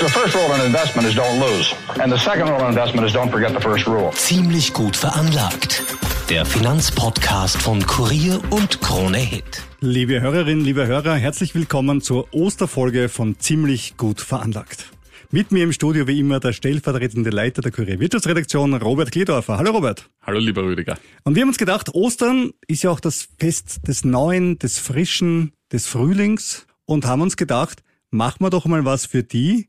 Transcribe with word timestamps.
The 0.00 0.04
first 0.04 0.36
rule 0.36 0.54
in 0.54 0.64
investment 0.64 1.08
is 1.08 1.16
don't 1.16 1.40
lose. 1.40 1.74
And 2.00 2.12
the 2.12 2.18
second 2.18 2.48
rule 2.48 2.60
in 2.60 2.68
investment 2.68 3.04
is 3.04 3.12
don't 3.12 3.32
forget 3.32 3.52
the 3.52 3.60
first 3.60 3.84
rule. 3.88 4.12
Ziemlich 4.12 4.72
gut 4.72 4.96
veranlagt. 4.96 5.82
Der 6.30 6.46
Finanzpodcast 6.46 7.60
von 7.60 7.84
Kurier 7.84 8.40
und 8.50 8.80
Krone 8.80 9.18
Hit. 9.18 9.64
Liebe 9.80 10.20
Hörerinnen, 10.20 10.64
liebe 10.64 10.86
Hörer, 10.86 11.16
herzlich 11.16 11.56
willkommen 11.56 12.00
zur 12.00 12.32
Osterfolge 12.32 13.08
von 13.08 13.40
Ziemlich 13.40 13.96
gut 13.96 14.20
veranlagt. 14.20 14.92
Mit 15.32 15.50
mir 15.50 15.64
im 15.64 15.72
Studio 15.72 16.06
wie 16.06 16.20
immer 16.20 16.38
der 16.38 16.52
stellvertretende 16.52 17.30
Leiter 17.30 17.60
der 17.60 17.72
Kurier 17.72 17.98
Wirtschaftsredaktion, 17.98 18.74
Robert 18.74 19.10
Kledorfer. 19.10 19.58
Hallo 19.58 19.72
Robert. 19.72 20.08
Hallo 20.22 20.38
lieber 20.38 20.62
Rüdiger. 20.62 20.96
Und 21.24 21.34
wir 21.34 21.42
haben 21.42 21.48
uns 21.48 21.58
gedacht, 21.58 21.92
Ostern 21.92 22.52
ist 22.68 22.84
ja 22.84 22.90
auch 22.92 23.00
das 23.00 23.30
Fest 23.40 23.80
des 23.88 24.04
Neuen, 24.04 24.60
des 24.60 24.78
Frischen, 24.78 25.54
des 25.72 25.88
Frühlings 25.88 26.68
und 26.84 27.04
haben 27.04 27.20
uns 27.20 27.36
gedacht, 27.36 27.82
machen 28.12 28.44
wir 28.44 28.50
doch 28.50 28.64
mal 28.64 28.84
was 28.84 29.04
für 29.04 29.24
die, 29.24 29.66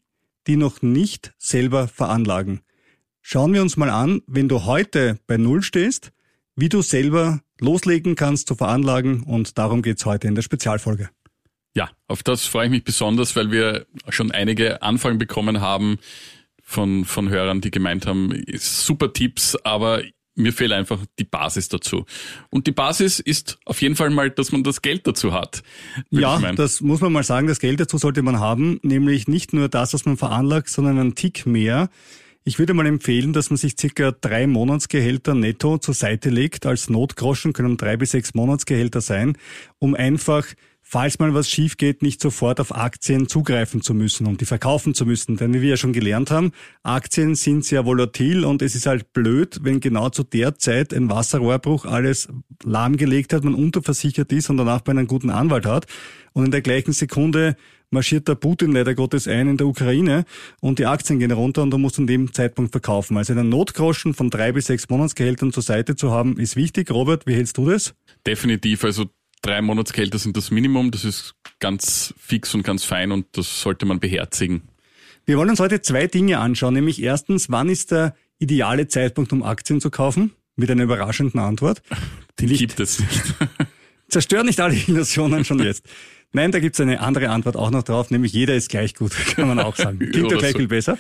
die 0.47 0.57
noch 0.57 0.81
nicht 0.81 1.33
selber 1.37 1.87
veranlagen. 1.87 2.61
Schauen 3.21 3.53
wir 3.53 3.61
uns 3.61 3.77
mal 3.77 3.89
an, 3.89 4.21
wenn 4.27 4.49
du 4.49 4.65
heute 4.65 5.19
bei 5.27 5.37
Null 5.37 5.61
stehst, 5.61 6.11
wie 6.55 6.69
du 6.69 6.81
selber 6.81 7.41
loslegen 7.59 8.15
kannst 8.15 8.47
zu 8.47 8.55
veranlagen 8.55 9.23
und 9.23 9.57
darum 9.57 9.81
geht's 9.81 10.05
heute 10.05 10.27
in 10.27 10.35
der 10.35 10.41
Spezialfolge. 10.41 11.09
Ja, 11.75 11.89
auf 12.07 12.23
das 12.23 12.45
freue 12.45 12.65
ich 12.65 12.71
mich 12.71 12.83
besonders, 12.83 13.35
weil 13.35 13.51
wir 13.51 13.85
schon 14.09 14.31
einige 14.31 14.81
Anfragen 14.81 15.17
bekommen 15.17 15.61
haben 15.61 15.99
von, 16.63 17.05
von 17.05 17.29
Hörern, 17.29 17.61
die 17.61 17.71
gemeint 17.71 18.05
haben, 18.05 18.43
super 18.57 19.13
Tipps, 19.13 19.55
aber 19.63 20.01
mir 20.35 20.53
fehlt 20.53 20.71
einfach 20.71 20.99
die 21.17 21.25
Basis 21.25 21.69
dazu. 21.69 22.05
Und 22.49 22.67
die 22.67 22.71
Basis 22.71 23.19
ist 23.19 23.59
auf 23.65 23.81
jeden 23.81 23.95
Fall 23.95 24.09
mal, 24.09 24.29
dass 24.29 24.51
man 24.51 24.63
das 24.63 24.81
Geld 24.81 25.05
dazu 25.05 25.33
hat. 25.33 25.63
Ja, 26.11 26.39
das 26.53 26.81
muss 26.81 27.01
man 27.01 27.11
mal 27.11 27.23
sagen, 27.23 27.47
das 27.47 27.59
Geld 27.59 27.79
dazu 27.79 27.97
sollte 27.97 28.21
man 28.21 28.39
haben, 28.39 28.79
nämlich 28.81 29.27
nicht 29.27 29.53
nur 29.53 29.69
das, 29.69 29.93
was 29.93 30.05
man 30.05 30.17
veranlagt, 30.17 30.69
sondern 30.69 30.97
einen 30.97 31.15
Tick 31.15 31.45
mehr. 31.45 31.89
Ich 32.45 32.57
würde 32.57 32.73
mal 32.73 32.87
empfehlen, 32.87 33.33
dass 33.33 33.49
man 33.49 33.57
sich 33.57 33.75
circa 33.77 34.11
drei 34.11 34.47
Monatsgehälter 34.47 35.35
netto 35.35 35.77
zur 35.77 35.93
Seite 35.93 36.29
legt. 36.29 36.65
Als 36.65 36.89
Notgroschen 36.89 37.53
können 37.53 37.77
drei 37.77 37.97
bis 37.97 38.11
sechs 38.11 38.33
Monatsgehälter 38.33 39.01
sein, 39.01 39.37
um 39.77 39.93
einfach 39.93 40.47
falls 40.91 41.19
mal 41.19 41.35
was 41.35 41.47
schief 41.47 41.77
geht, 41.77 42.01
nicht 42.01 42.19
sofort 42.19 42.59
auf 42.59 42.75
Aktien 42.75 43.27
zugreifen 43.27 43.83
zu 43.83 43.93
müssen 43.93 44.25
und 44.25 44.41
die 44.41 44.45
verkaufen 44.45 44.95
zu 44.95 45.05
müssen. 45.05 45.37
Denn 45.37 45.53
wie 45.53 45.61
wir 45.61 45.69
ja 45.69 45.77
schon 45.77 45.93
gelernt 45.93 46.31
haben, 46.31 46.51
Aktien 46.81 47.35
sind 47.35 47.63
sehr 47.63 47.85
volatil 47.85 48.43
und 48.43 48.63
es 48.63 48.73
ist 48.73 48.87
halt 48.87 49.13
blöd, 49.13 49.59
wenn 49.61 49.81
genau 49.81 50.09
zu 50.09 50.23
der 50.23 50.57
Zeit 50.57 50.91
ein 50.91 51.11
Wasserrohrbruch 51.11 51.85
alles 51.85 52.27
lahmgelegt 52.63 53.33
hat, 53.33 53.43
man 53.43 53.53
unterversichert 53.53 54.31
ist 54.33 54.49
und 54.49 54.57
danach 54.57 54.81
bei 54.81 54.91
einem 54.91 55.05
guten 55.05 55.29
Anwalt 55.29 55.67
hat. 55.67 55.85
Und 56.33 56.45
in 56.45 56.51
der 56.51 56.61
gleichen 56.61 56.93
Sekunde 56.93 57.55
marschiert 57.91 58.27
der 58.27 58.35
Putin 58.35 58.71
leider 58.71 58.95
Gottes 58.95 59.27
ein 59.27 59.47
in 59.47 59.57
der 59.57 59.67
Ukraine 59.67 60.25
und 60.59 60.79
die 60.79 60.87
Aktien 60.87 61.19
gehen 61.19 61.31
runter 61.31 61.61
und 61.61 61.69
du 61.69 61.77
musst 61.77 61.99
an 61.99 62.07
dem 62.07 62.33
Zeitpunkt 62.33 62.71
verkaufen. 62.71 63.15
Also 63.15 63.33
einen 63.33 63.49
Notgroschen 63.49 64.15
von 64.15 64.31
drei 64.31 64.53
bis 64.53 64.65
sechs 64.65 64.89
Monatsgehältern 64.89 65.53
zur 65.53 65.61
Seite 65.61 65.95
zu 65.95 66.09
haben, 66.09 66.37
ist 66.37 66.55
wichtig. 66.55 66.89
Robert, 66.89 67.27
wie 67.27 67.35
hältst 67.35 67.57
du 67.57 67.69
das? 67.69 67.93
Definitiv. 68.25 68.83
Also 68.83 69.05
drei 69.41 69.61
Monatsgehälter 69.61 70.19
sind 70.19 70.37
das 70.37 70.51
Minimum. 70.51 70.91
Das 70.91 71.05
ist 71.05 71.35
ganz 71.59 72.13
fix 72.17 72.53
und 72.53 72.63
ganz 72.63 72.83
fein 72.83 73.11
und 73.11 73.25
das 73.33 73.61
sollte 73.61 73.85
man 73.85 73.99
beherzigen. 73.99 74.63
Wir 75.25 75.37
wollen 75.37 75.49
uns 75.49 75.59
heute 75.59 75.81
zwei 75.81 76.07
Dinge 76.07 76.39
anschauen, 76.39 76.73
nämlich 76.73 77.01
erstens, 77.01 77.49
wann 77.49 77.69
ist 77.69 77.91
der 77.91 78.15
ideale 78.39 78.87
Zeitpunkt, 78.87 79.31
um 79.31 79.43
Aktien 79.43 79.79
zu 79.81 79.91
kaufen? 79.91 80.31
Mit 80.55 80.71
einer 80.71 80.83
überraschenden 80.83 81.39
Antwort. 81.39 81.81
Die 82.39 82.47
gibt 82.47 82.79
es 82.79 82.99
nicht. 82.99 83.35
Zerstör 84.09 84.43
nicht 84.43 84.59
alle 84.59 84.75
Illusionen 84.75 85.45
schon 85.45 85.59
jetzt. 85.59 85.85
Nein, 86.31 86.51
da 86.51 86.59
gibt's 86.59 86.79
eine 86.79 86.99
andere 86.99 87.29
Antwort 87.29 87.55
auch 87.55 87.71
noch 87.71 87.83
drauf, 87.83 88.11
nämlich 88.11 88.33
jeder 88.33 88.55
ist 88.55 88.69
gleich 88.69 88.93
gut, 88.93 89.11
kann 89.35 89.47
man 89.47 89.59
auch 89.59 89.75
sagen. 89.75 89.99
Klingt 89.99 90.31
ja 90.31 90.37
gleich 90.37 90.53
so. 90.53 90.59
viel 90.59 90.67
besser. 90.67 90.97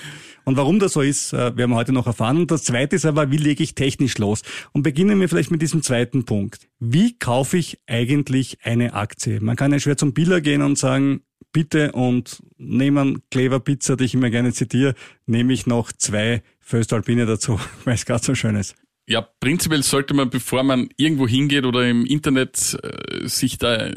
Und 0.49 0.57
warum 0.57 0.79
das 0.79 0.93
so 0.93 1.01
ist, 1.01 1.31
äh, 1.31 1.55
werden 1.57 1.69
wir 1.69 1.75
heute 1.75 1.93
noch 1.93 2.07
erfahren. 2.07 2.37
Und 2.37 2.49
das 2.49 2.63
zweite 2.63 2.95
ist 2.95 3.05
aber, 3.05 3.29
wie 3.29 3.37
lege 3.37 3.61
ich 3.61 3.75
technisch 3.75 4.17
los? 4.17 4.41
Und 4.71 4.81
beginnen 4.81 5.21
wir 5.21 5.29
vielleicht 5.29 5.51
mit 5.51 5.61
diesem 5.61 5.83
zweiten 5.83 6.25
Punkt. 6.25 6.67
Wie 6.79 7.19
kaufe 7.19 7.55
ich 7.55 7.77
eigentlich 7.85 8.57
eine 8.63 8.95
Aktie? 8.95 9.41
Man 9.41 9.55
kann 9.55 9.71
ja 9.71 9.79
schwer 9.79 9.95
zum 9.95 10.13
Biller 10.13 10.41
gehen 10.41 10.63
und 10.63 10.75
sagen, 10.75 11.21
bitte 11.51 11.91
und 11.91 12.41
nehmen 12.57 13.21
Clever 13.29 13.59
Pizza, 13.59 13.95
die 13.95 14.05
ich 14.05 14.15
immer 14.15 14.31
gerne 14.31 14.51
zitiere, 14.51 14.95
nehme 15.27 15.53
ich 15.53 15.67
noch 15.67 15.91
zwei 15.91 16.41
Föstalpine 16.59 17.27
dazu, 17.27 17.59
weil 17.85 17.93
es 17.93 18.07
gerade 18.07 18.25
so 18.25 18.33
schön 18.33 18.55
ist. 18.55 18.75
Ja, 19.09 19.21
prinzipiell 19.21 19.81
sollte 19.81 20.13
man, 20.13 20.29
bevor 20.29 20.61
man 20.61 20.89
irgendwo 20.95 21.27
hingeht 21.27 21.65
oder 21.65 21.89
im 21.89 22.05
Internet 22.05 22.77
äh, 22.83 23.27
sich 23.27 23.57
da 23.57 23.89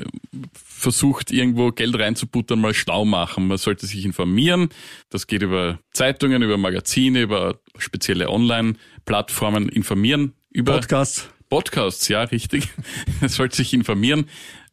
versucht, 0.54 1.30
irgendwo 1.30 1.70
Geld 1.70 1.98
reinzubuttern, 1.98 2.58
mal 2.58 2.72
schlau 2.72 3.04
machen. 3.04 3.46
Man 3.46 3.58
sollte 3.58 3.84
sich 3.84 4.06
informieren. 4.06 4.70
Das 5.10 5.26
geht 5.26 5.42
über 5.42 5.78
Zeitungen, 5.92 6.40
über 6.40 6.56
Magazine, 6.56 7.20
über 7.20 7.60
spezielle 7.76 8.30
Online-Plattformen 8.30 9.68
informieren. 9.68 10.32
Über 10.48 10.72
Podcasts. 10.76 11.28
Podcasts, 11.50 12.08
ja, 12.08 12.22
richtig. 12.22 12.68
Man 13.20 13.28
sollte 13.28 13.56
sich 13.56 13.74
informieren, 13.74 14.30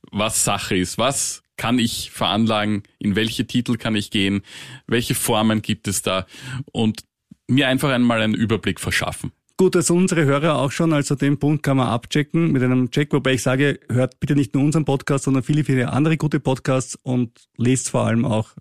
was 0.10 0.46
Sache 0.46 0.78
ist. 0.78 0.98
Was 0.98 1.44
kann 1.58 1.80
ich 1.80 2.12
veranlagen? 2.12 2.84
In 2.98 3.18
welche 3.18 3.46
Titel 3.46 3.76
kann 3.76 3.98
ich 3.98 4.10
gehen? 4.10 4.44
Welche 4.88 5.16
Formen 5.16 5.62
gibt 5.62 5.90
es 5.90 6.02
da? 6.02 6.26
Und 6.72 7.04
mir 7.48 7.68
einfach 7.68 7.90
einmal 7.90 8.22
einen 8.22 8.36
Überblick 8.36 8.80
verschaffen. 8.80 9.34
Gut, 9.59 9.75
dass 9.75 9.90
unsere 9.90 10.24
Hörer 10.24 10.56
auch 10.58 10.72
schon, 10.72 10.94
also 10.94 11.16
den 11.16 11.38
Punkt 11.38 11.64
kann 11.64 11.75
man 11.75 11.90
abchecken 11.90 12.53
mit 12.53 12.64
einem 12.64 12.92
Check, 12.92 13.12
wobei 13.12 13.34
ich 13.34 13.44
sage, 13.44 13.78
hört 13.90 14.18
bitte 14.22 14.34
nicht 14.34 14.53
nur 14.53 14.64
unseren 14.64 14.86
Podcast, 14.86 15.25
sondern 15.25 15.44
viele, 15.44 15.66
viele 15.66 15.92
andere 15.92 16.16
gute 16.16 16.40
Podcasts 16.40 16.96
und 17.03 17.50
lest 17.58 17.90
vor 17.90 18.08
allem 18.08 18.24
auch. 18.24 18.52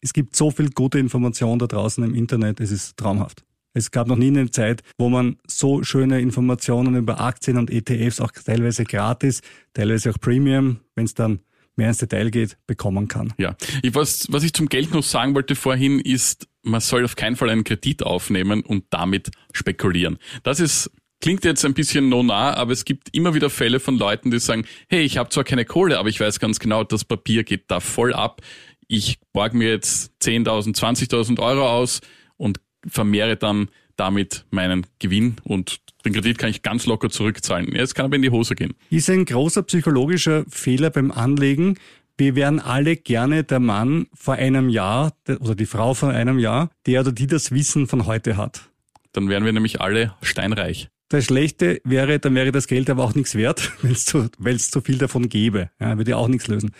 Es 0.00 0.12
gibt 0.12 0.36
so 0.36 0.52
viel 0.52 0.70
gute 0.70 1.00
Information 1.00 1.58
da 1.58 1.66
draußen 1.66 2.04
im 2.04 2.14
Internet, 2.14 2.60
es 2.60 2.70
ist 2.70 2.96
traumhaft. 2.96 3.44
Es 3.72 3.90
gab 3.90 4.06
noch 4.06 4.14
nie 4.14 4.28
eine 4.28 4.48
Zeit, 4.48 4.84
wo 4.96 5.08
man 5.08 5.38
so 5.44 5.82
schöne 5.82 6.20
Informationen 6.20 6.94
über 6.94 7.20
Aktien 7.20 7.56
und 7.56 7.68
ETFs, 7.68 8.20
auch 8.20 8.30
teilweise 8.30 8.84
gratis, 8.84 9.40
teilweise 9.72 10.10
auch 10.10 10.20
Premium, 10.20 10.78
wenn 10.94 11.06
es 11.06 11.14
dann 11.14 11.40
mehr 11.74 11.88
ins 11.88 11.98
Detail 11.98 12.30
geht, 12.30 12.58
bekommen 12.68 13.08
kann. 13.08 13.32
Ja, 13.38 13.56
ich, 13.82 13.96
was, 13.96 14.30
was 14.30 14.44
ich 14.44 14.52
zum 14.52 14.68
Geld 14.68 14.94
noch 14.94 15.02
sagen 15.02 15.34
wollte 15.34 15.56
vorhin 15.56 15.98
ist, 15.98 16.46
man 16.64 16.80
soll 16.80 17.04
auf 17.04 17.16
keinen 17.16 17.36
Fall 17.36 17.50
einen 17.50 17.64
Kredit 17.64 18.02
aufnehmen 18.02 18.62
und 18.62 18.84
damit 18.90 19.30
spekulieren. 19.52 20.18
Das 20.42 20.60
ist 20.60 20.90
Klingt 21.20 21.44
jetzt 21.46 21.64
ein 21.64 21.72
bisschen 21.72 22.10
no 22.10 22.22
nah, 22.22 22.52
aber 22.52 22.72
es 22.72 22.84
gibt 22.84 23.14
immer 23.16 23.32
wieder 23.32 23.48
Fälle 23.48 23.80
von 23.80 23.96
Leuten, 23.96 24.30
die 24.30 24.38
sagen, 24.38 24.66
hey, 24.90 25.04
ich 25.04 25.16
habe 25.16 25.30
zwar 25.30 25.42
keine 25.42 25.64
Kohle, 25.64 25.98
aber 25.98 26.10
ich 26.10 26.20
weiß 26.20 26.38
ganz 26.38 26.58
genau, 26.58 26.84
das 26.84 27.06
Papier 27.06 27.44
geht 27.44 27.70
da 27.70 27.80
voll 27.80 28.12
ab. 28.12 28.42
Ich 28.88 29.18
borg 29.32 29.54
mir 29.54 29.70
jetzt 29.70 30.12
10.000, 30.20 30.76
20.000 30.76 31.40
Euro 31.40 31.66
aus 31.66 32.02
und 32.36 32.60
vermehre 32.86 33.38
dann 33.38 33.68
damit 33.96 34.44
meinen 34.50 34.86
Gewinn 34.98 35.36
und 35.44 35.80
den 36.04 36.12
Kredit 36.12 36.36
kann 36.36 36.50
ich 36.50 36.60
ganz 36.60 36.84
locker 36.84 37.08
zurückzahlen. 37.08 37.74
Jetzt 37.74 37.94
kann 37.94 38.04
aber 38.04 38.16
in 38.16 38.22
die 38.22 38.30
Hose 38.30 38.54
gehen. 38.54 38.74
Ist 38.90 39.08
ein 39.08 39.24
großer 39.24 39.62
psychologischer 39.62 40.44
Fehler 40.50 40.90
beim 40.90 41.10
Anlegen. 41.10 41.78
Wir 42.16 42.36
wären 42.36 42.60
alle 42.60 42.96
gerne 42.96 43.42
der 43.42 43.58
Mann 43.58 44.06
vor 44.14 44.34
einem 44.34 44.68
Jahr 44.68 45.12
oder 45.40 45.56
die 45.56 45.66
Frau 45.66 45.94
vor 45.94 46.10
einem 46.10 46.38
Jahr, 46.38 46.70
der 46.86 47.00
oder 47.00 47.10
die 47.12 47.26
das 47.26 47.50
Wissen 47.50 47.88
von 47.88 48.06
heute 48.06 48.36
hat. 48.36 48.70
Dann 49.12 49.28
wären 49.28 49.44
wir 49.44 49.52
nämlich 49.52 49.80
alle 49.80 50.14
steinreich. 50.22 50.88
Das 51.08 51.24
Schlechte 51.24 51.80
wäre, 51.84 52.18
dann 52.18 52.34
wäre 52.34 52.52
das 52.52 52.66
Geld 52.66 52.88
aber 52.88 53.04
auch 53.04 53.14
nichts 53.14 53.34
wert, 53.34 53.72
weil 53.82 53.92
es 53.92 54.04
zu, 54.04 54.28
zu 54.30 54.80
viel 54.80 54.98
davon 54.98 55.28
gäbe. 55.28 55.70
Ja, 55.80 55.96
würde 55.96 56.12
ja 56.12 56.16
auch 56.16 56.28
nichts 56.28 56.46
lösen. 56.46 56.70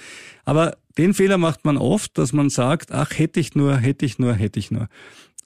Aber 0.45 0.77
den 0.99 1.15
Fehler 1.15 1.39
macht 1.39 1.65
man 1.65 1.77
oft, 1.77 2.17
dass 2.17 2.33
man 2.33 2.49
sagt, 2.49 2.93
ach, 2.93 3.11
hätte 3.19 3.41
ich 3.41 3.57
nur, 3.57 3.77
hätte 3.77 4.07
ich 4.07 4.19
nur, 4.19 4.35
hätte 4.35 4.61
ich 4.61 4.71
nur. 4.71 4.89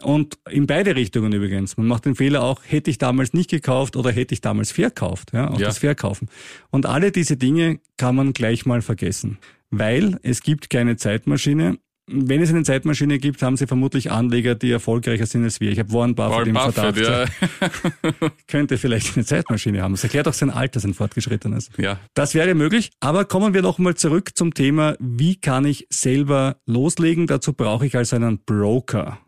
Und 0.02 0.38
in 0.48 0.66
beide 0.66 0.94
Richtungen 0.94 1.32
übrigens. 1.32 1.76
Man 1.76 1.86
macht 1.86 2.04
den 2.04 2.14
Fehler 2.14 2.42
auch, 2.44 2.60
hätte 2.64 2.90
ich 2.90 2.98
damals 2.98 3.32
nicht 3.32 3.50
gekauft 3.50 3.96
oder 3.96 4.12
hätte 4.12 4.32
ich 4.32 4.40
damals 4.40 4.70
verkauft. 4.70 5.32
Ja, 5.32 5.50
auch 5.50 5.58
ja. 5.58 5.66
das 5.66 5.78
Verkaufen. 5.78 6.28
Und 6.70 6.86
alle 6.86 7.10
diese 7.10 7.36
Dinge 7.36 7.80
kann 7.96 8.14
man 8.14 8.32
gleich 8.32 8.64
mal 8.64 8.80
vergessen. 8.80 9.38
Weil 9.70 10.18
es 10.22 10.42
gibt 10.42 10.70
keine 10.70 10.96
Zeitmaschine. 10.96 11.78
Wenn 12.10 12.40
es 12.40 12.48
eine 12.48 12.62
Zeitmaschine 12.62 13.18
gibt, 13.18 13.42
haben 13.42 13.58
sie 13.58 13.66
vermutlich 13.66 14.10
Anleger, 14.10 14.54
die 14.54 14.70
erfolgreicher 14.70 15.26
sind 15.26 15.44
als 15.44 15.60
wir. 15.60 15.70
Ich 15.70 15.78
habe 15.78 15.92
Warren 15.92 16.14
Buffett 16.14 16.32
Warren 16.32 16.48
im 16.48 16.72
Verdacht. 16.72 16.96
Ja. 16.96 18.30
könnte 18.46 18.78
vielleicht 18.78 19.14
eine 19.14 19.26
Zeitmaschine 19.26 19.82
haben. 19.82 19.92
Das 19.92 20.04
erklärt 20.04 20.26
auch 20.26 20.32
sein 20.32 20.48
Alter, 20.48 20.80
sein 20.80 20.94
fortgeschrittenes. 20.94 21.68
Ja. 21.76 22.00
Das 22.14 22.34
wäre 22.34 22.54
möglich. 22.54 22.90
Aber 23.00 23.26
kommen 23.26 23.52
wir 23.52 23.60
nochmal 23.60 23.94
zurück 23.94 24.30
zum 24.34 24.54
Thema, 24.54 24.96
wie 25.00 25.36
kann 25.36 25.66
ich 25.66 25.86
selber 25.90 26.56
loslegen? 26.64 27.26
Dazu 27.26 27.52
brauche 27.52 27.84
ich 27.84 27.94
also 27.94 28.16
einen 28.16 28.38
Broker. 28.42 29.18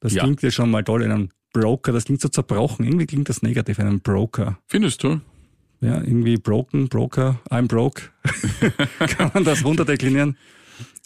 Das 0.00 0.12
Ja. 0.12 0.22
klingt 0.22 0.42
ja 0.42 0.50
schon 0.50 0.70
mal 0.70 0.84
toll, 0.84 1.04
einen 1.04 1.30
Broker, 1.54 1.92
das 1.92 2.04
klingt 2.04 2.20
so 2.20 2.28
zerbrochen. 2.28 2.84
Irgendwie 2.84 3.06
klingt 3.06 3.30
das 3.30 3.40
negativ, 3.40 3.78
einen 3.80 4.00
Broker. 4.02 4.58
Findest 4.66 5.02
du? 5.02 5.20
Ja, 5.80 5.96
irgendwie 5.96 6.36
broken, 6.36 6.88
Broker, 6.88 7.40
I'm 7.50 7.68
broke. 7.68 8.02
Kann 8.98 9.30
man 9.34 9.44
das 9.44 9.64
runterdeklinieren? 9.64 10.36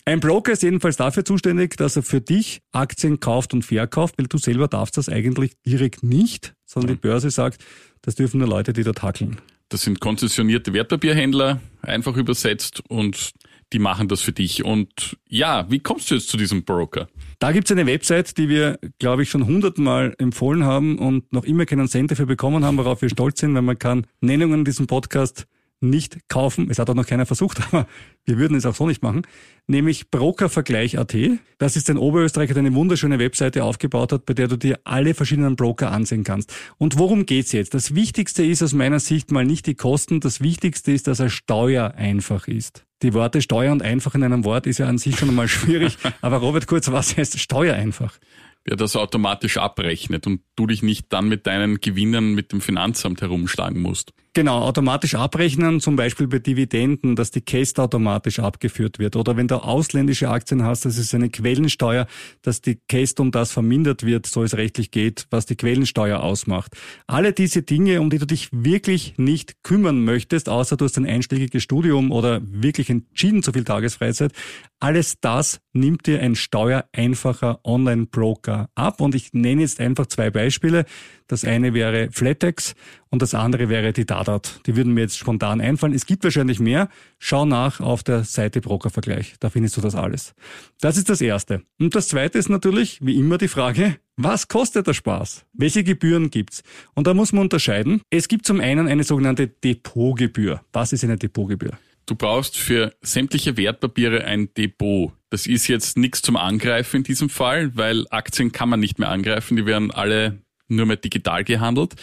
Ein 0.04 0.20
Broker 0.20 0.52
ist 0.52 0.62
jedenfalls 0.62 0.96
dafür 0.96 1.24
zuständig, 1.24 1.76
dass 1.76 1.96
er 1.96 2.02
für 2.02 2.20
dich 2.20 2.62
Aktien 2.72 3.20
kauft 3.20 3.52
und 3.52 3.64
verkauft, 3.64 4.14
weil 4.18 4.26
du 4.26 4.38
selber 4.38 4.68
darfst 4.68 4.96
das 4.96 5.08
eigentlich 5.08 5.52
direkt 5.66 6.02
nicht, 6.02 6.54
sondern 6.64 6.94
die 6.94 7.00
Börse 7.00 7.30
sagt, 7.30 7.62
das 8.02 8.14
dürfen 8.14 8.38
nur 8.38 8.48
Leute, 8.48 8.72
die 8.72 8.82
dort 8.82 9.02
hackeln. 9.02 9.40
Das 9.68 9.82
sind 9.82 10.00
konzessionierte 10.00 10.72
Wertpapierhändler, 10.72 11.60
einfach 11.82 12.16
übersetzt, 12.16 12.82
und 12.88 13.32
die 13.72 13.78
machen 13.78 14.08
das 14.08 14.20
für 14.20 14.32
dich. 14.32 14.64
Und 14.64 15.16
ja, 15.28 15.66
wie 15.70 15.78
kommst 15.78 16.10
du 16.10 16.14
jetzt 16.14 16.28
zu 16.28 16.36
diesem 16.36 16.64
Broker? 16.64 17.08
Da 17.38 17.52
gibt's 17.52 17.70
eine 17.70 17.86
Website, 17.86 18.36
die 18.36 18.48
wir, 18.48 18.78
glaube 18.98 19.22
ich, 19.22 19.30
schon 19.30 19.46
hundertmal 19.46 20.14
empfohlen 20.18 20.64
haben 20.64 20.98
und 20.98 21.32
noch 21.32 21.44
immer 21.44 21.66
keinen 21.66 21.88
Cent 21.88 22.10
dafür 22.10 22.26
bekommen 22.26 22.64
haben, 22.64 22.76
worauf 22.76 23.02
wir 23.02 23.08
stolz 23.08 23.40
sind, 23.40 23.54
weil 23.54 23.62
man 23.62 23.78
kann 23.78 24.06
Nennungen 24.20 24.60
in 24.60 24.64
diesem 24.64 24.86
Podcast 24.86 25.46
nicht 25.80 26.28
kaufen. 26.28 26.68
Es 26.70 26.78
hat 26.78 26.90
auch 26.90 26.94
noch 26.94 27.06
keiner 27.06 27.26
versucht, 27.26 27.60
aber 27.72 27.86
wir 28.24 28.38
würden 28.38 28.56
es 28.56 28.66
auch 28.66 28.74
so 28.74 28.86
nicht 28.86 29.02
machen. 29.02 29.22
Nämlich 29.66 30.10
Brokervergleich.at. 30.10 31.16
Das 31.58 31.76
ist 31.76 31.88
ein 31.90 31.96
Oberösterreicher, 31.96 32.54
der 32.54 32.62
eine 32.62 32.74
wunderschöne 32.74 33.18
Webseite 33.18 33.64
aufgebaut 33.64 34.12
hat, 34.12 34.26
bei 34.26 34.34
der 34.34 34.48
du 34.48 34.56
dir 34.56 34.80
alle 34.84 35.14
verschiedenen 35.14 35.56
Broker 35.56 35.90
ansehen 35.90 36.24
kannst. 36.24 36.52
Und 36.78 36.98
worum 36.98 37.26
geht's 37.26 37.52
jetzt? 37.52 37.74
Das 37.74 37.94
Wichtigste 37.94 38.44
ist 38.44 38.62
aus 38.62 38.72
meiner 38.72 39.00
Sicht 39.00 39.30
mal 39.30 39.44
nicht 39.44 39.66
die 39.66 39.74
Kosten. 39.74 40.20
Das 40.20 40.40
Wichtigste 40.40 40.92
ist, 40.92 41.06
dass 41.06 41.20
er 41.20 41.30
steuereinfach 41.30 42.48
ist. 42.48 42.84
Die 43.02 43.14
Worte 43.14 43.40
Steuer 43.40 43.72
und 43.72 43.82
einfach 43.82 44.14
in 44.14 44.22
einem 44.22 44.44
Wort 44.44 44.66
ist 44.66 44.78
ja 44.78 44.86
an 44.86 44.98
sich 44.98 45.16
schon 45.16 45.30
einmal 45.30 45.48
schwierig. 45.48 45.96
aber 46.20 46.38
Robert 46.38 46.66
Kurz, 46.66 46.90
was 46.90 47.16
heißt 47.16 47.38
steuereinfach? 47.38 48.18
der 48.66 48.76
das 48.76 48.96
automatisch 48.96 49.56
abrechnet 49.56 50.26
und 50.26 50.42
du 50.56 50.66
dich 50.66 50.82
nicht 50.82 51.12
dann 51.12 51.28
mit 51.28 51.46
deinen 51.46 51.80
Gewinnen 51.80 52.34
mit 52.34 52.52
dem 52.52 52.60
Finanzamt 52.60 53.22
herumschlagen 53.22 53.80
musst. 53.80 54.12
Genau, 54.32 54.60
automatisch 54.60 55.16
abrechnen, 55.16 55.80
zum 55.80 55.96
Beispiel 55.96 56.28
bei 56.28 56.38
Dividenden, 56.38 57.16
dass 57.16 57.32
die 57.32 57.40
Käst 57.40 57.80
automatisch 57.80 58.38
abgeführt 58.38 59.00
wird. 59.00 59.16
Oder 59.16 59.36
wenn 59.36 59.48
du 59.48 59.56
ausländische 59.56 60.28
Aktien 60.28 60.62
hast, 60.62 60.84
das 60.84 60.98
ist 60.98 61.12
eine 61.16 61.30
Quellensteuer, 61.30 62.06
dass 62.40 62.60
die 62.60 62.78
Käst 62.86 63.18
um 63.18 63.32
das 63.32 63.50
vermindert 63.50 64.06
wird, 64.06 64.26
so 64.26 64.44
es 64.44 64.56
rechtlich 64.56 64.92
geht, 64.92 65.26
was 65.30 65.46
die 65.46 65.56
Quellensteuer 65.56 66.20
ausmacht. 66.20 66.76
Alle 67.08 67.32
diese 67.32 67.62
Dinge, 67.62 68.00
um 68.00 68.08
die 68.08 68.18
du 68.18 68.26
dich 68.26 68.50
wirklich 68.52 69.14
nicht 69.16 69.64
kümmern 69.64 70.04
möchtest, 70.04 70.48
außer 70.48 70.76
du 70.76 70.84
hast 70.84 70.96
ein 70.96 71.06
einschlägiges 71.06 71.64
Studium 71.64 72.12
oder 72.12 72.40
wirklich 72.44 72.88
entschieden 72.88 73.42
zu 73.42 73.50
viel 73.52 73.64
Tagesfreizeit, 73.64 74.32
alles 74.78 75.16
das 75.20 75.60
nimmt 75.72 76.06
dir 76.06 76.20
ein 76.20 76.36
steuereinfacher 76.36 77.60
Online-Broker 77.64 78.70
ab. 78.76 79.00
Und 79.00 79.16
ich 79.16 79.32
nenne 79.32 79.62
jetzt 79.62 79.80
einfach 79.80 80.06
zwei 80.06 80.30
Beispiele. 80.30 80.86
Das 81.30 81.44
eine 81.44 81.74
wäre 81.74 82.08
Flatex 82.10 82.74
und 83.08 83.22
das 83.22 83.34
andere 83.34 83.68
wäre 83.68 83.92
die 83.92 84.04
Dadat. 84.04 84.60
Die 84.66 84.74
würden 84.74 84.94
mir 84.94 85.02
jetzt 85.02 85.16
spontan 85.16 85.60
einfallen. 85.60 85.94
Es 85.94 86.04
gibt 86.04 86.24
wahrscheinlich 86.24 86.58
mehr. 86.58 86.88
Schau 87.20 87.44
nach 87.44 87.78
auf 87.78 88.02
der 88.02 88.24
Seite 88.24 88.60
Brokervergleich. 88.60 89.34
Da 89.38 89.48
findest 89.48 89.76
du 89.76 89.80
das 89.80 89.94
alles. 89.94 90.34
Das 90.80 90.96
ist 90.96 91.08
das 91.08 91.20
Erste. 91.20 91.62
Und 91.78 91.94
das 91.94 92.08
Zweite 92.08 92.36
ist 92.36 92.48
natürlich, 92.48 92.98
wie 93.00 93.14
immer, 93.14 93.38
die 93.38 93.46
Frage, 93.46 93.96
was 94.16 94.48
kostet 94.48 94.88
der 94.88 94.94
Spaß? 94.94 95.44
Welche 95.52 95.84
Gebühren 95.84 96.30
gibt's? 96.30 96.64
Und 96.94 97.06
da 97.06 97.14
muss 97.14 97.32
man 97.32 97.42
unterscheiden. 97.42 98.02
Es 98.10 98.26
gibt 98.26 98.44
zum 98.44 98.58
einen 98.58 98.88
eine 98.88 99.04
sogenannte 99.04 99.46
Depotgebühr. 99.46 100.62
Was 100.72 100.92
ist 100.92 101.04
eine 101.04 101.16
Depotgebühr? 101.16 101.78
Du 102.06 102.16
brauchst 102.16 102.58
für 102.58 102.92
sämtliche 103.02 103.56
Wertpapiere 103.56 104.24
ein 104.24 104.52
Depot. 104.54 105.12
Das 105.30 105.46
ist 105.46 105.68
jetzt 105.68 105.96
nichts 105.96 106.22
zum 106.22 106.36
Angreifen 106.36 106.96
in 106.96 107.02
diesem 107.04 107.28
Fall, 107.28 107.76
weil 107.76 108.06
Aktien 108.10 108.50
kann 108.50 108.68
man 108.68 108.80
nicht 108.80 108.98
mehr 108.98 109.10
angreifen, 109.10 109.56
die 109.56 109.64
werden 109.64 109.92
alle 109.92 110.40
nur 110.70 110.86
mehr 110.86 110.96
digital 110.96 111.44
gehandelt. 111.44 111.94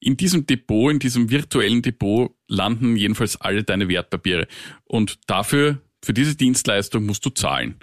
In 0.00 0.16
diesem 0.16 0.46
Depot, 0.46 0.92
in 0.92 0.98
diesem 0.98 1.30
virtuellen 1.30 1.82
Depot 1.82 2.34
landen 2.48 2.96
jedenfalls 2.96 3.40
alle 3.40 3.64
deine 3.64 3.88
Wertpapiere. 3.88 4.46
Und 4.84 5.18
dafür, 5.26 5.80
für 6.04 6.12
diese 6.12 6.36
Dienstleistung 6.36 7.06
musst 7.06 7.24
du 7.24 7.30
zahlen. 7.30 7.76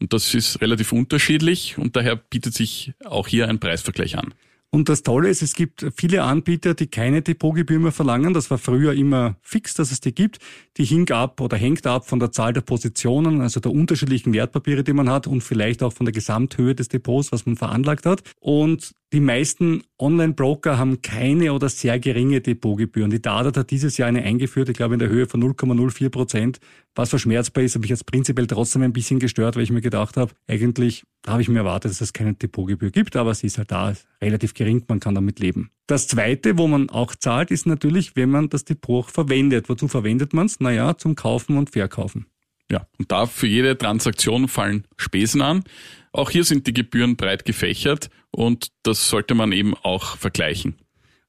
Und 0.00 0.12
das 0.12 0.34
ist 0.34 0.60
relativ 0.60 0.92
unterschiedlich 0.92 1.76
und 1.76 1.96
daher 1.96 2.16
bietet 2.16 2.54
sich 2.54 2.92
auch 3.04 3.26
hier 3.26 3.48
ein 3.48 3.58
Preisvergleich 3.58 4.16
an. 4.16 4.34
Und 4.70 4.90
das 4.90 5.02
Tolle 5.02 5.30
ist, 5.30 5.40
es 5.40 5.54
gibt 5.54 5.86
viele 5.96 6.22
Anbieter, 6.22 6.74
die 6.74 6.88
keine 6.88 7.22
Depotgebühr 7.22 7.78
mehr 7.78 7.92
verlangen. 7.92 8.34
Das 8.34 8.50
war 8.50 8.58
früher 8.58 8.92
immer 8.92 9.36
fix, 9.40 9.72
dass 9.72 9.90
es 9.90 10.00
die 10.00 10.14
gibt. 10.14 10.38
Die 10.76 10.84
hing 10.84 11.10
ab 11.10 11.40
oder 11.40 11.56
hängt 11.56 11.86
ab 11.86 12.06
von 12.06 12.20
der 12.20 12.32
Zahl 12.32 12.52
der 12.52 12.60
Positionen, 12.60 13.40
also 13.40 13.60
der 13.60 13.72
unterschiedlichen 13.72 14.34
Wertpapiere, 14.34 14.84
die 14.84 14.92
man 14.92 15.08
hat 15.08 15.26
und 15.26 15.40
vielleicht 15.40 15.82
auch 15.82 15.94
von 15.94 16.04
der 16.04 16.12
Gesamthöhe 16.12 16.74
des 16.74 16.88
Depots, 16.88 17.32
was 17.32 17.46
man 17.46 17.56
veranlagt 17.56 18.04
hat. 18.04 18.22
Und 18.40 18.92
die 19.12 19.20
meisten 19.20 19.84
Online-Broker 19.98 20.76
haben 20.76 21.00
keine 21.00 21.54
oder 21.54 21.70
sehr 21.70 21.98
geringe 21.98 22.42
Depotgebühren. 22.42 23.10
Die 23.10 23.22
Dadat 23.22 23.56
hat 23.56 23.70
dieses 23.70 23.96
Jahr 23.96 24.08
eine 24.08 24.22
eingeführt, 24.22 24.68
ich 24.68 24.76
glaube 24.76 24.94
in 24.94 24.98
der 24.98 25.08
Höhe 25.08 25.26
von 25.26 25.42
0,04 25.42 26.10
Prozent, 26.10 26.60
was 26.94 27.10
verschmerzbar 27.10 27.64
ist, 27.64 27.74
habe 27.74 27.86
ich 27.86 27.90
jetzt 27.90 28.04
prinzipiell 28.04 28.46
trotzdem 28.46 28.82
ein 28.82 28.92
bisschen 28.92 29.18
gestört, 29.18 29.56
weil 29.56 29.62
ich 29.62 29.70
mir 29.70 29.80
gedacht 29.80 30.18
habe, 30.18 30.32
eigentlich 30.46 31.04
habe 31.26 31.40
ich 31.40 31.48
mir 31.48 31.60
erwartet, 31.60 31.90
dass 31.90 32.00
es 32.02 32.12
keine 32.12 32.34
Depotgebühr 32.34 32.90
gibt, 32.90 33.16
aber 33.16 33.34
sie 33.34 33.46
ist 33.46 33.56
halt 33.56 33.70
da, 33.70 33.94
relativ 34.20 34.52
gering, 34.52 34.84
man 34.88 35.00
kann 35.00 35.14
damit 35.14 35.40
leben. 35.40 35.70
Das 35.86 36.06
Zweite, 36.06 36.58
wo 36.58 36.68
man 36.68 36.90
auch 36.90 37.14
zahlt, 37.14 37.50
ist 37.50 37.66
natürlich, 37.66 38.14
wenn 38.14 38.30
man 38.30 38.50
das 38.50 38.64
Depot 38.66 39.06
auch 39.06 39.08
verwendet. 39.08 39.70
Wozu 39.70 39.88
verwendet 39.88 40.34
man 40.34 40.46
es? 40.46 40.60
Naja, 40.60 40.98
zum 40.98 41.14
Kaufen 41.14 41.56
und 41.56 41.70
Verkaufen. 41.70 42.26
Ja, 42.70 42.86
und 42.98 43.10
da 43.10 43.24
für 43.24 43.46
jede 43.46 43.78
Transaktion 43.78 44.48
fallen 44.48 44.84
Spesen 44.98 45.40
an. 45.40 45.64
Auch 46.12 46.30
hier 46.30 46.44
sind 46.44 46.66
die 46.66 46.72
Gebühren 46.72 47.16
breit 47.16 47.44
gefächert 47.44 48.10
und 48.30 48.68
das 48.82 49.08
sollte 49.08 49.34
man 49.34 49.52
eben 49.52 49.74
auch 49.74 50.16
vergleichen. 50.16 50.76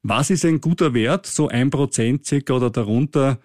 Was 0.01 0.29
ist 0.29 0.45
ein 0.45 0.61
guter 0.61 0.93
Wert? 0.93 1.25
So 1.25 1.49
ein 1.49 1.69
Prozent 1.69 2.25
circa 2.25 2.53
oder 2.53 2.69
darunter 2.69 3.39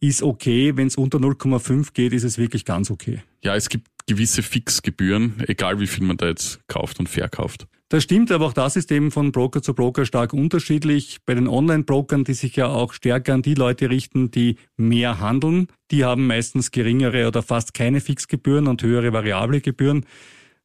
ist 0.00 0.22
okay. 0.22 0.76
Wenn 0.76 0.88
es 0.88 0.96
unter 0.96 1.18
0,5 1.18 1.92
geht, 1.92 2.12
ist 2.12 2.24
es 2.24 2.38
wirklich 2.38 2.64
ganz 2.64 2.90
okay. 2.90 3.22
Ja, 3.42 3.54
es 3.54 3.68
gibt 3.68 3.86
gewisse 4.06 4.42
Fixgebühren, 4.42 5.42
egal 5.46 5.78
wie 5.78 5.86
viel 5.86 6.04
man 6.04 6.16
da 6.16 6.28
jetzt 6.28 6.66
kauft 6.66 6.98
und 6.98 7.08
verkauft. 7.08 7.66
Das 7.90 8.04
stimmt, 8.04 8.30
aber 8.30 8.46
auch 8.46 8.52
das 8.52 8.76
ist 8.76 8.92
eben 8.92 9.10
von 9.10 9.32
Broker 9.32 9.62
zu 9.62 9.74
Broker 9.74 10.06
stark 10.06 10.32
unterschiedlich. 10.32 11.18
Bei 11.26 11.34
den 11.34 11.48
Online-Brokern, 11.48 12.22
die 12.22 12.34
sich 12.34 12.54
ja 12.54 12.68
auch 12.68 12.92
stärker 12.92 13.34
an 13.34 13.42
die 13.42 13.54
Leute 13.54 13.90
richten, 13.90 14.30
die 14.30 14.56
mehr 14.76 15.18
handeln, 15.18 15.66
die 15.90 16.04
haben 16.04 16.26
meistens 16.26 16.70
geringere 16.70 17.26
oder 17.26 17.42
fast 17.42 17.74
keine 17.74 18.00
Fixgebühren 18.00 18.68
und 18.68 18.82
höhere 18.82 19.12
variable 19.12 19.60
Gebühren. 19.60 20.06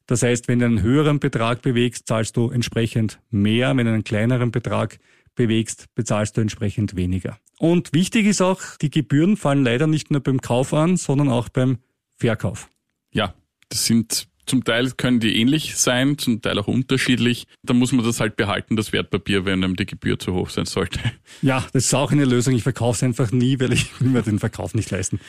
Das 0.06 0.22
heißt, 0.22 0.48
wenn 0.48 0.60
du 0.60 0.66
einen 0.66 0.82
höheren 0.82 1.18
Betrag 1.18 1.62
bewegst, 1.62 2.06
zahlst 2.06 2.36
du 2.36 2.50
entsprechend 2.50 3.20
mehr. 3.30 3.76
Wenn 3.76 3.86
du 3.86 3.92
einen 3.92 4.04
kleineren 4.04 4.52
Betrag 4.52 4.98
bewegst, 5.34 5.86
bezahlst 5.94 6.36
du 6.36 6.40
entsprechend 6.40 6.96
weniger. 6.96 7.38
Und 7.58 7.92
wichtig 7.92 8.26
ist 8.26 8.40
auch, 8.40 8.60
die 8.80 8.90
Gebühren 8.90 9.36
fallen 9.36 9.64
leider 9.64 9.86
nicht 9.86 10.10
nur 10.10 10.20
beim 10.20 10.40
Kauf 10.40 10.72
an, 10.72 10.96
sondern 10.96 11.28
auch 11.28 11.48
beim 11.48 11.78
Verkauf. 12.16 12.68
Ja, 13.12 13.34
das 13.68 13.86
sind 13.86 14.28
zum 14.46 14.62
Teil 14.62 14.92
können 14.92 15.18
die 15.18 15.40
ähnlich 15.40 15.76
sein, 15.76 16.18
zum 16.18 16.40
Teil 16.40 16.58
auch 16.58 16.68
unterschiedlich. 16.68 17.46
Da 17.62 17.74
muss 17.74 17.90
man 17.90 18.04
das 18.04 18.20
halt 18.20 18.36
behalten, 18.36 18.76
das 18.76 18.92
Wertpapier, 18.92 19.44
wenn 19.44 19.64
einem 19.64 19.74
die 19.74 19.86
Gebühr 19.86 20.18
zu 20.18 20.34
hoch 20.34 20.50
sein 20.50 20.66
sollte. 20.66 21.00
Ja, 21.42 21.66
das 21.72 21.86
ist 21.86 21.94
auch 21.94 22.12
eine 22.12 22.24
Lösung. 22.24 22.54
Ich 22.54 22.62
verkaufe 22.62 22.96
es 22.96 23.02
einfach 23.02 23.32
nie, 23.32 23.58
weil 23.58 23.72
ich 23.72 24.00
will 24.00 24.08
mir 24.08 24.22
den 24.22 24.38
Verkauf 24.38 24.74
nicht 24.74 24.90
leisten. 24.90 25.20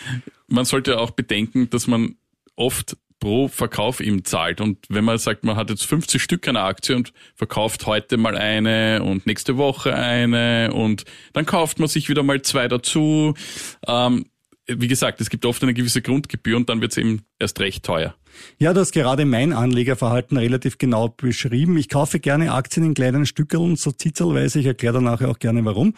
Man 0.47 0.65
sollte 0.65 0.99
auch 0.99 1.11
bedenken, 1.11 1.69
dass 1.69 1.87
man 1.87 2.15
oft 2.55 2.95
pro 3.19 3.47
Verkauf 3.47 3.99
eben 3.99 4.23
zahlt. 4.23 4.61
Und 4.61 4.79
wenn 4.89 5.03
man 5.03 5.17
sagt, 5.17 5.43
man 5.43 5.55
hat 5.55 5.69
jetzt 5.69 5.85
50 5.85 6.21
Stück 6.21 6.47
einer 6.47 6.63
Aktie 6.63 6.95
und 6.95 7.13
verkauft 7.35 7.85
heute 7.85 8.17
mal 8.17 8.35
eine 8.37 9.03
und 9.03 9.25
nächste 9.25 9.57
Woche 9.57 9.95
eine 9.95 10.71
und 10.73 11.03
dann 11.33 11.45
kauft 11.45 11.79
man 11.79 11.87
sich 11.87 12.09
wieder 12.09 12.23
mal 12.23 12.41
zwei 12.41 12.67
dazu. 12.67 13.33
Ähm, 13.87 14.25
wie 14.67 14.87
gesagt, 14.87 15.21
es 15.21 15.29
gibt 15.29 15.45
oft 15.45 15.63
eine 15.63 15.73
gewisse 15.73 16.01
Grundgebühr 16.01 16.57
und 16.57 16.69
dann 16.69 16.81
wird 16.81 16.91
es 16.91 16.97
eben 16.97 17.21
erst 17.39 17.59
recht 17.59 17.85
teuer. 17.85 18.15
Ja, 18.59 18.73
du 18.73 18.81
hast 18.81 18.91
gerade 18.91 19.25
mein 19.25 19.53
Anlegerverhalten 19.53 20.37
relativ 20.37 20.77
genau 20.77 21.09
beschrieben. 21.09 21.77
Ich 21.77 21.89
kaufe 21.89 22.19
gerne 22.19 22.53
Aktien 22.53 22.85
in 22.85 22.93
kleinen 22.93 23.25
Stückeln, 23.25 23.77
so 23.77 23.91
zitzelweise. 23.91 24.59
Ich 24.59 24.65
erkläre 24.65 24.95
dann 24.95 25.05
nachher 25.05 25.29
auch 25.29 25.39
gerne 25.39 25.63
warum. 25.65 25.93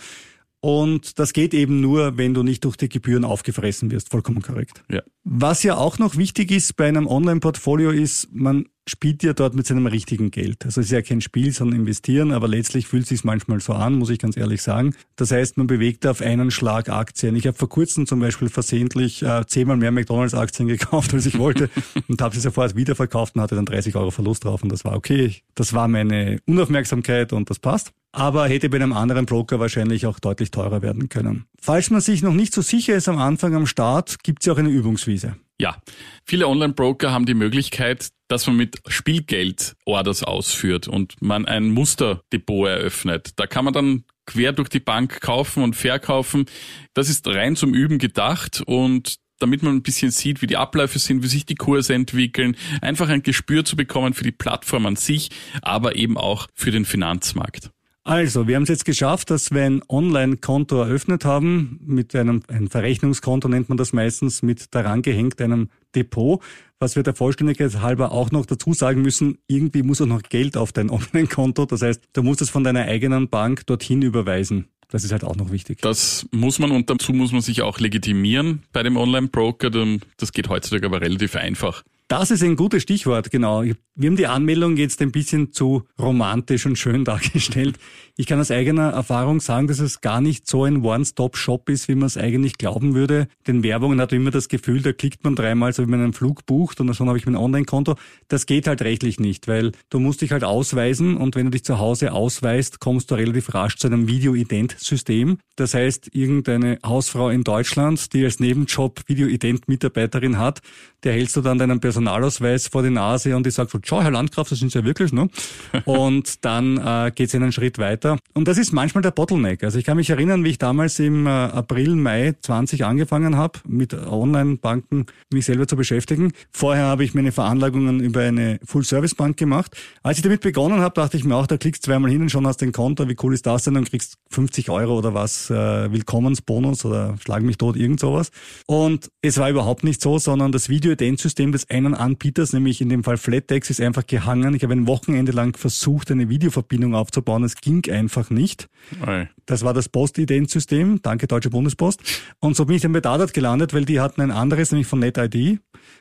Und 0.61 1.19
das 1.19 1.31
geht 1.33 1.53
eben 1.53 1.79
nur, 1.79 2.17
wenn 2.17 2.33
du 2.33 2.43
nicht 2.43 2.65
durch 2.65 2.75
die 2.75 2.89
Gebühren 2.89 3.23
aufgefressen 3.23 3.91
wirst. 3.91 4.09
Vollkommen 4.09 4.41
korrekt. 4.41 4.83
Ja. 4.89 5.01
Was 5.23 5.63
ja 5.63 5.77
auch 5.77 5.99
noch 5.99 6.17
wichtig 6.17 6.51
ist 6.51 6.75
bei 6.75 6.87
einem 6.87 7.07
Online-Portfolio 7.07 7.91
ist, 7.91 8.27
man 8.33 8.65
spielt 8.89 9.23
ja 9.23 9.33
dort 9.33 9.55
mit 9.55 9.67
seinem 9.67 9.85
richtigen 9.85 10.31
Geld. 10.31 10.65
Also 10.65 10.81
es 10.81 10.87
ist 10.87 10.91
ja 10.91 11.01
kein 11.01 11.21
Spiel, 11.21 11.51
sondern 11.51 11.79
investieren, 11.79 12.31
aber 12.31 12.47
letztlich 12.47 12.87
fühlt 12.87 13.03
es 13.03 13.09
sich 13.09 13.23
manchmal 13.23 13.59
so 13.59 13.73
an, 13.73 13.95
muss 13.95 14.09
ich 14.09 14.19
ganz 14.19 14.35
ehrlich 14.35 14.61
sagen. 14.61 14.95
Das 15.15 15.31
heißt, 15.31 15.57
man 15.57 15.67
bewegt 15.67 16.05
auf 16.07 16.21
einen 16.21 16.51
Schlag 16.51 16.89
Aktien. 16.89 17.35
Ich 17.35 17.47
habe 17.47 17.57
vor 17.57 17.69
kurzem 17.69 18.07
zum 18.07 18.19
Beispiel 18.19 18.49
versehentlich 18.49 19.21
äh, 19.21 19.45
zehnmal 19.45 19.77
mehr 19.77 19.91
McDonalds-Aktien 19.91 20.67
gekauft, 20.67 21.13
als 21.13 21.25
ich 21.25 21.37
wollte 21.37 21.69
und 22.07 22.21
habe 22.21 22.35
sie 22.35 22.41
sofort 22.41 22.75
wiederverkauft 22.75 23.35
und 23.35 23.41
hatte 23.41 23.55
dann 23.55 23.65
30 23.65 23.95
Euro 23.95 24.11
Verlust 24.11 24.45
drauf 24.45 24.63
und 24.63 24.71
das 24.71 24.83
war 24.83 24.95
okay. 24.95 25.35
Das 25.55 25.73
war 25.73 25.87
meine 25.87 26.39
Unaufmerksamkeit 26.45 27.33
und 27.33 27.49
das 27.49 27.59
passt. 27.59 27.91
Aber 28.11 28.47
hätte 28.47 28.69
bei 28.69 28.77
einem 28.77 28.93
anderen 28.93 29.27
Broker 29.27 29.59
wahrscheinlich 29.59 30.07
auch 30.07 30.19
deutlich 30.19 30.49
teurer 30.49 30.81
werden 30.81 31.09
können. 31.09 31.45
Falls 31.61 31.91
man 31.91 32.01
sich 32.01 32.23
noch 32.23 32.33
nicht 32.33 32.53
so 32.53 32.61
sicher 32.61 32.95
ist 32.95 33.07
am 33.07 33.19
Anfang 33.19 33.53
am 33.53 33.67
Start, 33.67 34.23
gibt 34.23 34.41
es 34.41 34.47
ja 34.47 34.53
auch 34.53 34.57
eine 34.57 34.69
Übungswiese. 34.69 35.35
Ja, 35.61 35.81
viele 36.25 36.47
Online-Broker 36.47 37.11
haben 37.11 37.25
die 37.25 37.33
Möglichkeit, 37.33 38.09
dass 38.29 38.47
man 38.47 38.55
mit 38.55 38.77
Spielgeld 38.87 39.75
Orders 39.85 40.23
ausführt 40.23 40.87
und 40.87 41.21
man 41.21 41.45
ein 41.45 41.69
Musterdepot 41.71 42.67
eröffnet. 42.67 43.31
Da 43.35 43.45
kann 43.45 43.65
man 43.65 43.73
dann 43.73 44.05
quer 44.25 44.53
durch 44.53 44.69
die 44.69 44.79
Bank 44.79 45.19
kaufen 45.19 45.63
und 45.63 45.75
verkaufen. 45.75 46.45
Das 46.93 47.09
ist 47.09 47.27
rein 47.27 47.57
zum 47.57 47.73
Üben 47.73 47.97
gedacht 47.97 48.61
und 48.65 49.15
damit 49.39 49.63
man 49.63 49.75
ein 49.75 49.83
bisschen 49.83 50.11
sieht, 50.11 50.41
wie 50.41 50.47
die 50.47 50.57
Abläufe 50.57 50.99
sind, 50.99 51.23
wie 51.23 51.27
sich 51.27 51.45
die 51.45 51.55
Kurse 51.55 51.93
entwickeln, 51.93 52.55
einfach 52.81 53.09
ein 53.09 53.23
Gespür 53.23 53.65
zu 53.65 53.75
bekommen 53.75 54.13
für 54.13 54.23
die 54.23 54.31
Plattform 54.31 54.85
an 54.85 54.95
sich, 54.95 55.29
aber 55.61 55.95
eben 55.95 56.17
auch 56.17 56.47
für 56.53 56.71
den 56.71 56.85
Finanzmarkt. 56.85 57.71
Also, 58.09 58.47
wir 58.47 58.55
haben 58.55 58.63
es 58.63 58.69
jetzt 58.69 58.85
geschafft, 58.85 59.29
dass 59.29 59.51
wir 59.51 59.61
ein 59.61 59.83
Online-Konto 59.87 60.81
eröffnet 60.81 61.25
haben, 61.25 61.79
mit 61.85 62.15
einem 62.15 62.41
ein 62.47 62.67
Verrechnungskonto 62.67 63.47
nennt 63.47 63.69
man 63.69 63.77
das 63.77 63.93
meistens, 63.93 64.41
mit 64.41 64.73
daran 64.73 65.03
gehängt 65.03 65.39
einem 65.39 65.69
Depot. 65.93 66.41
Was 66.79 66.95
wir 66.95 67.03
der 67.03 67.13
Vollständigkeit 67.13 67.83
halber 67.83 68.11
auch 68.11 68.31
noch 68.31 68.47
dazu 68.47 68.73
sagen 68.73 69.03
müssen, 69.03 69.37
irgendwie 69.45 69.83
muss 69.83 70.01
auch 70.01 70.07
noch 70.07 70.23
Geld 70.23 70.57
auf 70.57 70.71
dein 70.71 70.89
Online-Konto. 70.89 71.67
Das 71.67 71.83
heißt, 71.83 72.01
du 72.13 72.23
musst 72.23 72.41
es 72.41 72.49
von 72.49 72.63
deiner 72.63 72.85
eigenen 72.85 73.29
Bank 73.29 73.67
dorthin 73.67 74.01
überweisen. 74.01 74.69
Das 74.89 75.03
ist 75.03 75.11
halt 75.11 75.23
auch 75.23 75.35
noch 75.35 75.51
wichtig. 75.51 75.79
Das 75.81 76.25
muss 76.31 76.57
man 76.57 76.71
und 76.71 76.89
dazu 76.89 77.13
muss 77.13 77.31
man 77.31 77.41
sich 77.41 77.61
auch 77.61 77.79
legitimieren 77.79 78.63
bei 78.73 78.81
dem 78.81 78.97
Online-Broker. 78.97 79.69
Das 80.17 80.31
geht 80.31 80.49
heutzutage 80.49 80.87
aber 80.87 81.01
relativ 81.01 81.35
einfach. 81.35 81.83
Das 82.09 82.31
ist 82.31 82.41
ein 82.41 82.55
gutes 82.55 82.81
Stichwort, 82.81 83.29
genau. 83.29 83.63
Wir 83.63 84.09
haben 84.09 84.15
die 84.15 84.25
Anmeldung 84.25 84.77
jetzt 84.77 84.99
ein 84.99 85.11
bisschen 85.11 85.53
zu 85.53 85.83
romantisch 85.99 86.65
und 86.65 86.75
schön 86.75 87.05
dargestellt. 87.05 87.77
Ich 88.17 88.25
kann 88.25 88.39
aus 88.39 88.49
eigener 88.49 88.89
Erfahrung 88.89 89.39
sagen, 89.41 89.67
dass 89.67 89.77
es 89.77 90.01
gar 90.01 90.19
nicht 90.19 90.47
so 90.47 90.63
ein 90.63 90.83
One-Stop-Shop 90.83 91.69
ist, 91.69 91.87
wie 91.87 91.93
man 91.93 92.07
es 92.07 92.17
eigentlich 92.17 92.57
glauben 92.57 92.95
würde. 92.95 93.27
Denn 93.45 93.61
Werbungen 93.61 94.01
hat 94.01 94.11
immer 94.11 94.31
das 94.31 94.47
Gefühl, 94.47 94.81
da 94.81 94.91
klickt 94.91 95.23
man 95.23 95.35
dreimal, 95.35 95.71
so 95.71 95.85
wie 95.85 95.91
man 95.91 96.01
einen 96.01 96.13
Flug 96.13 96.47
bucht 96.47 96.79
und 96.79 96.87
dann 96.87 97.07
habe 97.07 97.19
ich 97.19 97.27
mein 97.27 97.35
Online-Konto. 97.35 97.93
Das 98.27 98.47
geht 98.47 98.65
halt 98.65 98.81
rechtlich 98.81 99.19
nicht, 99.19 99.47
weil 99.47 99.71
du 99.91 99.99
musst 99.99 100.21
dich 100.21 100.31
halt 100.31 100.43
ausweisen 100.43 101.15
und 101.15 101.35
wenn 101.35 101.45
du 101.45 101.51
dich 101.51 101.63
zu 101.63 101.77
Hause 101.77 102.11
ausweist, 102.11 102.79
kommst 102.79 103.11
du 103.11 103.15
relativ 103.15 103.53
rasch 103.53 103.75
zu 103.75 103.85
einem 103.85 104.07
Video-Ident-System. 104.07 105.37
Das 105.55 105.75
heißt, 105.75 106.09
irgendeine 106.15 106.79
Hausfrau 106.83 107.29
in 107.29 107.43
Deutschland, 107.43 108.13
die 108.13 108.23
als 108.23 108.39
Nebenjob 108.39 109.01
Video-Ident-Mitarbeiterin 109.07 110.39
hat, 110.39 110.61
der 111.03 111.13
hältst 111.13 111.35
du 111.35 111.41
dann 111.41 111.57
deinen 111.57 111.79
Personal 111.79 112.09
Personalausweis 112.09 112.67
vor 112.67 112.81
die 112.81 112.89
Nase 112.89 113.35
und 113.35 113.45
ich 113.45 113.53
sage 113.53 113.69
so, 113.71 113.79
schau, 113.83 114.01
Herr 114.01 114.11
Landgraf, 114.11 114.49
das 114.49 114.59
sind 114.59 114.71
Sie 114.71 114.79
ja 114.79 114.85
wirklich, 114.85 115.11
ne? 115.11 115.29
Und 115.85 116.45
dann 116.45 116.77
äh, 116.77 117.11
geht 117.13 117.29
es 117.29 117.35
einen 117.35 117.51
Schritt 117.51 117.77
weiter. 117.77 118.17
Und 118.33 118.47
das 118.47 118.57
ist 118.57 118.71
manchmal 118.71 119.01
der 119.01 119.11
Bottleneck. 119.11 119.63
Also 119.63 119.77
ich 119.77 119.85
kann 119.85 119.97
mich 119.97 120.09
erinnern, 120.09 120.43
wie 120.43 120.49
ich 120.49 120.57
damals 120.57 120.97
im 120.99 121.27
äh, 121.27 121.29
April, 121.29 121.95
Mai 121.95 122.35
20 122.41 122.85
angefangen 122.85 123.37
habe, 123.37 123.59
mit 123.67 123.93
Online-Banken 123.93 125.05
mich 125.31 125.45
selber 125.45 125.67
zu 125.67 125.75
beschäftigen. 125.75 126.31
Vorher 126.51 126.85
habe 126.85 127.03
ich 127.03 127.13
meine 127.13 127.31
Veranlagungen 127.31 127.99
über 127.99 128.21
eine 128.21 128.59
Full-Service-Bank 128.65 129.37
gemacht. 129.37 129.75
Als 130.03 130.17
ich 130.17 130.23
damit 130.23 130.41
begonnen 130.41 130.79
habe, 130.79 130.95
dachte 130.95 131.17
ich 131.17 131.23
mir 131.23 131.35
auch, 131.35 131.47
da 131.47 131.57
klickst 131.57 131.83
zweimal 131.83 132.11
hin 132.11 132.21
und 132.21 132.31
schon 132.31 132.47
hast 132.47 132.61
den 132.61 132.71
Konto, 132.71 133.07
wie 133.07 133.17
cool 133.21 133.33
ist 133.33 133.45
das 133.45 133.63
denn? 133.63 133.77
Und 133.77 133.89
kriegst 133.89 134.15
50 134.31 134.69
Euro 134.69 134.97
oder 134.97 135.13
was, 135.13 135.49
äh, 135.49 135.91
Willkommensbonus 135.91 136.85
oder 136.85 137.15
schlag 137.23 137.43
mich 137.43 137.57
tot, 137.57 137.75
irgend 137.75 137.99
sowas. 137.99 138.31
Und 138.65 139.11
es 139.21 139.37
war 139.37 139.49
überhaupt 139.49 139.83
nicht 139.83 140.01
so, 140.01 140.17
sondern 140.17 140.51
das 140.51 140.69
Video-Ident-System 140.89 141.51
des 141.51 141.69
einen 141.69 141.93
Anbieters, 141.93 142.53
nämlich 142.53 142.81
in 142.81 142.89
dem 142.89 143.03
Fall 143.03 143.17
Flattex, 143.17 143.69
ist 143.69 143.79
einfach 143.79 144.07
gehangen. 144.07 144.55
Ich 144.55 144.63
habe 144.63 144.73
ein 144.73 144.87
Wochenende 144.87 145.31
lang 145.31 145.55
versucht, 145.55 146.09
eine 146.11 146.29
Videoverbindung 146.29 146.95
aufzubauen. 146.95 147.43
Es 147.43 147.55
ging 147.55 147.89
einfach 147.91 148.29
nicht. 148.29 148.67
Oi. 149.05 149.27
Das 149.45 149.63
war 149.63 149.73
das 149.73 149.89
Post-Ident-System. 149.89 151.01
Danke, 151.01 151.27
Deutsche 151.27 151.49
Bundespost. 151.49 152.01
Und 152.39 152.55
so 152.55 152.65
bin 152.65 152.75
ich 152.75 152.81
dann 152.81 152.93
bei 152.93 153.01
Dadat 153.01 153.33
gelandet, 153.33 153.73
weil 153.73 153.85
die 153.85 153.99
hatten 153.99 154.21
ein 154.21 154.31
anderes, 154.31 154.71
nämlich 154.71 154.87
von 154.87 154.99
NetID. 154.99 155.59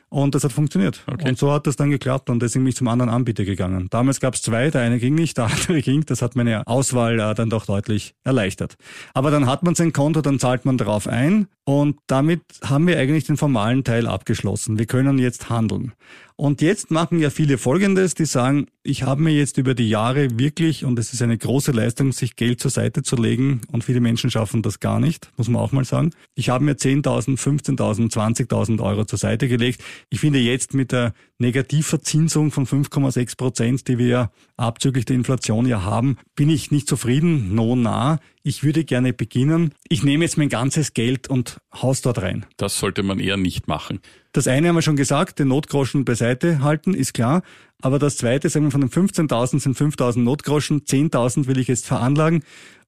Und 0.09 0.33
das 0.33 0.43
hat 0.43 0.51
funktioniert. 0.51 1.03
Okay. 1.05 1.29
Und 1.29 1.37
so 1.37 1.51
hat 1.51 1.67
das 1.67 1.75
dann 1.75 1.91
geklappt 1.91 2.29
und 2.31 2.41
deswegen 2.41 2.65
bin 2.65 2.69
ich 2.69 2.75
zum 2.75 2.87
anderen 2.87 3.09
Anbieter 3.09 3.45
gegangen. 3.45 3.87
Damals 3.91 4.19
gab 4.19 4.33
es 4.33 4.41
zwei, 4.41 4.71
der 4.71 4.81
eine 4.81 4.97
ging 4.97 5.13
nicht, 5.13 5.37
der 5.37 5.45
andere 5.51 5.81
ging. 5.81 6.03
Das 6.05 6.21
hat 6.21 6.35
meine 6.35 6.65
Auswahl 6.65 7.19
äh, 7.19 7.35
dann 7.35 7.49
doch 7.49 7.65
deutlich 7.65 8.15
erleichtert. 8.23 8.75
Aber 9.13 9.29
dann 9.29 9.45
hat 9.45 9.63
man 9.63 9.75
sein 9.75 9.93
Konto, 9.93 10.21
dann 10.21 10.39
zahlt 10.39 10.65
man 10.65 10.77
darauf 10.77 11.07
ein 11.07 11.47
und 11.63 11.99
damit 12.07 12.41
haben 12.63 12.87
wir 12.87 12.97
eigentlich 12.97 13.25
den 13.25 13.37
formalen 13.37 13.83
Teil 13.83 14.07
abgeschlossen. 14.07 14.79
Wir 14.79 14.87
können 14.87 15.19
jetzt 15.19 15.49
handeln. 15.49 15.93
Und 16.35 16.61
jetzt 16.61 16.89
machen 16.89 17.19
ja 17.19 17.29
viele 17.29 17.57
Folgendes, 17.57 18.15
die 18.15 18.25
sagen, 18.25 18.67
ich 18.89 19.03
habe 19.03 19.21
mir 19.21 19.31
jetzt 19.31 19.57
über 19.57 19.75
die 19.75 19.87
Jahre 19.87 20.39
wirklich, 20.39 20.83
und 20.83 20.97
es 20.99 21.13
ist 21.13 21.21
eine 21.21 21.37
große 21.37 21.71
Leistung, 21.71 22.11
sich 22.11 22.35
Geld 22.35 22.59
zur 22.59 22.71
Seite 22.71 23.03
zu 23.03 23.15
legen, 23.15 23.61
und 23.71 23.83
viele 23.83 24.01
Menschen 24.01 24.31
schaffen 24.31 24.61
das 24.61 24.79
gar 24.79 24.99
nicht, 24.99 25.31
muss 25.37 25.47
man 25.47 25.61
auch 25.61 25.71
mal 25.71 25.85
sagen. 25.85 26.11
Ich 26.35 26.49
habe 26.49 26.63
mir 26.63 26.73
10.000, 26.73 27.37
15.000, 27.37 28.11
20.000 28.11 28.81
Euro 28.81 29.05
zur 29.05 29.19
Seite 29.19 29.47
gelegt. 29.47 29.83
Ich 30.09 30.19
finde 30.19 30.39
jetzt 30.39 30.73
mit 30.73 30.91
der 30.91 31.13
Negativverzinsung 31.39 32.51
von 32.51 32.67
5,6 32.67 33.37
Prozent, 33.37 33.87
die 33.87 33.97
wir 33.97 34.29
abzüglich 34.57 35.05
der 35.05 35.15
Inflation 35.15 35.65
ja 35.65 35.83
haben, 35.83 36.17
bin 36.35 36.49
ich 36.49 36.69
nicht 36.69 36.87
zufrieden, 36.87 37.55
no 37.55 37.75
nah. 37.75 38.19
Ich 38.43 38.63
würde 38.63 38.83
gerne 38.83 39.13
beginnen. 39.13 39.73
Ich 39.87 40.03
nehme 40.03 40.25
jetzt 40.25 40.37
mein 40.37 40.49
ganzes 40.49 40.93
Geld 40.93 41.29
und 41.29 41.59
haus 41.73 42.01
dort 42.01 42.21
rein. 42.21 42.45
Das 42.57 42.79
sollte 42.79 43.03
man 43.03 43.19
eher 43.19 43.37
nicht 43.37 43.67
machen. 43.67 43.99
Das 44.33 44.47
eine 44.47 44.67
haben 44.67 44.75
wir 44.75 44.81
schon 44.81 44.95
gesagt, 44.95 45.39
den 45.39 45.47
Notgroschen 45.47 46.03
beiseite 46.03 46.61
halten, 46.61 46.93
ist 46.93 47.13
klar. 47.13 47.41
Aber 47.81 47.99
das 47.99 48.17
zweite, 48.17 48.49
sagen 48.49 48.65
wir 48.65 48.71
von 48.71 48.81
den 48.81 48.89
15.000 48.89 49.59
sind 49.59 49.77
5.000 49.77 50.19
Notgroschen, 50.19 50.81
10.000 50.81 51.47
will 51.47 51.59
ich 51.59 51.67
jetzt 51.67 51.85
veranlagen 51.85 52.43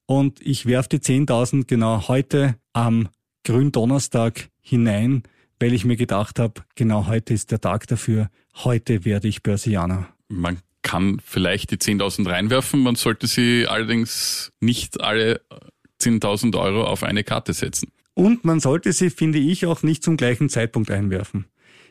und 0.06 0.42
ich 0.42 0.66
werfe 0.66 0.90
die 0.90 1.00
10.000 1.00 1.68
genau 1.68 2.10
heute 2.10 2.56
am 2.74 3.08
Gründonnerstag 3.46 4.50
hinein, 4.60 5.24
weil 5.62 5.74
ich 5.74 5.86
mir 5.86 5.96
gedacht 5.96 6.40
habe, 6.40 6.62
genau 6.76 7.06
heute 7.08 7.34
ist 7.34 7.52
der 7.52 7.62
Tag 7.62 7.88
dafür, 7.88 8.30
heute 8.64 9.06
werde 9.06 9.28
ich 9.28 9.44
Börsianer. 9.44 10.10
Man 10.28 10.58
kann 10.82 11.22
vielleicht 11.24 11.70
die 11.70 11.78
10.000 11.78 12.28
reinwerfen, 12.28 12.82
man 12.82 12.96
sollte 12.96 13.28
sie 13.28 13.68
allerdings 13.68 14.52
nicht 14.60 15.00
alle 15.02 15.42
10.000 16.02 16.60
Euro 16.60 16.84
auf 16.84 17.04
eine 17.04 17.24
Karte 17.24 17.54
setzen. 17.54 17.90
Und 18.16 18.44
man 18.44 18.60
sollte 18.60 18.92
sie, 18.92 19.12
finde 19.12 19.38
ich, 19.38 19.66
auch 19.68 19.84
nicht 19.84 20.04
zum 20.04 20.18
gleichen 20.18 20.50
Zeitpunkt 20.50 20.90
einwerfen. 20.90 21.46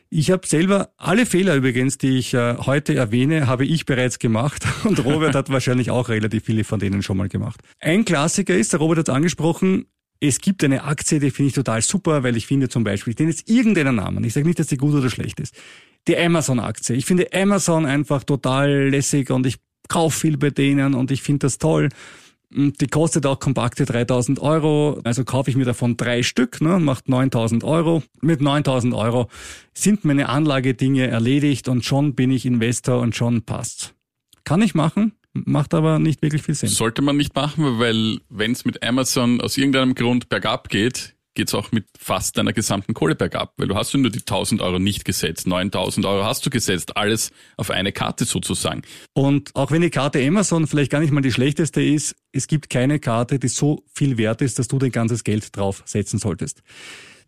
Ich 0.09 0.29
habe 0.29 0.45
selber 0.45 0.89
alle 0.97 1.25
Fehler 1.25 1.55
übrigens, 1.55 1.97
die 1.97 2.17
ich 2.17 2.33
äh, 2.33 2.57
heute 2.57 2.95
erwähne, 2.95 3.47
habe 3.47 3.65
ich 3.65 3.85
bereits 3.85 4.19
gemacht 4.19 4.65
und 4.83 5.03
Robert 5.05 5.33
hat 5.33 5.49
wahrscheinlich 5.49 5.89
auch 5.89 6.09
relativ 6.09 6.43
viele 6.43 6.65
von 6.65 6.81
denen 6.81 7.01
schon 7.01 7.15
mal 7.15 7.29
gemacht. 7.29 7.61
Ein 7.79 8.03
Klassiker 8.03 8.53
ist, 8.53 8.73
der 8.73 8.81
Robert 8.81 8.97
hat 8.97 9.07
es 9.07 9.15
angesprochen, 9.15 9.85
es 10.21 10.39
gibt 10.39 10.63
eine 10.63 10.83
Aktie, 10.83 11.19
die 11.19 11.31
finde 11.31 11.49
ich 11.49 11.55
total 11.55 11.81
super, 11.81 12.23
weil 12.23 12.37
ich 12.37 12.45
finde 12.45 12.69
zum 12.69 12.83
Beispiel, 12.83 13.11
ich 13.11 13.19
nenne 13.19 13.31
jetzt 13.31 13.49
irgendeinen 13.49 13.95
Namen, 13.95 14.23
ich 14.23 14.33
sage 14.33 14.45
nicht, 14.45 14.59
dass 14.59 14.67
die 14.67 14.77
gut 14.77 14.93
oder 14.93 15.09
schlecht 15.09 15.39
ist, 15.39 15.55
die 16.07 16.17
Amazon-Aktie. 16.17 16.95
Ich 16.95 17.05
finde 17.05 17.27
Amazon 17.33 17.85
einfach 17.85 18.23
total 18.23 18.89
lässig 18.89 19.31
und 19.31 19.45
ich 19.47 19.57
kaufe 19.89 20.19
viel 20.19 20.37
bei 20.37 20.51
denen 20.51 20.93
und 20.93 21.11
ich 21.11 21.23
finde 21.23 21.47
das 21.47 21.57
toll. 21.57 21.89
Die 22.53 22.87
kostet 22.87 23.25
auch 23.25 23.39
kompakte 23.39 23.85
3000 23.85 24.39
Euro, 24.39 24.99
also 25.03 25.23
kaufe 25.23 25.49
ich 25.49 25.55
mir 25.55 25.65
davon 25.65 25.97
drei 25.97 26.21
Stück, 26.21 26.61
ne, 26.61 26.79
macht 26.79 27.09
9000 27.09 27.63
Euro. 27.63 28.03
Mit 28.21 28.41
9000 28.41 28.93
Euro 28.93 29.27
sind 29.73 30.05
meine 30.05 30.29
Anlagedinge 30.29 31.07
erledigt 31.07 31.67
und 31.67 31.83
schon 31.83 32.13
bin 32.13 32.29
ich 32.29 32.45
Investor 32.45 32.99
und 32.99 33.15
schon 33.15 33.43
passt's. 33.43 33.93
Kann 34.43 34.61
ich 34.61 34.75
machen, 34.75 35.13
macht 35.33 35.73
aber 35.73 35.99
nicht 35.99 36.21
wirklich 36.21 36.43
viel 36.43 36.55
Sinn. 36.55 36.69
Sollte 36.69 37.01
man 37.01 37.17
nicht 37.17 37.35
machen, 37.35 37.79
weil 37.79 38.19
wenn 38.29 38.51
es 38.51 38.65
mit 38.65 38.83
Amazon 38.83 39.41
aus 39.41 39.57
irgendeinem 39.57 39.95
Grund 39.95 40.29
bergab 40.29 40.69
geht, 40.69 41.15
geht's 41.33 41.53
auch 41.53 41.71
mit 41.71 41.85
fast 41.97 42.37
deiner 42.37 42.53
gesamten 42.53 42.93
Kohle 42.93 43.15
bergab, 43.15 43.53
weil 43.57 43.67
du 43.67 43.75
hast 43.75 43.93
nur 43.93 44.11
die 44.11 44.19
1000 44.19 44.61
Euro 44.61 44.79
nicht 44.79 45.05
gesetzt, 45.05 45.47
9000 45.47 46.05
Euro 46.05 46.25
hast 46.25 46.45
du 46.45 46.49
gesetzt, 46.49 46.97
alles 46.97 47.31
auf 47.57 47.71
eine 47.71 47.91
Karte 47.91 48.25
sozusagen. 48.25 48.81
Und 49.13 49.55
auch 49.55 49.71
wenn 49.71 49.81
die 49.81 49.89
Karte 49.89 50.25
Amazon 50.25 50.67
vielleicht 50.67 50.91
gar 50.91 50.99
nicht 50.99 51.11
mal 51.11 51.21
die 51.21 51.31
schlechteste 51.31 51.81
ist, 51.81 52.15
es 52.33 52.47
gibt 52.47 52.69
keine 52.69 52.99
Karte, 52.99 53.39
die 53.39 53.47
so 53.47 53.83
viel 53.93 54.17
wert 54.17 54.41
ist, 54.41 54.59
dass 54.59 54.67
du 54.67 54.77
dein 54.77 54.91
ganzes 54.91 55.23
Geld 55.23 55.55
drauf 55.55 55.83
setzen 55.85 56.19
solltest. 56.19 56.63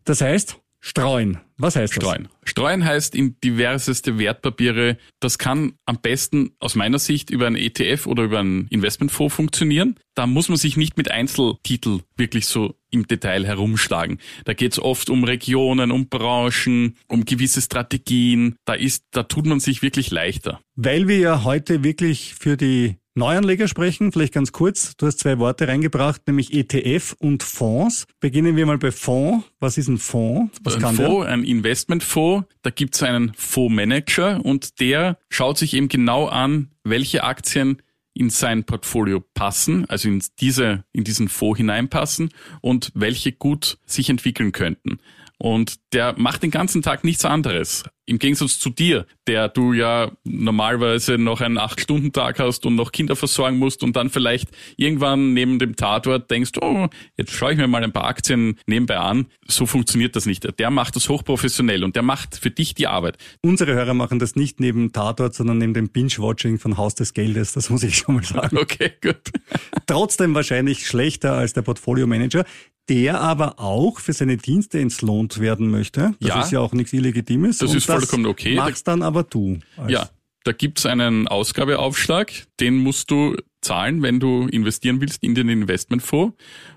Das 0.04 0.20
heißt, 0.20 0.58
Streuen. 0.86 1.38
Was 1.56 1.78
heißt 1.78 1.94
Streuen. 1.94 2.28
das? 2.42 2.50
Streuen 2.50 2.84
heißt 2.84 3.16
in 3.16 3.40
diverseste 3.42 4.20
Wertpapiere. 4.20 4.98
Das 5.22 5.38
kann 5.38 5.76
am 5.86 6.02
besten 6.02 6.58
aus 6.60 6.76
meiner 6.76 7.00
Sicht 7.00 7.30
über 7.30 7.48
ein 7.48 7.56
ETF 7.56 8.06
oder 8.06 8.24
über 8.24 8.40
einen 8.40 8.68
Investmentfonds 8.68 9.34
funktionieren. 9.34 9.96
Da 10.14 10.28
muss 10.28 10.50
man 10.50 10.58
sich 10.58 10.76
nicht 10.76 10.98
mit 10.98 11.10
Einzeltitel 11.10 12.02
wirklich 12.18 12.48
so 12.48 12.76
im 12.92 13.08
Detail 13.08 13.46
herumschlagen. 13.46 14.20
Da 14.44 14.54
geht 14.54 14.74
es 14.74 14.80
oft 14.80 15.10
um 15.10 15.24
Regionen, 15.24 15.90
um 15.90 16.10
Branchen, 16.10 16.98
um 17.08 17.24
gewisse 17.24 17.62
Strategien. 17.62 18.58
Da 18.66 18.74
ist, 18.74 19.06
da 19.12 19.24
tut 19.24 19.46
man 19.46 19.62
sich 19.62 19.84
wirklich 19.84 20.12
leichter. 20.12 20.60
Weil 20.76 21.08
wir 21.08 21.18
ja 21.18 21.44
heute 21.46 21.86
wirklich 21.86 22.36
für 22.36 22.58
die 22.58 22.98
Neuanleger 23.16 23.68
sprechen, 23.68 24.12
vielleicht 24.12 24.34
ganz 24.34 24.52
kurz. 24.52 24.98
Du 24.98 25.06
hast 25.06 25.20
zwei 25.20 25.38
Worte 25.38 25.68
reingebracht, 25.68 26.26
nämlich 26.26 26.52
ETF 26.52 27.16
und 27.20 27.44
Fonds. 27.44 28.08
Beginnen 28.20 28.56
wir 28.56 28.66
mal 28.66 28.80
bei 28.80 28.92
Fonds. 28.92 29.46
Was 29.60 29.78
ist 29.78 29.88
ein 29.88 30.00
Fonds? 30.00 30.58
Was 30.64 30.76
ein 30.76 30.82
kann 30.82 30.96
Fonds, 30.96 31.26
der? 31.26 31.34
ein 31.34 31.44
Investmentfonds. 31.44 32.48
Da 32.64 32.72
gibt 32.72 32.96
es 32.96 33.04
einen 33.04 33.34
Fondsmanager 33.36 34.44
und 34.44 34.80
der 34.80 35.20
schaut 35.30 35.60
sich 35.60 35.76
eben 35.76 35.90
genau 35.90 36.26
an, 36.26 36.72
welche 36.84 37.24
Aktien 37.24 37.82
in 38.16 38.30
sein 38.30 38.64
Portfolio 38.64 39.24
passen, 39.34 39.86
also 39.90 40.08
in 40.08 40.24
diese, 40.40 40.84
in 40.92 41.04
diesen 41.04 41.30
Fonds 41.30 41.58
hineinpassen 41.58 42.30
und 42.62 42.92
welche 42.96 43.32
gut 43.32 43.78
sich 43.86 44.10
entwickeln 44.10 44.52
könnten. 44.52 45.00
Und 45.38 45.76
der 45.94 46.18
macht 46.18 46.42
den 46.42 46.52
ganzen 46.52 46.82
Tag 46.82 47.04
nichts 47.04 47.26
anderes. 47.26 47.84
Im 48.06 48.20
Gegensatz 48.20 48.60
zu 48.60 48.70
dir, 48.70 49.06
der 49.28 49.48
du 49.48 49.72
ja 49.74 50.12
normalerweise 50.26 51.18
noch 51.18 51.40
einen 51.42 51.58
Acht-Stunden-Tag 51.58 52.40
hast 52.40 52.66
und 52.66 52.76
noch 52.76 52.92
Kinder 52.92 53.16
versorgen 53.16 53.58
musst 53.58 53.82
und 53.84 53.96
dann 53.96 54.10
vielleicht 54.10 54.50
irgendwann 54.76 55.34
neben 55.34 55.58
dem 55.60 55.76
Tatort 55.76 56.30
denkst, 56.30 56.52
oh, 56.62 56.88
jetzt 57.18 57.32
schaue 57.32 57.54
ich 57.54 57.58
mir 57.58 57.68
mal 57.68 57.84
ein 57.84 57.94
paar 57.94 58.06
Aktien 58.06 58.60
nebenbei 58.68 58.98
an. 58.98 59.28
So 59.48 59.66
funktioniert 59.66 60.16
das 60.16 60.26
nicht. 60.26 60.48
Der 60.60 60.70
macht 60.70 60.96
das 60.96 61.08
hochprofessionell 61.08 61.84
und 61.84 61.96
der 61.96 62.04
macht 62.04 62.36
für 62.38 62.52
dich 62.52 62.74
die 62.76 62.88
Arbeit. 62.88 63.18
Unsere 63.42 63.74
Hörer 63.74 63.94
machen 63.94 64.20
das 64.20 64.36
nicht 64.36 64.60
neben 64.60 64.92
Tatort, 64.92 65.34
sondern 65.34 65.58
neben 65.58 65.74
dem 65.74 65.90
Binge-Watching 65.90 66.60
von 66.60 66.78
Haus 66.78 66.96
des 66.96 67.14
Geldes. 67.14 67.54
Das 67.54 67.70
muss 67.70 67.84
ich 67.84 67.98
schon 67.98 68.16
mal 68.16 68.24
sagen. 68.24 68.58
Okay, 68.58 68.92
gut. 69.02 69.22
Trotzdem 69.88 70.36
wahrscheinlich 70.36 70.86
schlechter 70.88 71.34
als 71.34 71.54
der 71.54 71.62
Portfolio-Manager 71.62 72.44
der 72.90 73.22
aber 73.22 73.62
auch 73.62 74.02
für 74.02 74.12
seine 74.12 74.36
Dienste 74.36 74.78
entlohnt 74.78 75.40
werden 75.40 75.70
möchte. 75.72 76.16
Das 76.20 76.30
Ja. 76.30 76.42
ist 76.42 76.52
ja 76.52 76.60
auch 76.60 76.74
nichts 76.74 76.92
Illegitimes. 76.92 77.60
Das 77.60 77.74
ist 77.74 77.88
vollkommen 78.00 78.26
okay. 78.26 78.56
Machst 78.56 78.88
dann 78.88 79.02
aber 79.02 79.24
du. 79.24 79.60
Ja, 79.88 80.10
da 80.44 80.52
gibt's 80.52 80.86
einen 80.86 81.28
Ausgabeaufschlag, 81.28 82.32
den 82.60 82.78
musst 82.78 83.12
du 83.12 83.36
zahlen, 83.62 84.02
wenn 84.02 84.20
du 84.20 84.48
investieren 84.48 85.00
willst 85.00 85.24
in 85.24 85.36
den 85.36 85.50
Investmentfonds. 85.50 86.36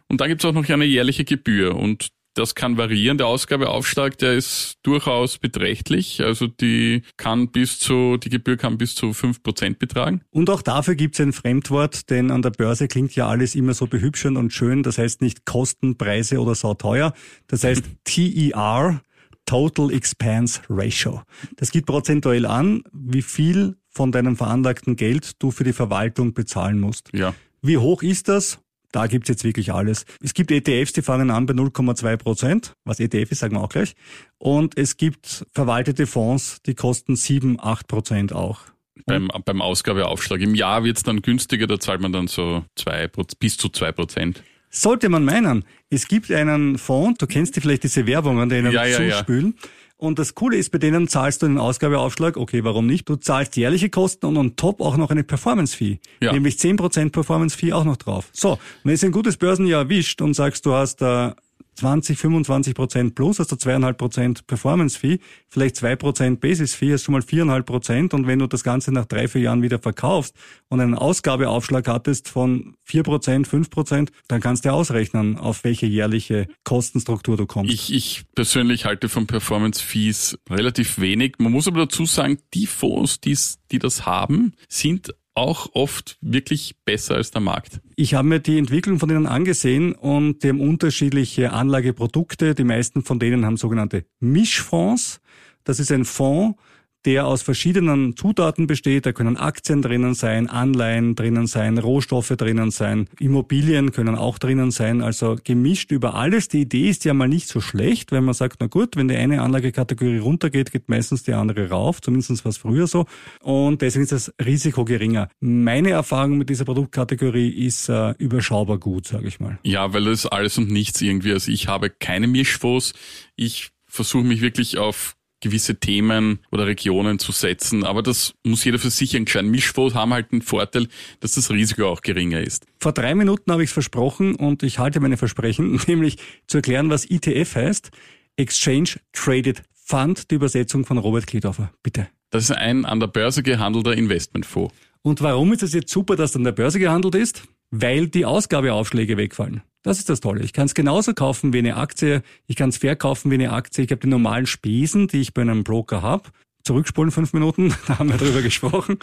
Und 0.08 0.20
dann 0.20 0.28
gibt's 0.28 0.44
auch 0.44 0.52
noch 0.52 0.68
eine 0.68 0.84
jährliche 0.84 1.24
Gebühr. 1.24 1.74
Und 1.74 2.08
das 2.36 2.54
kann 2.54 2.76
variieren. 2.76 3.18
Der 3.18 3.26
Ausgabeaufschlag, 3.26 4.18
der 4.18 4.34
ist 4.34 4.76
durchaus 4.82 5.38
beträchtlich. 5.38 6.22
Also 6.22 6.46
die 6.46 7.02
kann 7.16 7.48
bis 7.50 7.78
zu, 7.78 8.18
die 8.18 8.28
Gebühr 8.28 8.56
kann 8.56 8.78
bis 8.78 8.94
zu 8.94 9.12
fünf 9.14 9.42
Prozent 9.42 9.78
betragen. 9.78 10.20
Und 10.30 10.50
auch 10.50 10.62
dafür 10.62 10.94
gibt 10.94 11.14
es 11.14 11.20
ein 11.20 11.32
Fremdwort, 11.32 12.10
denn 12.10 12.30
an 12.30 12.42
der 12.42 12.50
Börse 12.50 12.88
klingt 12.88 13.16
ja 13.16 13.26
alles 13.26 13.54
immer 13.54 13.74
so 13.74 13.86
behübschend 13.86 14.36
und 14.36 14.52
schön. 14.52 14.82
Das 14.82 14.98
heißt 14.98 15.22
nicht 15.22 15.46
Kosten, 15.46 15.96
Preise 15.96 16.40
oder 16.40 16.54
sauteuer. 16.54 17.14
Das 17.46 17.64
heißt 17.64 17.84
TER, 18.04 19.00
Total 19.46 19.90
Expense 19.92 20.60
Ratio. 20.68 21.22
Das 21.56 21.70
gibt 21.70 21.86
prozentuell 21.86 22.46
an, 22.46 22.82
wie 22.92 23.22
viel 23.22 23.76
von 23.88 24.12
deinem 24.12 24.36
veranlagten 24.36 24.96
Geld 24.96 25.42
du 25.42 25.50
für 25.50 25.64
die 25.64 25.72
Verwaltung 25.72 26.34
bezahlen 26.34 26.78
musst. 26.80 27.10
Ja. 27.14 27.34
Wie 27.62 27.78
hoch 27.78 28.02
ist 28.02 28.28
das? 28.28 28.58
Da 28.92 29.06
gibt's 29.06 29.28
jetzt 29.28 29.44
wirklich 29.44 29.72
alles. 29.72 30.06
Es 30.22 30.32
gibt 30.32 30.50
ETFs, 30.50 30.92
die 30.92 31.02
fangen 31.02 31.30
an 31.30 31.46
bei 31.46 31.54
0,2 31.54 32.16
Prozent. 32.16 32.72
Was 32.84 33.00
ETF 33.00 33.32
ist, 33.32 33.40
sagen 33.40 33.54
wir 33.54 33.62
auch 33.62 33.68
gleich. 33.68 33.94
Und 34.38 34.78
es 34.78 34.96
gibt 34.96 35.44
verwaltete 35.52 36.06
Fonds, 36.06 36.62
die 36.64 36.74
kosten 36.74 37.16
7, 37.16 37.58
8 37.60 37.88
Prozent 37.88 38.32
auch. 38.32 38.60
Beim, 39.04 39.28
beim 39.44 39.60
Ausgabeaufschlag. 39.60 40.40
Im 40.40 40.54
Jahr 40.54 40.84
wird's 40.84 41.02
dann 41.02 41.20
günstiger, 41.20 41.66
da 41.66 41.78
zahlt 41.78 42.00
man 42.00 42.12
dann 42.12 42.28
so 42.28 42.64
zwei, 42.74 43.08
bis 43.38 43.56
zu 43.56 43.68
zwei 43.68 43.92
Prozent. 43.92 44.42
Sollte 44.76 45.08
man 45.08 45.24
meinen, 45.24 45.64
es 45.88 46.06
gibt 46.06 46.30
einen 46.30 46.76
Fonds, 46.76 47.16
du 47.18 47.26
kennst 47.26 47.56
die 47.56 47.62
vielleicht 47.62 47.82
diese 47.84 48.06
Werbungen, 48.06 48.50
die 48.50 48.56
ihnen 48.56 48.72
Ja, 48.72 48.84
ja, 48.84 49.00
ja. 49.00 49.16
zuspülen. 49.16 49.54
Und 49.96 50.18
das 50.18 50.34
Coole 50.34 50.58
ist, 50.58 50.70
bei 50.70 50.76
denen 50.76 51.08
zahlst 51.08 51.40
du 51.40 51.46
einen 51.46 51.56
Ausgabeaufschlag, 51.56 52.36
okay, 52.36 52.62
warum 52.62 52.86
nicht? 52.86 53.08
Du 53.08 53.16
zahlst 53.16 53.56
jährliche 53.56 53.88
Kosten 53.88 54.26
und 54.26 54.36
on 54.36 54.54
top 54.54 54.82
auch 54.82 54.98
noch 54.98 55.10
eine 55.10 55.24
Performance-Fee. 55.24 55.98
Ja. 56.20 56.34
Nämlich 56.34 56.56
10% 56.56 57.10
Performance-Fee 57.10 57.72
auch 57.72 57.84
noch 57.84 57.96
drauf. 57.96 58.28
So, 58.32 58.58
wenn 58.84 58.94
du 58.94 59.06
ein 59.06 59.12
gutes 59.12 59.38
Börsenjahr 59.38 59.84
erwischt 59.84 60.20
und 60.20 60.34
sagst, 60.34 60.66
du 60.66 60.74
hast 60.74 60.96
da 60.96 61.34
20, 61.76 62.18
25 62.18 62.74
Prozent 62.74 63.14
plus, 63.14 63.36
du 63.36 63.56
zweieinhalb 63.56 63.98
Prozent 63.98 64.46
Performance-Fee, 64.46 65.18
vielleicht 65.48 65.76
zwei 65.76 65.96
Prozent 65.96 66.40
Basis-Fee, 66.40 66.92
hast 66.92 67.04
schon 67.04 67.12
mal 67.12 67.22
viereinhalb 67.22 67.66
Prozent 67.66 68.14
und 68.14 68.26
wenn 68.26 68.38
du 68.38 68.46
das 68.46 68.64
Ganze 68.64 68.92
nach 68.92 69.06
drei, 69.06 69.28
vier 69.28 69.42
Jahren 69.42 69.62
wieder 69.62 69.78
verkaufst 69.78 70.34
und 70.68 70.80
einen 70.80 70.94
Ausgabeaufschlag 70.94 71.86
hattest 71.88 72.28
von 72.28 72.74
vier 72.82 73.02
Prozent, 73.02 73.46
fünf 73.46 73.70
Prozent, 73.70 74.10
dann 74.28 74.40
kannst 74.40 74.64
du 74.64 74.72
ausrechnen, 74.72 75.38
auf 75.38 75.64
welche 75.64 75.86
jährliche 75.86 76.48
Kostenstruktur 76.64 77.36
du 77.36 77.46
kommst. 77.46 77.72
Ich, 77.72 77.92
ich 77.92 78.24
persönlich 78.34 78.84
halte 78.84 79.08
von 79.08 79.26
Performance 79.26 79.82
Fees 79.82 80.38
relativ 80.48 80.98
wenig. 80.98 81.34
Man 81.38 81.52
muss 81.52 81.68
aber 81.68 81.80
dazu 81.80 82.06
sagen, 82.06 82.38
die 82.54 82.66
Fonds, 82.66 83.20
die's, 83.20 83.58
die 83.70 83.78
das 83.78 84.06
haben, 84.06 84.52
sind 84.68 85.14
auch 85.36 85.68
oft 85.74 86.18
wirklich 86.20 86.76
besser 86.84 87.16
als 87.16 87.30
der 87.30 87.40
Markt. 87.40 87.80
Ich 87.94 88.14
habe 88.14 88.26
mir 88.26 88.40
die 88.40 88.58
Entwicklung 88.58 88.98
von 88.98 89.08
denen 89.08 89.26
angesehen 89.26 89.92
und 89.92 90.42
die 90.42 90.48
haben 90.48 90.60
unterschiedliche 90.60 91.52
Anlageprodukte. 91.52 92.54
Die 92.54 92.64
meisten 92.64 93.02
von 93.02 93.18
denen 93.18 93.44
haben 93.44 93.56
sogenannte 93.56 94.06
Mischfonds. 94.18 95.20
Das 95.64 95.78
ist 95.78 95.92
ein 95.92 96.04
Fonds, 96.04 96.58
der 97.04 97.26
aus 97.26 97.42
verschiedenen 97.42 98.16
Zutaten 98.16 98.66
besteht. 98.66 99.06
Da 99.06 99.12
können 99.12 99.36
Aktien 99.36 99.82
drinnen 99.82 100.14
sein, 100.14 100.48
Anleihen 100.48 101.14
drinnen 101.14 101.46
sein, 101.46 101.78
Rohstoffe 101.78 102.34
drinnen 102.36 102.70
sein, 102.70 103.08
Immobilien 103.20 103.92
können 103.92 104.16
auch 104.16 104.38
drinnen 104.38 104.70
sein. 104.70 105.02
Also 105.02 105.36
gemischt 105.42 105.92
über 105.92 106.14
alles. 106.14 106.48
Die 106.48 106.62
Idee 106.62 106.88
ist 106.88 107.04
ja 107.04 107.14
mal 107.14 107.28
nicht 107.28 107.48
so 107.48 107.60
schlecht, 107.60 108.10
wenn 108.12 108.24
man 108.24 108.34
sagt, 108.34 108.56
na 108.60 108.66
gut, 108.66 108.96
wenn 108.96 109.08
die 109.08 109.16
eine 109.16 109.42
Anlagekategorie 109.42 110.18
runtergeht, 110.18 110.72
geht 110.72 110.88
meistens 110.88 111.22
die 111.22 111.32
andere 111.32 111.70
rauf. 111.70 112.00
Zumindest 112.00 112.44
war 112.44 112.50
es 112.50 112.58
früher 112.58 112.86
so. 112.86 113.06
Und 113.40 113.82
deswegen 113.82 114.04
ist 114.04 114.12
das 114.12 114.32
Risiko 114.44 114.84
geringer. 114.84 115.28
Meine 115.40 115.90
Erfahrung 115.90 116.38
mit 116.38 116.50
dieser 116.50 116.64
Produktkategorie 116.64 117.48
ist 117.50 117.88
äh, 117.88 118.14
überschaubar 118.18 118.78
gut, 118.78 119.06
sage 119.06 119.28
ich 119.28 119.38
mal. 119.38 119.58
Ja, 119.62 119.92
weil 119.92 120.04
das 120.04 120.26
alles 120.26 120.58
und 120.58 120.70
nichts 120.70 121.00
irgendwie. 121.00 121.32
Also 121.32 121.52
ich 121.52 121.68
habe 121.68 121.90
keine 121.90 122.26
Mischfonds. 122.26 122.94
Ich 123.36 123.70
versuche 123.86 124.24
mich 124.24 124.40
wirklich 124.40 124.78
auf 124.78 125.15
gewisse 125.40 125.78
Themen 125.78 126.40
oder 126.50 126.66
Regionen 126.66 127.18
zu 127.18 127.32
setzen, 127.32 127.84
aber 127.84 128.02
das 128.02 128.34
muss 128.42 128.64
jeder 128.64 128.78
für 128.78 128.90
sich 128.90 129.14
entscheiden. 129.14 129.50
Mischfonds 129.50 129.94
haben 129.94 130.12
halt 130.12 130.32
den 130.32 130.42
Vorteil, 130.42 130.88
dass 131.20 131.34
das 131.34 131.50
Risiko 131.50 131.88
auch 131.88 132.00
geringer 132.00 132.40
ist. 132.40 132.66
Vor 132.80 132.92
drei 132.92 133.14
Minuten 133.14 133.52
habe 133.52 133.62
ich 133.62 133.68
es 133.68 133.72
versprochen 133.74 134.34
und 134.34 134.62
ich 134.62 134.78
halte 134.78 135.00
meine 135.00 135.16
Versprechen, 135.16 135.80
nämlich 135.86 136.16
zu 136.46 136.58
erklären, 136.58 136.90
was 136.90 137.04
ETF 137.04 137.54
heißt. 137.54 137.90
Exchange 138.36 139.00
Traded 139.12 139.62
Fund, 139.72 140.30
die 140.30 140.34
Übersetzung 140.34 140.84
von 140.84 140.98
Robert 140.98 141.26
Kledorfer. 141.26 141.72
Bitte. 141.82 142.08
Das 142.30 142.44
ist 142.44 142.50
ein 142.50 142.84
an 142.84 142.98
der 142.98 143.06
Börse 143.06 143.42
gehandelter 143.42 143.94
Investmentfonds. 143.94 144.74
Und 145.02 145.22
warum 145.22 145.52
ist 145.52 145.62
es 145.62 145.72
jetzt 145.72 145.92
super, 145.92 146.16
dass 146.16 146.34
an 146.34 146.42
der 146.42 146.52
Börse 146.52 146.80
gehandelt 146.80 147.14
ist? 147.14 147.44
Weil 147.70 148.08
die 148.08 148.24
Ausgabeaufschläge 148.24 149.16
wegfallen. 149.16 149.62
Das 149.82 149.98
ist 149.98 150.08
das 150.08 150.20
Tolle. 150.20 150.42
Ich 150.42 150.52
kann 150.52 150.66
es 150.66 150.74
genauso 150.74 151.14
kaufen 151.14 151.52
wie 151.52 151.58
eine 151.58 151.76
Aktie, 151.76 152.22
ich 152.46 152.56
kann 152.56 152.70
es 152.70 152.78
verkaufen 152.78 153.30
wie 153.30 153.36
eine 153.36 153.52
Aktie. 153.52 153.84
Ich 153.84 153.90
habe 153.90 154.00
die 154.00 154.08
normalen 154.08 154.46
Spesen, 154.46 155.06
die 155.06 155.20
ich 155.20 155.32
bei 155.32 155.42
einem 155.42 155.62
Broker 155.62 156.02
habe. 156.02 156.30
Zurückspulen 156.66 157.12
fünf 157.12 157.32
Minuten, 157.32 157.72
da 157.86 158.00
haben 158.00 158.10
wir 158.10 158.18
drüber 158.18 158.42
gesprochen. 158.42 158.98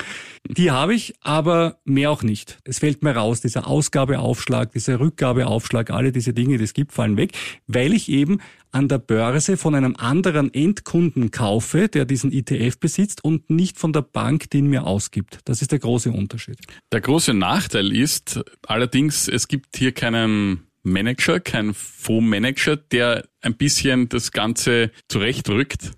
Die 0.45 0.69
habe 0.69 0.93
ich, 0.93 1.13
aber 1.21 1.77
mehr 1.85 2.11
auch 2.11 2.21
nicht. 2.21 2.59
Es 2.65 2.79
fällt 2.79 3.03
mir 3.03 3.15
raus, 3.15 3.39
dieser 3.39 3.67
Ausgabeaufschlag, 3.67 4.73
dieser 4.73 4.99
Rückgabeaufschlag, 4.99 5.89
alle 5.89 6.11
diese 6.11 6.33
Dinge, 6.33 6.57
die 6.57 6.65
es 6.65 6.73
gibt, 6.73 6.91
fallen 6.91 7.15
weg, 7.15 7.31
weil 7.67 7.93
ich 7.93 8.09
eben 8.09 8.39
an 8.71 8.89
der 8.89 8.97
Börse 8.97 9.55
von 9.55 9.75
einem 9.75 9.95
anderen 9.95 10.53
Endkunden 10.53 11.31
kaufe, 11.31 11.87
der 11.87 12.03
diesen 12.03 12.33
ETF 12.33 12.79
besitzt 12.79 13.23
und 13.23 13.49
nicht 13.49 13.79
von 13.79 13.93
der 13.93 14.01
Bank, 14.01 14.49
die 14.49 14.57
ihn 14.57 14.67
mir 14.67 14.85
ausgibt. 14.85 15.39
Das 15.45 15.61
ist 15.61 15.71
der 15.71 15.79
große 15.79 16.11
Unterschied. 16.11 16.57
Der 16.91 16.99
große 16.99 17.33
Nachteil 17.33 17.95
ist 17.95 18.41
allerdings, 18.67 19.29
es 19.29 19.47
gibt 19.47 19.77
hier 19.77 19.93
keinen 19.93 20.67
Manager, 20.81 21.39
keinen 21.39 21.73
Fondsmanager, 21.73 22.75
der 22.75 23.25
ein 23.41 23.55
bisschen 23.55 24.09
das 24.09 24.33
Ganze 24.33 24.91
zurechtrückt. 25.07 25.91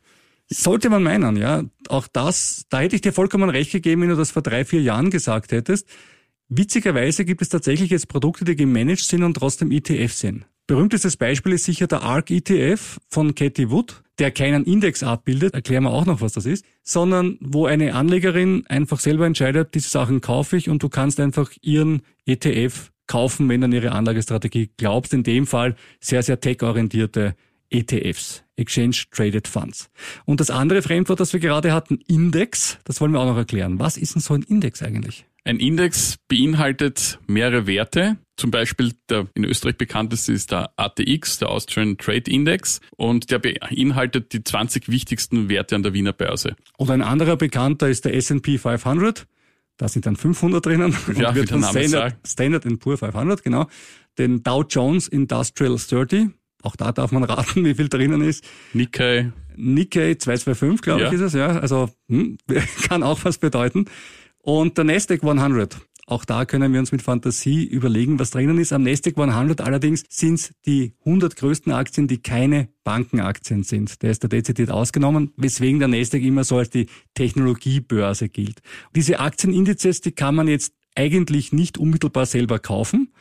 Sollte 0.47 0.89
man 0.89 1.03
meinen, 1.03 1.37
ja. 1.37 1.63
Auch 1.89 2.07
das, 2.07 2.65
da 2.69 2.79
hätte 2.79 2.95
ich 2.95 3.01
dir 3.01 3.13
vollkommen 3.13 3.49
recht 3.49 3.71
gegeben, 3.71 4.01
wenn 4.01 4.09
du 4.09 4.15
das 4.15 4.31
vor 4.31 4.41
drei, 4.41 4.63
vier 4.63 4.81
Jahren 4.81 5.09
gesagt 5.09 5.51
hättest. 5.51 5.87
Witzigerweise 6.49 7.25
gibt 7.25 7.41
es 7.41 7.49
tatsächlich 7.49 7.89
jetzt 7.89 8.07
Produkte, 8.07 8.45
die 8.45 8.55
gemanagt 8.55 8.99
sind 8.99 9.23
und 9.23 9.33
trotzdem 9.35 9.71
ETF 9.71 10.13
sind. 10.13 10.45
Berühmtestes 10.67 11.17
Beispiel 11.17 11.53
ist 11.53 11.65
sicher 11.65 11.87
der 11.87 12.01
ARC 12.01 12.31
ETF 12.31 12.99
von 13.07 13.33
Cathy 13.35 13.69
Wood, 13.69 14.03
der 14.19 14.31
keinen 14.31 14.63
Index 14.63 15.03
abbildet, 15.03 15.53
erklären 15.53 15.83
wir 15.83 15.91
auch 15.91 16.05
noch, 16.05 16.21
was 16.21 16.33
das 16.33 16.45
ist, 16.45 16.65
sondern 16.83 17.37
wo 17.39 17.65
eine 17.65 17.93
Anlegerin 17.93 18.65
einfach 18.67 18.99
selber 18.99 19.25
entscheidet, 19.25 19.75
diese 19.75 19.89
Sachen 19.89 20.21
kaufe 20.21 20.57
ich 20.57 20.69
und 20.69 20.81
du 20.81 20.89
kannst 20.89 21.19
einfach 21.19 21.51
ihren 21.61 22.01
ETF 22.25 22.91
kaufen, 23.07 23.49
wenn 23.49 23.61
du 23.61 23.65
an 23.65 23.73
ihre 23.73 23.91
Anlagestrategie 23.91 24.71
glaubst. 24.77 25.13
In 25.13 25.23
dem 25.23 25.45
Fall 25.45 25.75
sehr, 25.99 26.23
sehr 26.23 26.39
tech-orientierte 26.39 27.35
ETFs, 27.69 28.43
Exchange 28.55 29.03
Traded 29.11 29.47
Funds. 29.47 29.89
Und 30.25 30.39
das 30.39 30.49
andere 30.49 30.81
Fremdwort, 30.81 31.19
das 31.19 31.33
wir 31.33 31.39
gerade 31.39 31.73
hatten, 31.73 31.99
Index, 32.07 32.77
das 32.85 33.01
wollen 33.01 33.11
wir 33.11 33.19
auch 33.19 33.25
noch 33.25 33.37
erklären. 33.37 33.79
Was 33.79 33.97
ist 33.97 34.15
denn 34.15 34.21
so 34.21 34.33
ein 34.33 34.43
Index 34.43 34.81
eigentlich? 34.81 35.25
Ein 35.43 35.59
Index 35.59 36.17
beinhaltet 36.27 37.19
mehrere 37.27 37.67
Werte. 37.67 38.17
Zum 38.35 38.49
Beispiel 38.51 38.93
der 39.09 39.27
in 39.35 39.45
Österreich 39.45 39.77
bekannteste 39.77 40.33
ist 40.33 40.51
der 40.51 40.71
ATX, 40.75 41.37
der 41.37 41.49
Austrian 41.49 41.97
Trade 41.97 42.29
Index, 42.29 42.81
und 42.97 43.29
der 43.29 43.39
beinhaltet 43.39 44.33
die 44.33 44.43
20 44.43 44.89
wichtigsten 44.89 45.47
Werte 45.47 45.75
an 45.75 45.83
der 45.83 45.93
Wiener 45.93 46.13
Börse. 46.13 46.55
Und 46.77 46.89
ein 46.89 47.01
anderer 47.03 47.37
bekannter 47.37 47.87
ist 47.89 48.05
der 48.05 48.15
S&P 48.15 48.57
500. 48.57 49.27
Da 49.77 49.87
sind 49.87 50.05
dann 50.05 50.15
500 50.15 50.65
drinnen. 50.65 50.97
Und 51.07 51.17
Ja, 51.17 51.31
wie 51.31 51.39
wird 51.39 51.49
der 51.49 51.59
von 51.59 51.61
Name 51.61 51.87
Standard, 51.87 52.11
sagt. 52.11 52.27
Standard 52.27 52.79
Poor 52.79 52.97
500, 52.97 53.43
genau. 53.43 53.67
Den 54.17 54.41
Dow 54.41 54.63
Jones 54.67 55.07
Industrial 55.07 55.75
30. 55.77 56.29
Auch 56.65 56.75
da 56.75 56.91
darf 56.91 57.11
man 57.11 57.23
raten, 57.23 57.63
wie 57.65 57.75
viel 57.75 57.89
drinnen 57.89 58.21
ist. 58.21 58.43
Nikkei, 58.73 59.31
Nikkei 59.55 60.15
225, 60.15 60.81
glaube 60.81 61.01
Ja. 61.01 61.07
ich, 61.07 61.13
ist 61.13 61.21
es, 61.21 61.33
ja. 61.33 61.59
Also 61.59 61.89
hm, 62.09 62.37
kann 62.89 63.03
auch 63.03 63.19
was 63.23 63.37
bedeuten. 63.37 63.85
Und 64.39 64.77
der 64.77 64.85
Nasdaq 64.85 65.23
100. 65.23 65.77
Auch 66.07 66.23
da 66.23 66.45
können 66.45 66.71
wir 66.71 66.79
uns 66.79 66.91
mit 66.91 67.01
Fantasie 67.01 67.63
überlegen, 67.65 68.19
was 68.19 68.29
drinnen 68.29 68.59
ist. 68.59 68.73
Am 68.73 68.83
Nasdaq 68.83 69.17
100 69.17 69.61
allerdings 69.61 70.03
sind 70.07 70.35
es 70.35 70.53
die 70.67 70.93
100 70.99 71.35
größten 71.35 71.71
Aktien, 71.71 72.07
die 72.07 72.19
keine 72.19 72.69
Bankenaktien 72.83 73.63
sind. 73.63 74.03
Der 74.03 74.11
ist 74.11 74.23
da 74.23 74.27
dezidiert 74.27 74.69
ausgenommen, 74.69 75.31
weswegen 75.35 75.79
der 75.79 75.87
Nasdaq 75.87 76.21
immer 76.21 76.43
so 76.43 76.57
als 76.57 76.69
die 76.69 76.85
Technologiebörse 77.15 78.29
gilt. 78.29 78.61
Diese 78.95 79.19
Aktienindizes, 79.19 80.01
die 80.01 80.11
kann 80.11 80.35
man 80.35 80.47
jetzt 80.47 80.73
eigentlich 80.95 81.51
nicht 81.51 81.77
unmittelbar 81.77 82.25
selber 82.25 82.59
kaufen, 82.59 83.11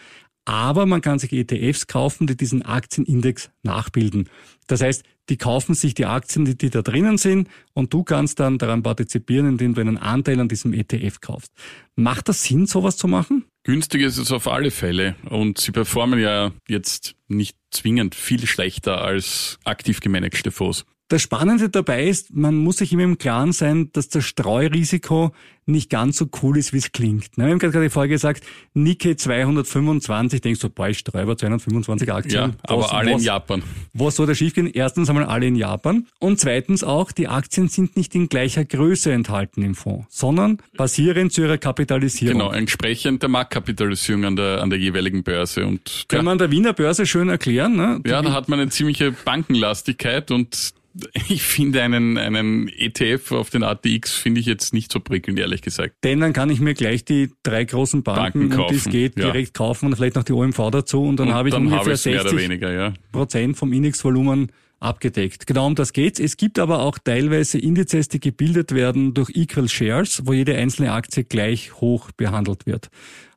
aber 0.44 0.86
man 0.86 1.00
kann 1.00 1.18
sich 1.18 1.32
ETFs 1.32 1.86
kaufen, 1.86 2.26
die 2.26 2.36
diesen 2.36 2.62
Aktienindex 2.62 3.50
nachbilden. 3.62 4.28
Das 4.66 4.82
heißt, 4.82 5.04
die 5.30 5.36
kaufen 5.38 5.74
sich 5.74 5.94
die 5.94 6.04
Aktien, 6.04 6.44
die, 6.44 6.56
die 6.56 6.70
da 6.70 6.82
drinnen 6.82 7.16
sind, 7.16 7.48
und 7.72 7.94
du 7.94 8.04
kannst 8.04 8.40
dann 8.40 8.58
daran 8.58 8.82
partizipieren, 8.82 9.48
indem 9.48 9.74
du 9.74 9.80
einen 9.80 9.96
Anteil 9.96 10.38
an 10.40 10.48
diesem 10.48 10.74
ETF 10.74 11.20
kaufst. 11.20 11.52
Macht 11.96 12.28
das 12.28 12.42
Sinn, 12.44 12.66
sowas 12.66 12.96
zu 12.96 13.08
machen? 13.08 13.44
Günstig 13.62 14.02
ist 14.02 14.18
es 14.18 14.30
auf 14.30 14.46
alle 14.46 14.70
Fälle 14.70 15.16
und 15.30 15.58
sie 15.58 15.72
performen 15.72 16.20
ja 16.20 16.52
jetzt 16.68 17.14
nicht 17.28 17.56
zwingend 17.70 18.14
viel 18.14 18.46
schlechter 18.46 19.00
als 19.00 19.58
aktiv 19.64 20.00
gemanagte 20.00 20.50
Fonds. 20.50 20.84
Das 21.08 21.20
Spannende 21.20 21.68
dabei 21.68 22.06
ist, 22.06 22.34
man 22.34 22.56
muss 22.56 22.78
sich 22.78 22.92
immer 22.92 23.02
im 23.02 23.18
Klaren 23.18 23.52
sein, 23.52 23.90
dass 23.92 24.08
das 24.08 24.24
Streurisiko 24.24 25.32
nicht 25.66 25.90
ganz 25.90 26.16
so 26.16 26.28
cool 26.42 26.56
ist, 26.56 26.72
wie 26.72 26.78
es 26.78 26.92
klingt. 26.92 27.36
Wir 27.36 27.44
haben 27.46 27.58
gerade 27.58 27.90
vorher 27.90 28.08
gesagt, 28.08 28.44
Nikkei 28.74 29.14
225, 29.14 30.40
denkst 30.40 30.60
du, 30.60 30.70
boah, 30.70 30.88
ich 30.88 30.98
streue 30.98 31.22
über 31.22 31.36
225 31.36 32.12
Aktien. 32.12 32.34
Ja, 32.34 32.50
aber 32.62 32.92
alle 32.92 33.12
was, 33.12 33.20
in 33.20 33.26
Japan. 33.26 33.62
Was 33.92 34.16
soll 34.16 34.26
da 34.26 34.34
schiefgehen? 34.34 34.66
Erstens 34.66 35.08
einmal 35.08 35.24
alle 35.24 35.46
in 35.46 35.56
Japan 35.56 36.06
und 36.20 36.40
zweitens 36.40 36.82
auch, 36.84 37.12
die 37.12 37.28
Aktien 37.28 37.68
sind 37.68 37.96
nicht 37.96 38.14
in 38.14 38.28
gleicher 38.28 38.64
Größe 38.64 39.12
enthalten 39.12 39.62
im 39.62 39.74
Fonds, 39.74 40.06
sondern 40.08 40.58
basieren 40.76 41.30
zu 41.30 41.42
ihrer 41.42 41.58
Kapitalisierung. 41.58 42.38
Genau, 42.38 42.52
entsprechend 42.52 43.22
der 43.22 43.28
Marktkapitalisierung 43.28 44.24
an 44.24 44.36
der, 44.36 44.62
an 44.62 44.70
der 44.70 44.78
jeweiligen 44.78 45.22
Börse. 45.22 45.66
Und, 45.66 46.04
Kann 46.08 46.20
ja. 46.20 46.22
man 46.22 46.38
der 46.38 46.50
Wiener 46.50 46.72
Börse 46.72 47.06
schön 47.06 47.28
erklären? 47.28 47.76
Ne? 47.76 48.00
Ja, 48.06 48.22
da 48.22 48.32
hat 48.32 48.48
man 48.48 48.58
eine 48.60 48.70
ziemliche 48.70 49.12
Bankenlastigkeit 49.12 50.30
und 50.30 50.74
ich 51.28 51.42
finde 51.42 51.82
einen, 51.82 52.18
einen 52.18 52.68
ETF 52.68 53.32
auf 53.32 53.50
den 53.50 53.62
ATX 53.62 54.12
finde 54.12 54.40
ich 54.40 54.46
jetzt 54.46 54.72
nicht 54.72 54.92
so 54.92 55.00
prickelnd, 55.00 55.38
ehrlich 55.38 55.62
gesagt. 55.62 55.96
Denn 56.04 56.20
dann 56.20 56.32
kann 56.32 56.50
ich 56.50 56.60
mir 56.60 56.74
gleich 56.74 57.04
die 57.04 57.30
drei 57.42 57.64
großen 57.64 58.02
Banken, 58.02 58.48
Banken 58.48 58.62
um 58.62 58.68
die 58.68 58.76
es 58.76 58.84
geht, 58.84 59.18
ja. 59.18 59.24
direkt 59.26 59.54
kaufen 59.54 59.86
und 59.86 59.96
vielleicht 59.96 60.16
noch 60.16 60.24
die 60.24 60.32
OMV 60.32 60.70
dazu 60.70 61.04
und 61.04 61.18
dann 61.18 61.32
habe 61.34 61.48
ich 61.48 61.54
dann 61.54 61.66
ungefähr 61.66 61.96
60 61.96 62.36
weniger, 62.36 62.72
ja. 62.72 62.94
Prozent 63.12 63.56
vom 63.56 63.72
Indexvolumen 63.72 64.52
abgedeckt. 64.80 65.46
Genau 65.46 65.66
um 65.66 65.74
das 65.74 65.92
geht's. 65.92 66.20
Es 66.20 66.36
gibt 66.36 66.58
aber 66.58 66.80
auch 66.80 66.98
teilweise 66.98 67.58
Indizes, 67.58 68.08
die 68.08 68.20
gebildet 68.20 68.72
werden 68.72 69.14
durch 69.14 69.30
Equal 69.34 69.68
Shares, 69.68 70.22
wo 70.26 70.32
jede 70.32 70.56
einzelne 70.56 70.92
Aktie 70.92 71.24
gleich 71.24 71.74
hoch 71.80 72.10
behandelt 72.12 72.66
wird. 72.66 72.90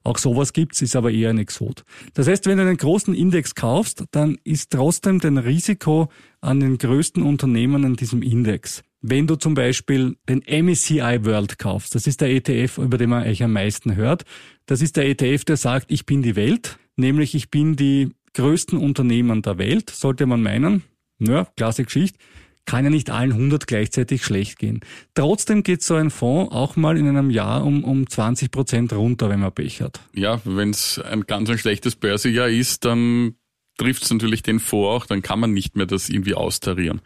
Auch 0.07 0.19
sowas 0.19 0.53
gibt's, 0.53 0.81
ist 0.81 0.95
aber 0.95 1.11
eher 1.11 1.31
ein 1.31 1.37
Exot. 1.37 1.83
Das 2.13 2.29
heißt, 2.29 2.45
wenn 2.45 2.57
du 2.57 2.63
einen 2.63 2.77
großen 2.77 3.13
Index 3.13 3.55
kaufst, 3.55 4.05
dann 4.11 4.37
ist 4.45 4.71
trotzdem 4.71 5.19
dein 5.19 5.37
Risiko 5.37 6.07
an 6.39 6.61
den 6.61 6.77
größten 6.77 7.23
Unternehmen 7.23 7.83
in 7.83 7.97
diesem 7.97 8.21
Index. 8.21 8.83
Wenn 9.01 9.27
du 9.27 9.35
zum 9.35 9.53
Beispiel 9.53 10.15
den 10.29 10.43
MSCI 10.47 11.25
World 11.25 11.59
kaufst, 11.59 11.93
das 11.93 12.07
ist 12.07 12.21
der 12.21 12.29
ETF, 12.29 12.77
über 12.77 12.97
den 12.97 13.09
man 13.09 13.23
eigentlich 13.23 13.43
am 13.43 13.51
meisten 13.51 13.97
hört, 13.97 14.23
das 14.65 14.81
ist 14.81 14.95
der 14.95 15.09
ETF, 15.09 15.43
der 15.43 15.57
sagt, 15.57 15.91
ich 15.91 16.05
bin 16.05 16.21
die 16.21 16.37
Welt, 16.37 16.79
nämlich 16.95 17.35
ich 17.35 17.51
bin 17.51 17.75
die 17.75 18.11
größten 18.33 18.79
Unternehmen 18.79 19.41
der 19.41 19.57
Welt, 19.57 19.89
sollte 19.89 20.25
man 20.25 20.41
meinen. 20.41 20.83
Ja, 21.19 21.49
klasse 21.57 21.83
Geschichte 21.83 22.17
kann 22.67 22.83
ja 22.83 22.91
nicht 22.91 23.09
allen 23.09 23.31
100 23.31 23.65
gleichzeitig 23.65 24.23
schlecht 24.23 24.59
gehen. 24.59 24.81
Trotzdem 25.15 25.63
geht 25.63 25.81
so 25.81 25.95
ein 25.95 26.11
Fonds 26.11 26.53
auch 26.53 26.75
mal 26.75 26.97
in 26.97 27.07
einem 27.07 27.31
Jahr 27.31 27.65
um, 27.65 27.83
um 27.83 28.07
20 28.07 28.51
Prozent 28.51 28.93
runter, 28.93 29.29
wenn 29.29 29.39
man 29.39 29.51
Pech 29.51 29.81
hat. 29.81 30.01
Ja, 30.13 30.39
wenn 30.43 30.69
es 30.69 30.99
ein 30.99 31.21
ganz 31.21 31.49
ein 31.49 31.57
schlechtes 31.57 31.95
Börsejahr 31.95 32.49
ist, 32.49 32.85
dann 32.85 33.35
trifft 33.77 34.03
es 34.03 34.11
natürlich 34.11 34.43
den 34.43 34.59
vor 34.59 34.93
auch, 34.93 35.05
dann 35.05 35.21
kann 35.21 35.39
man 35.39 35.53
nicht 35.53 35.75
mehr 35.75 35.85
das 35.85 36.09
irgendwie 36.09 36.33
austarieren. 36.33 37.01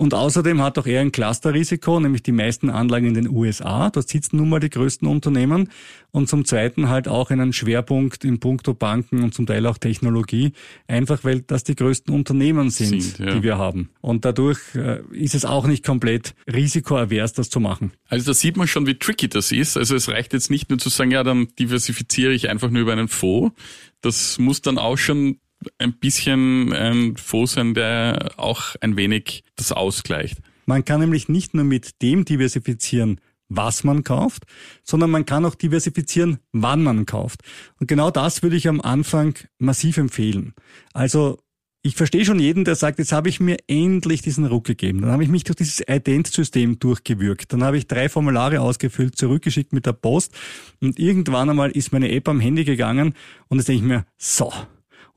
Und 0.00 0.14
außerdem 0.14 0.62
hat 0.62 0.78
auch 0.78 0.86
er 0.86 1.02
ein 1.02 1.12
Clusterrisiko, 1.12 2.00
nämlich 2.00 2.22
die 2.22 2.32
meisten 2.32 2.70
Anlagen 2.70 3.08
in 3.08 3.12
den 3.12 3.28
USA. 3.28 3.90
Dort 3.90 4.08
sitzen 4.08 4.38
nun 4.38 4.48
mal 4.48 4.58
die 4.58 4.70
größten 4.70 5.06
Unternehmen. 5.06 5.68
Und 6.10 6.26
zum 6.26 6.46
Zweiten 6.46 6.88
halt 6.88 7.06
auch 7.06 7.28
einen 7.30 7.52
Schwerpunkt 7.52 8.24
in 8.24 8.40
puncto 8.40 8.72
Banken 8.72 9.22
und 9.22 9.34
zum 9.34 9.44
Teil 9.44 9.66
auch 9.66 9.76
Technologie. 9.76 10.52
Einfach 10.88 11.22
weil 11.22 11.42
das 11.42 11.64
die 11.64 11.76
größten 11.76 12.14
Unternehmen 12.14 12.70
sind, 12.70 13.02
sind 13.02 13.26
ja. 13.26 13.34
die 13.34 13.42
wir 13.42 13.58
haben. 13.58 13.90
Und 14.00 14.24
dadurch 14.24 14.60
äh, 14.74 15.02
ist 15.12 15.34
es 15.34 15.44
auch 15.44 15.66
nicht 15.66 15.84
komplett 15.84 16.34
risikoavers, 16.50 17.34
das 17.34 17.50
zu 17.50 17.60
machen. 17.60 17.92
Also 18.08 18.24
da 18.24 18.32
sieht 18.32 18.56
man 18.56 18.68
schon, 18.68 18.86
wie 18.86 18.98
tricky 18.98 19.28
das 19.28 19.52
ist. 19.52 19.76
Also 19.76 19.94
es 19.96 20.08
reicht 20.08 20.32
jetzt 20.32 20.50
nicht 20.50 20.70
nur 20.70 20.78
zu 20.78 20.88
sagen, 20.88 21.10
ja, 21.10 21.22
dann 21.22 21.48
diversifiziere 21.58 22.32
ich 22.32 22.48
einfach 22.48 22.70
nur 22.70 22.80
über 22.80 22.92
einen 22.92 23.08
Fonds. 23.08 23.54
Das 24.00 24.38
muss 24.38 24.62
dann 24.62 24.78
auch 24.78 24.96
schon 24.96 25.36
ein 25.78 25.94
bisschen 25.94 26.72
ein 26.72 27.16
Fonds 27.16 27.52
sein, 27.52 27.74
der 27.74 28.32
auch 28.36 28.76
ein 28.80 28.96
wenig 28.96 29.44
das 29.56 29.72
ausgleicht. 29.72 30.38
Man 30.66 30.84
kann 30.84 31.00
nämlich 31.00 31.28
nicht 31.28 31.54
nur 31.54 31.64
mit 31.64 32.00
dem 32.02 32.24
diversifizieren, 32.24 33.20
was 33.48 33.84
man 33.84 34.04
kauft, 34.04 34.44
sondern 34.84 35.10
man 35.10 35.26
kann 35.26 35.44
auch 35.44 35.56
diversifizieren, 35.56 36.38
wann 36.52 36.82
man 36.82 37.04
kauft. 37.04 37.42
Und 37.80 37.88
genau 37.88 38.10
das 38.10 38.42
würde 38.42 38.56
ich 38.56 38.68
am 38.68 38.80
Anfang 38.80 39.34
massiv 39.58 39.98
empfehlen. 39.98 40.54
Also 40.92 41.38
ich 41.82 41.96
verstehe 41.96 42.24
schon 42.24 42.38
jeden, 42.38 42.64
der 42.64 42.74
sagt, 42.74 42.98
jetzt 42.98 43.12
habe 43.12 43.30
ich 43.30 43.40
mir 43.40 43.56
endlich 43.66 44.20
diesen 44.20 44.44
Ruck 44.44 44.64
gegeben. 44.64 45.00
Dann 45.00 45.10
habe 45.10 45.24
ich 45.24 45.30
mich 45.30 45.44
durch 45.44 45.56
dieses 45.56 45.80
Ident-System 45.80 46.78
durchgewürgt. 46.78 47.52
Dann 47.52 47.64
habe 47.64 47.78
ich 47.78 47.86
drei 47.86 48.08
Formulare 48.08 48.60
ausgefüllt, 48.60 49.16
zurückgeschickt 49.16 49.72
mit 49.72 49.86
der 49.86 49.94
Post 49.94 50.32
und 50.80 50.98
irgendwann 50.98 51.48
einmal 51.48 51.70
ist 51.70 51.92
meine 51.92 52.10
App 52.10 52.28
am 52.28 52.38
Handy 52.38 52.64
gegangen 52.64 53.14
und 53.48 53.58
jetzt 53.58 53.68
denke 53.68 53.82
ich 53.82 53.88
mir, 53.88 54.04
so, 54.18 54.52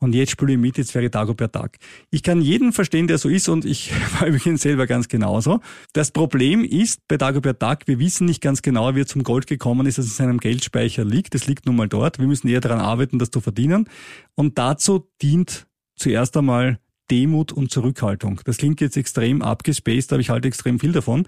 und 0.03 0.13
jetzt 0.13 0.31
spiele 0.31 0.53
ich 0.53 0.59
mit, 0.59 0.77
jetzt 0.77 0.93
wäre 0.95 1.09
Dagobert 1.09 1.53
Tag. 1.53 1.77
Ich 2.11 2.23
kann 2.23 2.41
jeden 2.41 2.73
verstehen, 2.73 3.07
der 3.07 3.17
so 3.17 3.29
ist 3.29 3.47
und 3.47 3.63
ich 3.63 3.91
war 4.19 4.27
übrigens 4.27 4.61
selber 4.61 4.85
ganz 4.85 5.07
genauso. 5.07 5.61
Das 5.93 6.11
Problem 6.11 6.65
ist 6.65 6.99
bei 7.07 7.17
Dagobert 7.17 7.61
Tag, 7.61 7.87
wir 7.87 7.99
wissen 7.99 8.25
nicht 8.25 8.41
ganz 8.41 8.61
genau, 8.61 8.95
wie 8.95 9.01
er 9.01 9.07
zum 9.07 9.23
Gold 9.23 9.47
gekommen 9.47 9.87
ist, 9.87 9.97
dass 9.97 10.05
es 10.05 10.19
in 10.19 10.25
seinem 10.25 10.39
Geldspeicher 10.39 11.05
liegt. 11.05 11.35
Es 11.35 11.47
liegt 11.47 11.65
nun 11.65 11.77
mal 11.77 11.87
dort. 11.87 12.19
Wir 12.19 12.27
müssen 12.27 12.49
eher 12.49 12.59
daran 12.59 12.79
arbeiten, 12.79 13.17
das 13.17 13.31
zu 13.31 13.39
verdienen. 13.39 13.89
Und 14.35 14.57
dazu 14.57 15.07
dient 15.21 15.67
zuerst 15.95 16.35
einmal 16.35 16.79
Demut 17.09 17.53
und 17.53 17.71
Zurückhaltung. 17.71 18.41
Das 18.43 18.57
klingt 18.57 18.81
jetzt 18.81 18.97
extrem 18.97 19.41
abgespaced, 19.41 20.11
aber 20.11 20.19
ich 20.19 20.29
halte 20.29 20.49
extrem 20.49 20.79
viel 20.79 20.91
davon. 20.91 21.27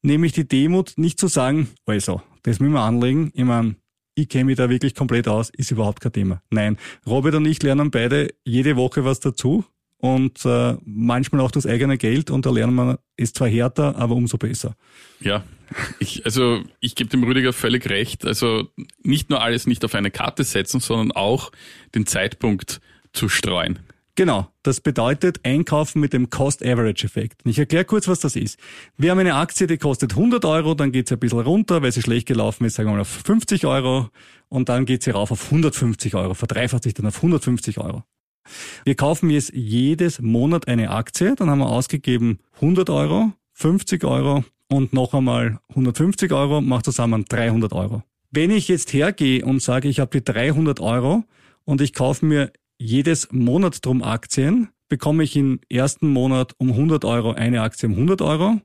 Nämlich 0.00 0.32
die 0.32 0.48
Demut, 0.48 0.94
nicht 0.96 1.20
zu 1.20 1.28
sagen, 1.28 1.68
also, 1.84 2.22
das 2.42 2.58
müssen 2.58 2.72
wir 2.72 2.80
anlegen. 2.80 3.32
Ich 3.34 3.44
meine, 3.44 3.76
ich 4.18 4.28
kenne 4.28 4.44
mich 4.44 4.56
da 4.56 4.68
wirklich 4.68 4.94
komplett 4.94 5.28
aus, 5.28 5.50
ist 5.50 5.70
überhaupt 5.70 6.00
kein 6.00 6.12
Thema. 6.12 6.42
Nein, 6.50 6.76
Robert 7.06 7.34
und 7.34 7.46
ich 7.46 7.62
lernen 7.62 7.90
beide 7.90 8.34
jede 8.44 8.76
Woche 8.76 9.04
was 9.04 9.20
dazu 9.20 9.64
und 9.98 10.44
äh, 10.44 10.76
manchmal 10.84 11.40
auch 11.40 11.50
das 11.50 11.66
eigene 11.66 11.98
Geld 11.98 12.30
und 12.30 12.46
da 12.46 12.50
lernen 12.50 12.74
wir, 12.74 12.98
ist 13.16 13.36
zwar 13.36 13.48
härter, 13.48 13.96
aber 13.96 14.14
umso 14.14 14.38
besser. 14.38 14.76
Ja, 15.20 15.44
ich, 15.98 16.24
also 16.24 16.62
ich 16.80 16.94
gebe 16.94 17.10
dem 17.10 17.24
Rüdiger 17.24 17.52
völlig 17.52 17.88
recht. 17.88 18.24
Also 18.24 18.68
nicht 19.02 19.30
nur 19.30 19.42
alles 19.42 19.66
nicht 19.66 19.84
auf 19.84 19.94
eine 19.94 20.10
Karte 20.10 20.44
setzen, 20.44 20.80
sondern 20.80 21.12
auch 21.12 21.52
den 21.94 22.06
Zeitpunkt 22.06 22.80
zu 23.12 23.28
streuen. 23.28 23.78
Genau, 24.18 24.48
das 24.64 24.80
bedeutet 24.80 25.38
Einkaufen 25.44 26.00
mit 26.00 26.12
dem 26.12 26.28
Cost-Average-Effekt. 26.28 27.42
Ich 27.44 27.56
erkläre 27.56 27.84
kurz, 27.84 28.08
was 28.08 28.18
das 28.18 28.34
ist. 28.34 28.58
Wir 28.96 29.12
haben 29.12 29.20
eine 29.20 29.36
Aktie, 29.36 29.68
die 29.68 29.78
kostet 29.78 30.10
100 30.14 30.44
Euro, 30.44 30.74
dann 30.74 30.90
geht 30.90 31.06
sie 31.06 31.14
ein 31.14 31.20
bisschen 31.20 31.38
runter, 31.38 31.82
weil 31.82 31.92
sie 31.92 32.02
schlecht 32.02 32.26
gelaufen 32.26 32.64
ist, 32.64 32.74
sagen 32.74 32.88
wir 32.88 32.94
mal 32.94 33.02
auf 33.02 33.06
50 33.06 33.64
Euro 33.64 34.08
und 34.48 34.68
dann 34.68 34.86
geht 34.86 35.04
sie 35.04 35.12
rauf 35.12 35.30
auf 35.30 35.44
150 35.44 36.16
Euro, 36.16 36.34
verdreifacht 36.34 36.82
sich 36.82 36.94
dann 36.94 37.06
auf 37.06 37.14
150 37.18 37.78
Euro. 37.78 38.02
Wir 38.84 38.96
kaufen 38.96 39.30
jetzt 39.30 39.52
jedes 39.54 40.20
Monat 40.20 40.66
eine 40.66 40.90
Aktie, 40.90 41.36
dann 41.36 41.48
haben 41.48 41.60
wir 41.60 41.68
ausgegeben 41.68 42.40
100 42.56 42.90
Euro, 42.90 43.30
50 43.52 44.02
Euro 44.02 44.42
und 44.68 44.92
noch 44.92 45.14
einmal 45.14 45.60
150 45.68 46.32
Euro, 46.32 46.60
macht 46.60 46.86
zusammen 46.86 47.24
300 47.28 47.72
Euro. 47.72 48.02
Wenn 48.32 48.50
ich 48.50 48.66
jetzt 48.66 48.92
hergehe 48.92 49.44
und 49.44 49.62
sage, 49.62 49.86
ich 49.86 50.00
habe 50.00 50.18
die 50.18 50.24
300 50.24 50.80
Euro 50.80 51.22
und 51.64 51.80
ich 51.80 51.94
kaufe 51.94 52.26
mir 52.26 52.50
jedes 52.78 53.28
Monat 53.32 53.84
drum 53.84 54.02
Aktien, 54.02 54.68
bekomme 54.88 55.24
ich 55.24 55.36
im 55.36 55.60
ersten 55.68 56.08
Monat 56.08 56.54
um 56.58 56.70
100 56.70 57.04
Euro 57.04 57.32
eine 57.32 57.62
Aktie 57.62 57.88
um 57.88 57.94
100 57.94 58.22
Euro. 58.22 58.60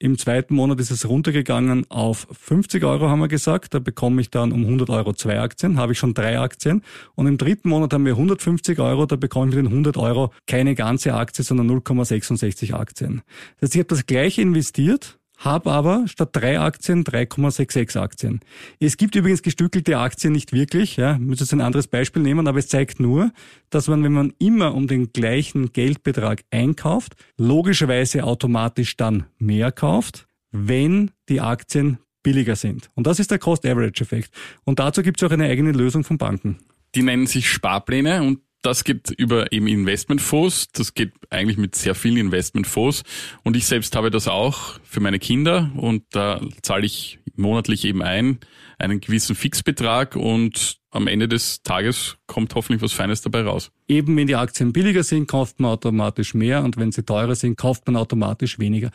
Im 0.00 0.16
zweiten 0.16 0.54
Monat 0.54 0.78
ist 0.78 0.92
es 0.92 1.08
runtergegangen 1.08 1.84
auf 1.90 2.28
50 2.30 2.84
Euro, 2.84 3.08
haben 3.08 3.18
wir 3.18 3.26
gesagt. 3.26 3.74
Da 3.74 3.80
bekomme 3.80 4.20
ich 4.20 4.30
dann 4.30 4.52
um 4.52 4.62
100 4.62 4.90
Euro 4.90 5.12
zwei 5.12 5.40
Aktien, 5.40 5.76
habe 5.76 5.92
ich 5.92 5.98
schon 5.98 6.14
drei 6.14 6.38
Aktien. 6.38 6.82
Und 7.16 7.26
im 7.26 7.36
dritten 7.36 7.68
Monat 7.68 7.92
haben 7.92 8.04
wir 8.04 8.12
150 8.12 8.78
Euro, 8.78 9.06
da 9.06 9.16
bekomme 9.16 9.50
ich 9.50 9.56
mit 9.56 9.64
den 9.64 9.72
100 9.72 9.96
Euro 9.96 10.32
keine 10.46 10.76
ganze 10.76 11.14
Aktie, 11.14 11.42
sondern 11.42 11.68
0,66 11.68 12.74
Aktien. 12.74 13.22
Das 13.58 13.68
heißt, 13.68 13.74
ich 13.74 13.80
habe 13.80 13.88
das 13.88 14.06
gleiche 14.06 14.40
investiert, 14.40 15.17
habe 15.38 15.70
aber 15.70 16.06
statt 16.08 16.30
drei 16.32 16.58
Aktien 16.60 17.04
3,66 17.04 17.98
Aktien. 17.98 18.40
Es 18.80 18.96
gibt 18.96 19.14
übrigens 19.14 19.42
gestückelte 19.42 19.98
Aktien 19.98 20.32
nicht 20.32 20.52
wirklich, 20.52 20.96
ja, 20.96 21.14
ich 21.14 21.20
muss 21.20 21.40
jetzt 21.40 21.52
ein 21.52 21.60
anderes 21.60 21.86
Beispiel 21.86 22.22
nehmen, 22.22 22.48
aber 22.48 22.58
es 22.58 22.68
zeigt 22.68 23.00
nur, 23.00 23.30
dass 23.70 23.88
man, 23.88 24.02
wenn 24.02 24.12
man 24.12 24.32
immer 24.38 24.74
um 24.74 24.88
den 24.88 25.12
gleichen 25.12 25.72
Geldbetrag 25.72 26.42
einkauft, 26.50 27.14
logischerweise 27.36 28.24
automatisch 28.24 28.96
dann 28.96 29.26
mehr 29.38 29.72
kauft, 29.72 30.26
wenn 30.50 31.12
die 31.28 31.40
Aktien 31.40 31.98
billiger 32.22 32.56
sind. 32.56 32.90
Und 32.94 33.06
das 33.06 33.20
ist 33.20 33.30
der 33.30 33.38
Cost-Average-Effekt. 33.38 34.30
Und 34.64 34.80
dazu 34.80 35.02
gibt 35.02 35.22
es 35.22 35.26
auch 35.26 35.32
eine 35.32 35.44
eigene 35.44 35.72
Lösung 35.72 36.04
von 36.04 36.18
Banken. 36.18 36.58
Die 36.94 37.02
nennen 37.02 37.26
sich 37.26 37.48
Sparpläne 37.48 38.22
und 38.22 38.40
das 38.62 38.84
geht 38.84 39.10
über 39.10 39.52
eben 39.52 39.66
Investmentfonds. 39.66 40.68
Das 40.72 40.94
geht 40.94 41.12
eigentlich 41.30 41.58
mit 41.58 41.74
sehr 41.74 41.94
vielen 41.94 42.16
Investmentfonds. 42.16 43.02
Und 43.44 43.56
ich 43.56 43.66
selbst 43.66 43.94
habe 43.96 44.10
das 44.10 44.28
auch 44.28 44.80
für 44.82 45.00
meine 45.00 45.18
Kinder 45.18 45.70
und 45.76 46.04
da 46.10 46.40
zahle 46.62 46.86
ich 46.86 47.20
monatlich 47.36 47.84
eben 47.84 48.02
ein, 48.02 48.38
einen 48.78 49.00
gewissen 49.00 49.36
Fixbetrag 49.36 50.16
und 50.16 50.78
am 50.90 51.06
Ende 51.06 51.28
des 51.28 51.62
Tages 51.62 52.16
kommt 52.26 52.54
hoffentlich 52.54 52.82
was 52.82 52.92
Feines 52.92 53.20
dabei 53.20 53.42
raus. 53.42 53.70
Eben 53.88 54.16
wenn 54.16 54.26
die 54.26 54.36
Aktien 54.36 54.72
billiger 54.72 55.02
sind, 55.02 55.28
kauft 55.28 55.60
man 55.60 55.70
automatisch 55.72 56.34
mehr 56.34 56.64
und 56.64 56.76
wenn 56.78 56.92
sie 56.92 57.04
teurer 57.04 57.34
sind, 57.34 57.56
kauft 57.56 57.86
man 57.86 57.96
automatisch 57.96 58.58
weniger. 58.58 58.90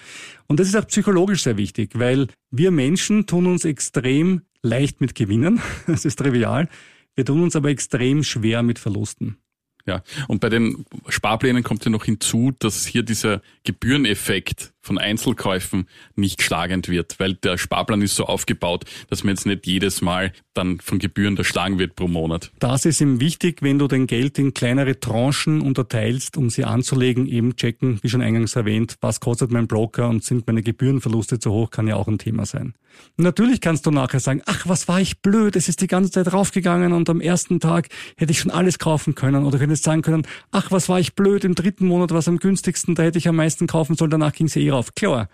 Und 0.47 0.59
das 0.59 0.67
ist 0.67 0.75
auch 0.75 0.87
psychologisch 0.87 1.43
sehr 1.43 1.57
wichtig, 1.57 1.91
weil 1.93 2.27
wir 2.49 2.71
Menschen 2.71 3.27
tun 3.27 3.45
uns 3.45 3.63
extrem 3.63 4.41
leicht 4.61 5.01
mit 5.01 5.15
Gewinnen. 5.15 5.61
Das 5.87 6.05
ist 6.05 6.17
trivial. 6.17 6.67
Wir 7.15 7.25
tun 7.25 7.43
uns 7.43 7.55
aber 7.55 7.69
extrem 7.69 8.23
schwer 8.23 8.63
mit 8.63 8.79
Verlusten. 8.79 9.37
Ja, 9.85 10.01
und 10.27 10.39
bei 10.39 10.49
den 10.49 10.85
Sparplänen 11.09 11.63
kommt 11.63 11.83
ja 11.83 11.91
noch 11.91 12.05
hinzu, 12.05 12.53
dass 12.57 12.85
hier 12.85 13.03
dieser 13.03 13.41
Gebühreneffekt 13.65 14.72
von 14.83 14.97
Einzelkäufen 14.97 15.87
nicht 16.15 16.43
schlagend 16.43 16.89
wird, 16.89 17.19
weil 17.19 17.33
der 17.35 17.57
Sparplan 17.57 18.01
ist 18.01 18.15
so 18.15 18.25
aufgebaut, 18.25 18.83
dass 19.09 19.23
man 19.23 19.33
jetzt 19.33 19.45
nicht 19.45 19.65
jedes 19.65 20.01
Mal 20.01 20.33
dann 20.53 20.79
von 20.79 20.99
Gebühren 20.99 21.35
erschlagen 21.37 21.79
wird 21.79 21.95
pro 21.95 22.07
Monat. 22.07 22.51
Das 22.59 22.85
ist 22.85 23.01
ihm 23.01 23.19
wichtig, 23.19 23.61
wenn 23.61 23.79
du 23.79 23.87
dein 23.87 24.05
Geld 24.05 24.37
in 24.37 24.53
kleinere 24.53 24.99
Tranchen 24.99 25.61
unterteilst, 25.61 26.37
um 26.37 26.49
sie 26.49 26.65
anzulegen, 26.65 27.27
eben 27.27 27.55
checken, 27.55 27.99
wie 28.03 28.09
schon 28.09 28.21
eingangs 28.21 28.55
erwähnt, 28.55 28.97
was 29.01 29.19
kostet 29.19 29.51
mein 29.51 29.67
Broker 29.67 30.09
und 30.09 30.23
sind 30.23 30.45
meine 30.45 30.61
Gebührenverluste 30.61 31.39
zu 31.39 31.51
hoch, 31.51 31.71
kann 31.71 31.87
ja 31.87 31.95
auch 31.95 32.07
ein 32.07 32.19
Thema 32.19 32.45
sein. 32.45 32.73
Natürlich 33.17 33.61
kannst 33.61 33.85
du 33.85 33.91
nachher 33.91 34.19
sagen, 34.19 34.41
ach, 34.45 34.67
was 34.67 34.87
war 34.87 35.01
ich 35.01 35.21
blöd, 35.21 35.55
es 35.55 35.67
ist 35.69 35.81
die 35.81 35.87
ganze 35.87 36.11
Zeit 36.11 36.31
raufgegangen 36.31 36.93
und 36.93 37.09
am 37.09 37.21
ersten 37.21 37.59
Tag 37.59 37.89
hätte 38.17 38.31
ich 38.31 38.39
schon 38.39 38.51
alles 38.51 38.79
kaufen 38.79 39.15
können 39.15 39.45
oder 39.45 39.57
könntest 39.57 39.83
sagen 39.83 40.01
können, 40.01 40.27
ach, 40.51 40.71
was 40.71 40.89
war 40.89 40.99
ich 40.99 41.15
blöd, 41.15 41.43
im 41.43 41.55
dritten 41.55 41.87
Monat 41.87 42.11
war 42.11 42.19
es 42.19 42.27
am 42.27 42.37
günstigsten, 42.37 42.95
da 42.95 43.03
hätte 43.03 43.17
ich 43.17 43.27
am 43.27 43.35
meisten 43.35 43.67
kaufen 43.67 43.95
sollen, 43.95 44.11
danach 44.11 44.33
ging 44.33 44.47
es 44.47 44.55
eh 44.55 44.71
drauf. 44.73 44.93
Klar, 44.95 45.29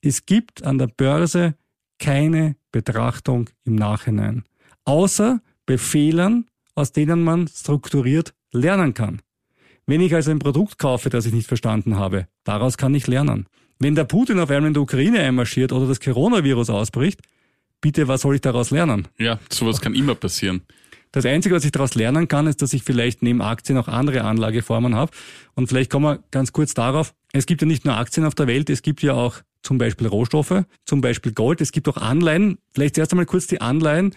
es 0.00 0.26
gibt 0.26 0.64
an 0.64 0.78
der 0.78 0.88
Börse 0.88 1.54
keine 1.98 2.56
Betrachtung 2.72 3.48
im 3.64 3.76
Nachhinein, 3.76 4.44
außer 4.84 5.40
bei 5.66 5.78
Fehlern, 5.78 6.46
aus 6.74 6.92
denen 6.92 7.22
man 7.22 7.48
strukturiert 7.48 8.34
lernen 8.52 8.94
kann. 8.94 9.22
Wenn 9.86 10.00
ich 10.00 10.14
also 10.14 10.30
ein 10.30 10.38
Produkt 10.38 10.78
kaufe, 10.78 11.10
das 11.10 11.26
ich 11.26 11.32
nicht 11.32 11.48
verstanden 11.48 11.96
habe, 11.96 12.26
daraus 12.44 12.76
kann 12.76 12.94
ich 12.94 13.06
lernen. 13.06 13.46
Wenn 13.78 13.94
der 13.94 14.04
Putin 14.04 14.38
auf 14.38 14.50
einmal 14.50 14.68
in 14.68 14.74
der 14.74 14.82
Ukraine 14.82 15.20
einmarschiert 15.20 15.72
oder 15.72 15.86
das 15.86 16.00
Coronavirus 16.00 16.70
ausbricht, 16.70 17.20
bitte, 17.80 18.06
was 18.08 18.22
soll 18.22 18.36
ich 18.36 18.40
daraus 18.40 18.70
lernen? 18.70 19.08
Ja, 19.18 19.38
sowas 19.50 19.80
kann 19.80 19.94
immer 19.94 20.14
passieren. 20.14 20.62
Das 21.12 21.26
Einzige, 21.26 21.54
was 21.54 21.64
ich 21.64 21.72
daraus 21.72 21.94
lernen 21.94 22.26
kann, 22.26 22.46
ist, 22.46 22.62
dass 22.62 22.72
ich 22.72 22.82
vielleicht 22.82 23.22
neben 23.22 23.42
Aktien 23.42 23.76
auch 23.78 23.86
andere 23.86 24.24
Anlageformen 24.24 24.94
habe. 24.94 25.12
Und 25.54 25.68
vielleicht 25.68 25.90
kommen 25.90 26.06
wir 26.06 26.24
ganz 26.30 26.52
kurz 26.52 26.72
darauf. 26.72 27.14
Es 27.32 27.46
gibt 27.46 27.60
ja 27.60 27.66
nicht 27.66 27.84
nur 27.84 27.96
Aktien 27.96 28.26
auf 28.26 28.34
der 28.34 28.46
Welt, 28.46 28.70
es 28.70 28.82
gibt 28.82 29.02
ja 29.02 29.12
auch 29.12 29.36
zum 29.62 29.78
Beispiel 29.78 30.06
Rohstoffe, 30.06 30.64
zum 30.84 31.00
Beispiel 31.00 31.32
Gold, 31.32 31.60
es 31.60 31.70
gibt 31.70 31.88
auch 31.88 31.96
Anleihen. 31.96 32.58
Vielleicht 32.74 32.98
erst 32.98 33.12
einmal 33.12 33.26
kurz 33.26 33.46
die 33.46 33.60
Anleihen. 33.60 34.14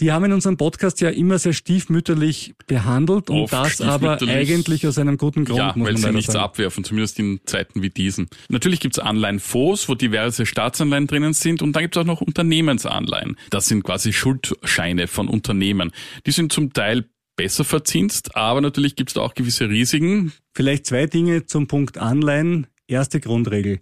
Die 0.00 0.12
haben 0.12 0.26
in 0.26 0.32
unserem 0.32 0.58
Podcast 0.58 1.00
ja 1.00 1.08
immer 1.08 1.38
sehr 1.38 1.54
stiefmütterlich 1.54 2.54
behandelt 2.66 3.30
und 3.30 3.44
Oft 3.44 3.52
das 3.52 3.80
aber 3.80 4.20
eigentlich 4.20 4.86
aus 4.86 4.98
einem 4.98 5.16
guten 5.16 5.46
Grund. 5.46 5.58
Ja, 5.58 5.72
muss 5.74 5.86
weil 5.86 5.92
man 5.94 6.02
sie 6.02 6.10
nichts 6.12 6.32
sagen. 6.34 6.44
abwerfen, 6.44 6.84
zumindest 6.84 7.18
in 7.18 7.40
Zeiten 7.46 7.80
wie 7.80 7.88
diesen. 7.88 8.28
Natürlich 8.50 8.80
gibt's 8.80 8.98
Anleihenfonds, 8.98 9.88
wo 9.88 9.94
diverse 9.94 10.44
Staatsanleihen 10.44 11.06
drinnen 11.06 11.32
sind 11.32 11.62
und 11.62 11.72
dann 11.72 11.82
gibt's 11.82 11.96
auch 11.96 12.04
noch 12.04 12.20
Unternehmensanleihen. 12.20 13.36
Das 13.48 13.66
sind 13.66 13.84
quasi 13.84 14.12
Schuldscheine 14.12 15.06
von 15.06 15.28
Unternehmen. 15.28 15.92
Die 16.26 16.32
sind 16.32 16.52
zum 16.52 16.74
Teil 16.74 17.06
besser 17.36 17.64
verzinst, 17.64 18.36
aber 18.36 18.60
natürlich 18.60 18.96
gibt's 18.96 19.14
da 19.14 19.22
auch 19.22 19.34
gewisse 19.34 19.68
Risiken. 19.68 20.32
Vielleicht 20.54 20.86
zwei 20.86 21.06
Dinge 21.06 21.46
zum 21.46 21.68
Punkt 21.68 21.96
Anleihen. 21.96 22.66
Erste 22.86 23.20
Grundregel. 23.20 23.80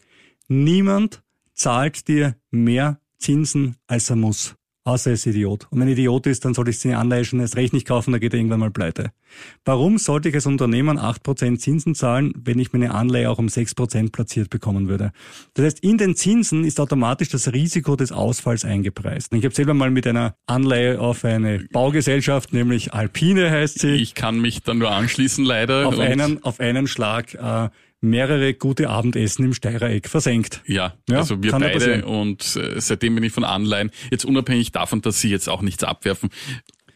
Niemand 0.49 1.23
zahlt 1.55 2.07
dir 2.09 2.37
mehr 2.51 3.01
Zinsen, 3.19 3.77
als 3.87 4.11
er 4.11 4.17
muss. 4.17 4.55
Außer 4.87 5.11
er 5.11 5.15
ist 5.15 5.25
Idiot. 5.25 5.67
Und 5.71 5.81
wenn 5.81 5.89
er 5.89 5.95
Idiot 5.95 6.27
ist, 6.27 6.45
dann 6.45 6.53
sollte 6.53 6.71
ich 6.71 6.79
die 6.79 6.93
Anleihe 6.93 7.25
schon 7.25 7.41
erst 7.41 7.57
recht 7.57 7.73
nicht 7.73 7.87
kaufen, 7.87 8.13
da 8.13 8.19
geht 8.19 8.35
er 8.35 8.39
irgendwann 8.39 8.61
mal 8.61 8.71
pleite. 8.71 9.13
Warum 9.65 9.97
sollte 9.97 10.29
ich 10.29 10.35
als 10.35 10.45
Unternehmen 10.45 10.99
8% 10.99 11.57
Zinsen 11.57 11.95
zahlen, 11.95 12.35
wenn 12.37 12.59
ich 12.59 12.75
meine 12.75 12.93
Anleihe 12.93 13.31
auch 13.31 13.39
um 13.39 13.47
6% 13.47 14.13
platziert 14.13 14.51
bekommen 14.51 14.87
würde? 14.87 15.13
Das 15.55 15.65
heißt, 15.65 15.81
in 15.81 15.97
den 15.97 16.17
Zinsen 16.17 16.65
ist 16.65 16.81
automatisch 16.81 17.31
das 17.31 17.51
Risiko 17.55 17.97
des 17.97 18.13
Ausfalls 18.13 18.67
eingepreist. 18.67 19.33
Ich 19.33 19.45
habe 19.45 19.55
selber 19.55 19.73
mal 19.73 19.91
mit 19.91 20.07
einer 20.07 20.37
Anleihe 20.47 21.01
auf 21.01 21.25
eine 21.25 21.61
Baugesellschaft, 21.73 22.53
nämlich 22.53 22.93
Alpine 22.93 23.51
heißt 23.51 23.79
sie, 23.79 23.95
Ich 23.95 24.15
kann 24.15 24.39
mich 24.39 24.63
dann 24.63 24.79
nur 24.79 24.91
anschließen 24.91 25.47
leider. 25.47 25.89
auf 25.89 25.99
einen, 25.99 26.45
auf 26.45 26.61
einen 26.61 26.87
Schlag 26.89 27.33
äh, 27.33 27.71
mehrere 28.05 28.55
gute 28.55 28.89
Abendessen 28.91 29.45
im 29.45 29.55
Steirereck 29.55 30.09
versenkt. 30.09 30.63
Ja, 30.67 30.95
Ja, 31.09 31.19
also 31.19 31.43
wir 31.43 31.53
beide 31.53 32.05
und 32.05 32.57
äh, 32.57 32.81
seitdem 32.81 33.15
bin 33.15 33.25
ich 33.25 33.33
von 33.33 33.45
Anleihen, 33.45 33.91
jetzt 34.11 34.25
unabhängig 34.25 34.73
davon, 34.73 35.01
dass 35.03 35.21
sie 35.21 35.31
jetzt 35.31 35.49
auch 35.49 35.63
nichts 35.63 35.85
abwerfen, 35.85 36.31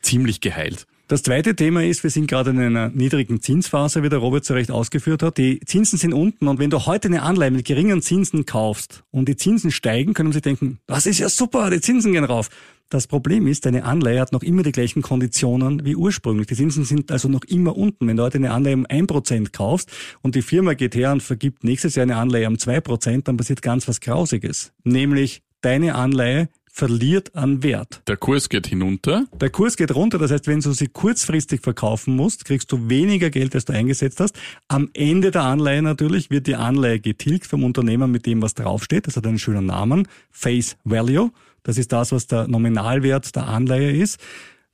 ziemlich 0.02 0.40
geheilt. 0.40 0.86
Das 1.08 1.22
zweite 1.22 1.56
Thema 1.56 1.82
ist, 1.82 2.02
wir 2.02 2.10
sind 2.10 2.26
gerade 2.26 2.50
in 2.50 2.60
einer 2.60 2.90
niedrigen 2.90 3.40
Zinsphase, 3.40 4.02
wie 4.02 4.10
der 4.10 4.18
Robert 4.18 4.44
zu 4.44 4.52
Recht 4.52 4.70
ausgeführt 4.70 5.22
hat. 5.22 5.38
Die 5.38 5.58
Zinsen 5.60 5.98
sind 5.98 6.12
unten 6.12 6.48
und 6.48 6.58
wenn 6.58 6.68
du 6.68 6.84
heute 6.84 7.08
eine 7.08 7.22
Anleihe 7.22 7.50
mit 7.50 7.64
geringen 7.64 8.02
Zinsen 8.02 8.44
kaufst 8.44 9.04
und 9.10 9.26
die 9.26 9.36
Zinsen 9.36 9.70
steigen, 9.70 10.12
können 10.12 10.32
sie 10.32 10.42
denken, 10.42 10.80
das 10.86 11.06
ist 11.06 11.18
ja 11.18 11.30
super, 11.30 11.70
die 11.70 11.80
Zinsen 11.80 12.12
gehen 12.12 12.24
rauf. 12.24 12.50
Das 12.90 13.06
Problem 13.06 13.46
ist, 13.46 13.66
deine 13.66 13.84
Anleihe 13.84 14.18
hat 14.18 14.32
noch 14.32 14.42
immer 14.42 14.62
die 14.62 14.72
gleichen 14.72 15.02
Konditionen 15.02 15.84
wie 15.84 15.94
ursprünglich. 15.94 16.46
Die 16.46 16.54
Zinsen 16.54 16.84
sind 16.84 17.10
also 17.10 17.28
noch 17.28 17.44
immer 17.44 17.76
unten. 17.76 18.08
Wenn 18.08 18.16
du 18.16 18.22
heute 18.22 18.38
eine 18.38 18.50
Anleihe 18.50 18.76
um 18.76 18.86
1% 18.86 19.52
kaufst 19.52 19.90
und 20.22 20.34
die 20.34 20.40
Firma 20.40 20.72
geht 20.72 20.94
her 20.94 21.12
und 21.12 21.22
vergibt 21.22 21.64
nächstes 21.64 21.96
Jahr 21.96 22.04
eine 22.04 22.16
Anleihe 22.16 22.48
um 22.48 22.54
2%, 22.54 23.24
dann 23.24 23.36
passiert 23.36 23.60
ganz 23.60 23.88
was 23.88 24.00
Grausiges. 24.00 24.72
Nämlich 24.84 25.42
deine 25.60 25.96
Anleihe 25.96 26.48
verliert 26.78 27.34
an 27.34 27.62
Wert. 27.62 28.02
Der 28.06 28.16
Kurs 28.16 28.48
geht 28.48 28.68
hinunter. 28.68 29.26
Der 29.38 29.50
Kurs 29.50 29.76
geht 29.76 29.94
runter, 29.94 30.16
das 30.16 30.30
heißt, 30.30 30.46
wenn 30.46 30.60
du 30.60 30.72
sie 30.72 30.86
kurzfristig 30.86 31.60
verkaufen 31.60 32.16
musst, 32.16 32.44
kriegst 32.44 32.70
du 32.72 32.88
weniger 32.88 33.30
Geld, 33.30 33.54
als 33.54 33.64
du 33.64 33.72
eingesetzt 33.74 34.20
hast. 34.20 34.38
Am 34.68 34.88
Ende 34.94 35.30
der 35.30 35.42
Anleihe 35.42 35.82
natürlich 35.82 36.30
wird 36.30 36.46
die 36.46 36.54
Anleihe 36.54 37.00
getilgt 37.00 37.46
vom 37.46 37.64
Unternehmer 37.64 38.06
mit 38.06 38.26
dem, 38.26 38.40
was 38.40 38.54
draufsteht. 38.54 39.08
Das 39.08 39.16
hat 39.16 39.26
einen 39.26 39.40
schönen 39.40 39.66
Namen. 39.66 40.06
Face 40.30 40.76
Value. 40.84 41.32
Das 41.68 41.76
ist 41.76 41.92
das, 41.92 42.12
was 42.12 42.26
der 42.26 42.48
Nominalwert 42.48 43.36
der 43.36 43.46
Anleihe 43.46 43.92
ist. 43.92 44.18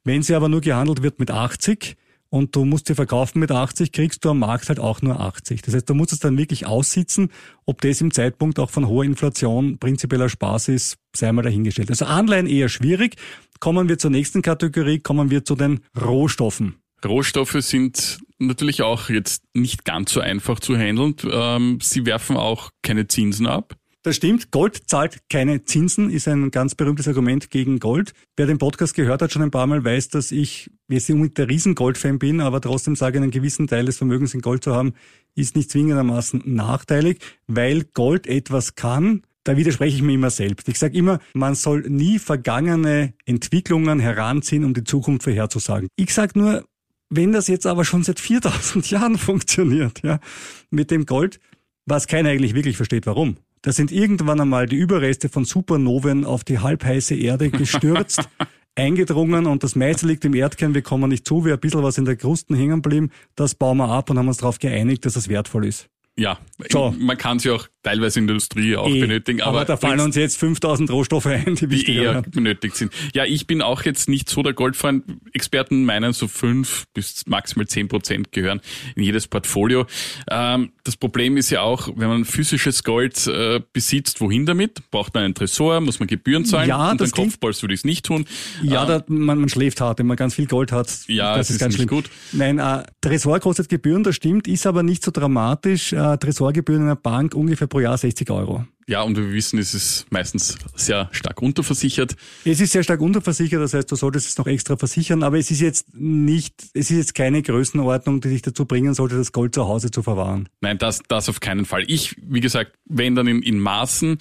Wenn 0.05 0.23
sie 0.23 0.37
aber 0.37 0.49
nur 0.49 0.61
gehandelt 0.61 1.03
wird 1.03 1.19
mit 1.19 1.33
80 1.33 1.97
und 2.29 2.55
du 2.55 2.65
musst 2.65 2.87
sie 2.87 2.95
verkaufen 2.95 3.41
mit 3.41 3.51
80, 3.51 3.91
kriegst 3.91 4.25
du 4.25 4.31
am 4.31 4.39
Markt 4.39 4.69
halt 4.69 4.79
auch 4.79 5.03
nur 5.03 5.19
80. 5.19 5.63
Das 5.63 5.75
heißt, 5.75 5.91
du 5.91 5.95
musst 5.95 6.13
es 6.13 6.21
dann 6.21 6.39
wirklich 6.39 6.67
aussitzen. 6.67 7.33
Ob 7.67 7.81
das 7.81 8.01
im 8.01 8.13
Zeitpunkt 8.13 8.61
auch 8.61 8.71
von 8.71 8.87
hoher 8.87 9.03
Inflation 9.03 9.77
prinzipieller 9.79 10.29
Spaß 10.29 10.69
ist, 10.69 10.97
sei 11.17 11.33
mal 11.33 11.43
dahingestellt. 11.43 11.91
Also 11.91 12.05
Anleihen 12.05 12.47
eher 12.47 12.69
schwierig. 12.69 13.17
Kommen 13.59 13.89
wir 13.89 13.99
zur 13.99 14.13
nächsten 14.13 14.41
Kategorie, 14.41 15.01
kommen 15.01 15.33
wir 15.33 15.45
zu 15.45 15.57
den 15.57 15.81
Rohstoffen. 16.01 16.77
Rohstoffe 17.05 17.57
sind 17.59 18.21
natürlich 18.39 18.83
auch 18.83 19.11
jetzt 19.11 19.43
nicht 19.53 19.85
ganz 19.85 20.13
so 20.13 20.21
einfach 20.21 20.61
zu 20.61 20.77
handeln. 20.77 21.17
Ähm, 21.29 21.81
sie 21.83 22.07
werfen 22.07 22.37
auch 22.37 22.71
keine 22.83 23.09
Zinsen 23.09 23.49
ab. 23.49 23.75
Das 24.05 24.17
stimmt, 24.17 24.51
Gold 24.51 24.83
zahlt 24.87 25.31
keine 25.31 25.65
Zinsen, 25.65 26.11
ist 26.11 26.29
ein 26.29 26.51
ganz 26.51 26.75
berühmtes 26.75 27.09
Argument 27.09 27.51
gegen 27.51 27.79
Gold. 27.79 28.13
Wer 28.37 28.45
den 28.45 28.59
Podcast 28.59 28.93
gehört 28.95 29.23
hat 29.23 29.33
schon 29.33 29.41
ein 29.41 29.51
paar 29.51 29.67
Mal, 29.67 29.83
weiß, 29.83 30.11
dass 30.11 30.31
ich 30.31 30.71
jetzt 30.89 31.09
nicht 31.09 31.15
unbedingt 31.15 31.39
der 31.39 31.49
Riesengold-Fan 31.49 32.19
bin, 32.19 32.43
aber 32.43 32.61
trotzdem 32.61 32.97
sage, 32.97 33.17
einen 33.17 33.31
gewissen 33.31 33.67
Teil 33.67 33.87
des 33.87 33.97
Vermögens 33.97 34.35
in 34.35 34.43
Gold 34.43 34.63
zu 34.63 34.75
haben, 34.75 34.93
ist 35.35 35.57
nicht 35.57 35.71
zwingendermaßen 35.71 36.43
nachteilig, 36.45 37.19
weil 37.47 37.85
Gold 37.95 38.27
etwas 38.27 38.75
kann, 38.75 39.23
da 39.43 39.57
widerspreche 39.57 39.97
ich 39.97 40.03
mir 40.03 40.13
immer 40.13 40.29
selbst. 40.29 40.69
Ich 40.69 40.79
sage 40.79 40.99
immer, 40.99 41.19
man 41.33 41.55
soll 41.55 41.89
nie 41.89 42.19
vergangene 42.19 43.15
Entwicklungen 43.25 44.01
heranziehen, 44.01 44.65
um 44.65 44.75
die 44.75 44.85
Zukunft 44.85 45.23
vorherzusagen. 45.23 45.89
Ich 45.97 46.13
sage 46.13 46.39
nur, 46.39 46.67
wenn 47.09 47.33
das 47.33 47.49
jetzt 47.49 47.67
aber 47.67 47.87
schon 47.87 48.03
seit 48.03 48.21
4000 48.21 48.91
Jahren 48.91 49.17
funktioniert, 49.17 50.03
ja, 50.03 50.21
mit 50.69 50.91
dem 50.91 51.07
Gold, 51.07 51.41
was 51.87 52.07
keiner 52.07 52.29
eigentlich 52.29 52.55
wirklich 52.55 52.77
versteht, 52.77 53.07
warum. 53.07 53.39
Da 53.65 53.73
sind 53.73 53.91
irgendwann 53.91 54.43
einmal 54.43 54.67
die 54.67 54.77
Überreste 54.77 55.31
von 55.31 55.47
Supernoven 55.47 56.27
auf 56.27 56.45
die 56.45 56.59
halbheiße 56.59 57.15
Erde 57.15 57.49
gestürzt, 57.49 58.29
eingedrungen 58.75 59.47
und 59.47 59.65
das 59.65 59.75
meiste 59.75 60.07
liegt 60.07 60.27
im 60.27 60.35
Erdkern, 60.35 60.75
wir 60.75 60.83
kommen 60.83 61.09
nicht 61.09 61.27
zu, 61.27 61.47
wir 61.47 61.55
ein 61.55 61.61
bisschen 61.61 61.83
was 61.83 61.97
in 61.97 62.05
der 62.05 62.17
Krusten 62.17 62.55
hängen 62.55 62.83
blieben, 62.83 63.11
das 63.37 63.55
bauen 63.55 63.79
wir 63.79 63.89
ab 63.89 64.11
und 64.11 64.19
haben 64.19 64.29
uns 64.29 64.37
darauf 64.37 64.59
geeinigt, 64.59 65.07
dass 65.07 65.15
das 65.15 65.31
wertvoll 65.31 65.65
ist. 65.65 65.89
Ja, 66.17 66.39
So. 66.71 66.95
man 66.99 67.19
kann 67.19 67.41
sie 67.41 67.51
auch 67.51 67.67
teilweise 67.83 68.21
in 68.21 68.27
der 68.29 68.35
Industrie 68.35 68.77
auch 68.77 68.89
Eh, 68.89 69.01
benötigen, 69.01 69.43
aber, 69.43 69.59
aber 69.59 69.65
da 69.67 69.77
fallen 69.77 69.99
uns 70.01 70.15
jetzt 70.17 70.39
5000 70.39 70.89
Rohstoffe 70.91 71.27
ein, 71.27 71.57
die 71.57 71.67
die 71.67 71.93
eher 71.97 72.15
wären. 72.15 72.31
benötigt 72.31 72.77
sind. 72.77 72.93
Ja, 73.15 73.25
ich 73.25 73.47
bin 73.49 73.61
auch 73.61 73.83
jetzt 73.83 74.09
nicht 74.09 74.31
so 74.31 74.43
der 74.43 74.53
Goldfreund. 74.55 75.03
Experten 75.33 75.85
meinen, 75.85 76.13
so 76.13 76.29
fünf 76.29 76.85
bis 76.95 77.27
maximal 77.27 77.67
zehn 77.67 77.89
Prozent 77.89 78.31
gehören 78.33 78.61
in 78.95 79.03
jedes 79.03 79.27
Portfolio. 79.27 79.87
Ähm, 80.31 80.71
das 80.85 80.97
Problem 80.97 81.37
ist 81.37 81.51
ja 81.51 81.63
auch, 81.63 81.89
wenn 81.97 82.09
man 82.09 82.25
physisches 82.25 82.85
Gold 82.85 83.27
äh, 83.27 83.61
besitzt, 83.73 84.21
wohin 84.21 84.47
damit? 84.47 84.89
Braucht 84.93 85.15
man 85.15 85.25
einen 85.25 85.35
Tresor, 85.35 85.81
muss 85.81 85.99
man 85.99 86.07
Gebühren 86.07 86.45
zahlen? 86.45 86.69
Ja, 86.69 86.93
und 86.93 87.01
das 87.01 87.11
dann 87.11 87.25
Kopfballs 87.25 87.61
würde 87.63 87.75
ich 87.75 87.81
es 87.81 87.85
nicht 87.85 88.07
tun. 88.07 88.25
Ja, 88.63 88.83
Ähm, 88.83 88.89
da, 88.89 89.05
man, 89.09 89.41
man 89.41 89.49
schläft 89.49 89.81
hart, 89.81 89.99
wenn 89.99 90.07
man 90.07 90.17
ganz 90.17 90.35
viel 90.35 90.47
Gold 90.47 90.71
hat. 90.71 90.89
Ja, 91.09 91.37
das 91.37 91.47
es 91.47 91.51
ist 91.51 91.57
ist 91.57 91.61
ganz 91.61 91.75
schlimm. 91.75 91.89
gut. 91.89 92.05
Nein, 92.33 92.61
äh, 92.61 92.85
Tresor 93.01 93.41
kostet 93.41 93.69
Gebühren, 93.69 94.05
das 94.05 94.15
stimmt, 94.15 94.47
ist 94.47 94.65
aber 94.67 94.83
nicht 94.85 95.03
so 95.05 95.11
dramatisch. 95.11 95.93
Äh, 95.93 96.04
Tresorgebühren 96.19 96.83
in 96.83 96.89
einer 96.89 96.97
Bank 96.97 97.35
ungefähr 97.35 97.67
pro 97.67 97.81
Jahr 97.81 97.97
60 97.97 98.31
Euro. 98.31 98.65
ja, 98.87 99.03
und 99.03 99.17
wir 99.17 99.33
wissen, 99.33 99.59
es 99.59 99.75
ist 99.75 100.07
meistens 100.11 100.57
sehr 100.75 101.09
stark 101.13 101.41
unterversichert. 101.43 102.17
Es 102.45 102.61
ist 102.61 102.73
sehr 102.73 102.83
stark 102.83 103.01
unterversichert, 103.01 103.61
das 103.61 103.75
heißt, 103.75 103.91
du 103.91 103.97
solltest 103.97 104.29
es 104.29 104.39
noch 104.39 104.47
extra 104.47 104.77
versichern, 104.77 105.23
aber 105.23 105.39
es 105.39 105.51
ist 105.51 105.61
jetzt 105.61 105.95
nicht, 105.95 106.55
es 106.75 106.91
ist 106.91 106.97
jetzt 106.97 107.15
keine 107.15 107.43
Größenordnung, 107.43 108.21
die 108.21 108.29
dich 108.29 108.43
dazu 108.43 108.67
bringen 108.67 108.95
sollte, 108.95 109.17
das 109.17 109.33
Gold 109.33 109.55
zu 109.55 109.67
Hause 109.67 109.91
zu 109.91 110.03
verwahren. 110.03 110.49
Nein, 110.61 110.79
das, 110.79 111.01
das 111.09 111.29
auf 111.29 111.41
keinen 111.41 111.65
Fall. 111.65 111.85
Ich, 111.87 112.17
wie 112.23 112.41
gesagt, 112.41 112.73
wenn 112.85 113.15
dann 113.15 113.27
in, 113.27 113.43
in 113.43 113.59
Maßen, 113.59 114.19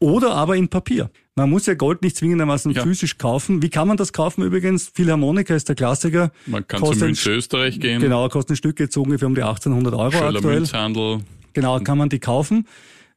Oder 0.00 0.34
aber 0.34 0.56
in 0.56 0.68
Papier. 0.68 1.10
Man 1.38 1.50
muss 1.50 1.66
ja 1.66 1.74
Gold 1.74 2.02
nicht 2.02 2.16
zwingendermaßen 2.16 2.72
Ja. 2.72 2.82
physisch 2.82 3.16
kaufen. 3.16 3.62
Wie 3.62 3.70
kann 3.70 3.88
man 3.88 3.96
das 3.96 4.12
kaufen 4.12 4.42
übrigens? 4.42 4.90
Philharmonika 4.94 5.54
ist 5.54 5.68
der 5.68 5.76
Klassiker. 5.76 6.30
man 6.46 6.66
kann 6.66 6.80
Kostet- 6.80 7.00
Münze 7.06 7.30
Österreich 7.30 7.80
gehen, 7.80 8.00
Genau, 8.00 8.28
kostet 8.28 8.52
ein 8.54 8.56
Stück 8.56 8.78
jetzt 8.80 8.92
so 8.94 9.02
ungefähr 9.02 9.28
um 9.28 9.34
die 9.34 9.42
1800 9.42 9.94
Euro 9.94 10.10
Schöller 10.12 10.36
aktuell. 10.36 10.56
Münzhandel, 10.56 11.20
Genau, 11.54 11.78
kann 11.80 11.96
man 11.98 12.08
die 12.08 12.18
kaufen. 12.18 12.66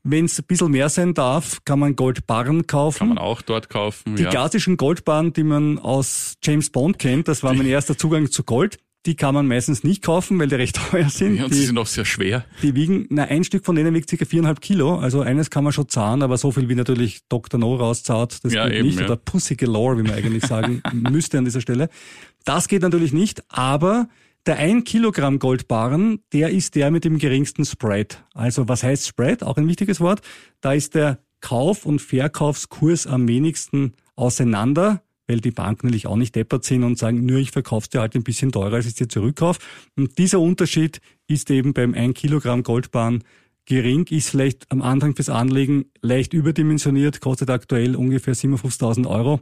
Wenn 0.03 0.25
es 0.25 0.39
ein 0.39 0.45
bisschen 0.47 0.71
mehr 0.71 0.89
sein 0.89 1.13
darf, 1.13 1.59
kann 1.63 1.77
man 1.77 1.95
Goldbarren 1.95 2.65
kaufen. 2.65 2.97
kann 2.99 3.09
man 3.09 3.17
auch 3.19 3.41
dort 3.43 3.69
kaufen. 3.69 4.15
die 4.15 4.23
ja. 4.23 4.29
klassischen 4.29 4.77
Goldbarren, 4.77 5.31
die 5.33 5.43
man 5.43 5.77
aus 5.77 6.35
James 6.43 6.69
Bond 6.71 6.97
kennt, 6.97 7.27
das 7.27 7.43
war 7.43 7.53
mein 7.53 7.67
erster 7.67 7.97
Zugang 7.97 8.31
zu 8.31 8.43
Gold. 8.43 8.79
Die 9.07 9.15
kann 9.15 9.33
man 9.33 9.47
meistens 9.47 9.83
nicht 9.83 10.03
kaufen, 10.03 10.37
weil 10.39 10.47
die 10.47 10.55
recht 10.55 10.75
teuer 10.91 11.09
sind. 11.09 11.35
ja, 11.37 11.45
und 11.45 11.53
sie 11.53 11.61
die, 11.61 11.65
sind 11.65 11.77
auch 11.79 11.87
sehr 11.87 12.05
schwer. 12.05 12.45
die 12.61 12.75
wiegen, 12.75 13.07
na, 13.09 13.23
ein 13.23 13.43
Stück 13.43 13.65
von 13.65 13.75
denen 13.75 13.93
wiegt 13.95 14.09
circa 14.09 14.25
viereinhalb 14.25 14.61
Kilo. 14.61 14.99
Also 14.99 15.21
eines 15.21 15.49
kann 15.49 15.63
man 15.63 15.73
schon 15.73 15.89
zahlen, 15.89 16.21
aber 16.21 16.37
so 16.37 16.51
viel 16.51 16.69
wie 16.69 16.75
natürlich 16.75 17.21
Dr. 17.27 17.59
No 17.59 17.75
rauszahlt, 17.75 18.43
das 18.43 18.53
Ja, 18.53 18.67
geht 18.67 18.77
eben, 18.77 18.87
nicht. 18.89 18.99
ja. 18.99 19.05
Oder 19.05 19.15
Pussy 19.15 19.55
Galore, 19.55 19.97
wie 19.97 20.03
man 20.03 20.11
eigentlich 20.13 20.45
sagen 20.45 20.83
müsste 20.93 21.39
an 21.39 21.45
dieser 21.45 21.61
Stelle. 21.61 21.89
Das 22.45 22.67
geht 22.67 22.83
natürlich 22.83 23.11
nicht, 23.11 23.43
aber 23.49 24.07
der 24.45 24.57
1 24.57 24.85
Kilogramm 24.85 25.39
Goldbarren, 25.39 26.19
der 26.33 26.49
ist 26.49 26.75
der 26.75 26.89
mit 26.91 27.03
dem 27.05 27.17
geringsten 27.17 27.65
Spread. 27.65 28.23
Also 28.33 28.67
was 28.67 28.83
heißt 28.83 29.07
Spread? 29.07 29.43
Auch 29.43 29.57
ein 29.57 29.67
wichtiges 29.67 29.99
Wort. 29.99 30.21
Da 30.61 30.73
ist 30.73 30.93
der 30.95 31.19
Kauf- 31.41 31.85
und 31.87 32.01
Verkaufskurs 32.01 33.07
am 33.07 33.27
wenigsten 33.27 33.93
auseinander, 34.15 35.01
weil 35.31 35.39
die 35.39 35.51
Banken 35.51 35.87
natürlich 35.87 36.07
auch 36.07 36.17
nicht 36.17 36.35
deppert 36.35 36.65
sind 36.65 36.83
und 36.83 36.97
sagen, 36.97 37.25
nur 37.25 37.39
ich 37.39 37.51
verkauf's 37.51 37.89
dir 37.89 38.01
halt 38.01 38.15
ein 38.15 38.23
bisschen 38.23 38.51
teurer, 38.51 38.73
als 38.73 38.85
ich 38.85 38.95
dir 38.95 39.07
zurückkauf. 39.07 39.57
Und 39.95 40.17
dieser 40.17 40.41
Unterschied 40.41 40.99
ist 41.27 41.49
eben 41.49 41.73
beim 41.73 41.93
1 41.93 42.13
Kilogramm 42.15 42.63
Goldbarren 42.63 43.23
gering, 43.65 44.05
ist 44.07 44.29
vielleicht 44.29 44.69
am 44.69 44.81
Anfang 44.81 45.15
fürs 45.15 45.29
Anlegen 45.29 45.85
leicht 46.01 46.33
überdimensioniert, 46.33 47.21
kostet 47.21 47.49
aktuell 47.49 47.95
ungefähr 47.95 48.35
57.000 48.35 49.07
Euro, 49.07 49.39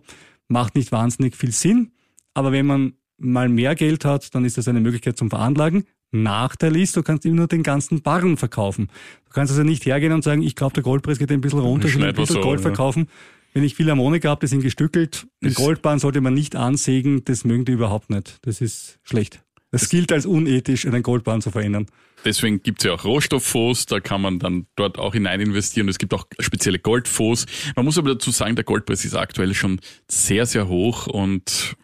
macht 0.47 0.75
nicht 0.75 0.91
wahnsinnig 0.91 1.36
viel 1.36 1.52
Sinn, 1.52 1.91
aber 2.36 2.52
wenn 2.52 2.67
man 2.67 2.93
mal 3.17 3.49
mehr 3.49 3.73
Geld 3.73 4.06
hat, 4.06 4.34
dann 4.36 4.45
ist 4.45 4.58
das 4.58 4.67
eine 4.67 4.80
Möglichkeit 4.80 5.17
zum 5.17 5.30
Veranlagen. 5.30 5.86
Nachteil 6.12 6.75
ist, 6.75 6.95
du 6.95 7.04
kannst 7.04 7.25
immer 7.25 7.38
nur 7.38 7.47
den 7.47 7.63
ganzen 7.63 8.02
Barren 8.02 8.38
verkaufen. 8.38 8.88
Du 9.25 9.32
kannst 9.32 9.52
also 9.52 9.63
nicht 9.63 9.86
hergehen 9.86 10.13
und 10.13 10.23
sagen, 10.23 10.41
ich 10.41 10.56
glaube, 10.56 10.73
der 10.73 10.84
Goldpreis 10.84 11.19
geht 11.19 11.32
ein 11.32 11.41
bisschen 11.41 11.60
runter, 11.60 11.88
ich 11.88 11.95
will 11.95 12.06
ein 12.06 12.15
bisschen 12.15 12.38
auf, 12.38 12.43
Gold 12.43 12.60
ja. 12.60 12.63
verkaufen. 12.63 13.08
Wenn 13.54 13.64
ich 13.64 13.76
Philharmoniker 13.76 14.30
habe, 14.30 14.42
die 14.42 14.48
sind 14.48 14.62
gestückelt, 14.62 15.28
den 15.44 15.54
Goldbarren 15.54 16.00
sollte 16.00 16.22
man 16.22 16.34
nicht 16.34 16.56
ansägen, 16.56 17.24
das 17.26 17.46
mögen 17.46 17.66
die 17.66 17.72
überhaupt 17.72 18.10
nicht. 18.10 18.38
Das 18.44 18.62
ist 18.62 19.00
schlecht. 19.04 19.44
Das 19.72 19.90
gilt 19.90 20.12
als 20.12 20.26
unethisch, 20.26 20.86
einen 20.86 21.04
Goldbarren 21.04 21.42
zu 21.42 21.52
verändern. 21.52 21.88
Deswegen 22.26 22.62
gibt's 22.62 22.84
ja 22.84 22.94
auch 22.94 23.06
Rohstofffonds, 23.06 23.86
da 23.86 24.00
kann 24.00 24.22
man 24.22 24.40
dann 24.40 24.66
dort 24.76 25.00
auch 25.00 25.14
hinein 25.14 25.40
investieren. 25.40 25.88
Es 25.88 25.98
gibt 25.98 26.14
auch 26.14 26.26
spezielle 26.40 26.80
Goldfonds. 26.80 27.46
Man 27.76 27.86
muss 27.86 27.98
aber 27.98 28.10
dazu 28.10 28.32
sagen, 28.32 28.56
der 28.56 28.66
Goldpreis 28.66 29.06
ist 29.06 29.16
aktuell 29.16 29.54
schon 29.54 29.80
sehr, 30.10 30.46
sehr 30.46 30.68
hoch 30.68 31.08
und 31.08 31.76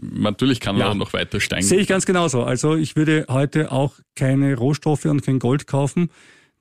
natürlich 0.00 0.60
kann 0.60 0.76
er 0.76 0.80
Ja. 0.86 0.90
auch 0.90 0.94
noch 0.94 1.12
weiter 1.12 1.40
steigen. 1.40 1.64
Sehe 1.64 1.80
ich 1.80 1.86
ganz 1.88 2.06
genauso. 2.06 2.42
Also 2.42 2.74
ich 2.76 2.96
würde 2.96 3.26
heute 3.28 3.70
auch 3.72 3.94
keine 4.16 4.56
Rohstoffe 4.56 5.04
und 5.04 5.22
kein 5.22 5.38
Gold 5.38 5.66
kaufen, 5.66 6.10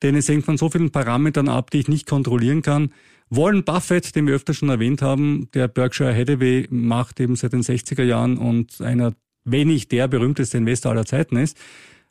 denn 0.04 0.16
es 0.16 0.28
hängt 0.30 0.46
von 0.46 0.58
so 0.58 0.70
vielen 0.70 0.92
Parametern 0.92 1.48
ab, 1.50 1.72
die 1.72 1.80
ich 1.80 1.88
nicht 1.88 2.06
kontrollieren 2.08 2.62
kann. 2.62 2.94
Warren 3.30 3.64
Buffett, 3.64 4.16
den 4.16 4.28
wir 4.28 4.36
öfter 4.36 4.54
schon 4.54 4.70
erwähnt 4.70 5.02
haben, 5.02 5.50
der 5.54 5.68
Berkshire 5.68 6.16
Hathaway 6.16 6.68
macht 6.70 7.20
eben 7.20 7.36
seit 7.36 7.54
den 7.54 7.62
60er 7.62 8.04
Jahren 8.04 8.38
und 8.38 8.80
einer, 8.82 9.14
wenn 9.44 9.68
nicht 9.68 9.92
der 9.92 10.08
berühmteste 10.08 10.58
Investor 10.58 10.92
aller 10.92 11.06
Zeiten 11.06 11.36
ist, 11.36 11.58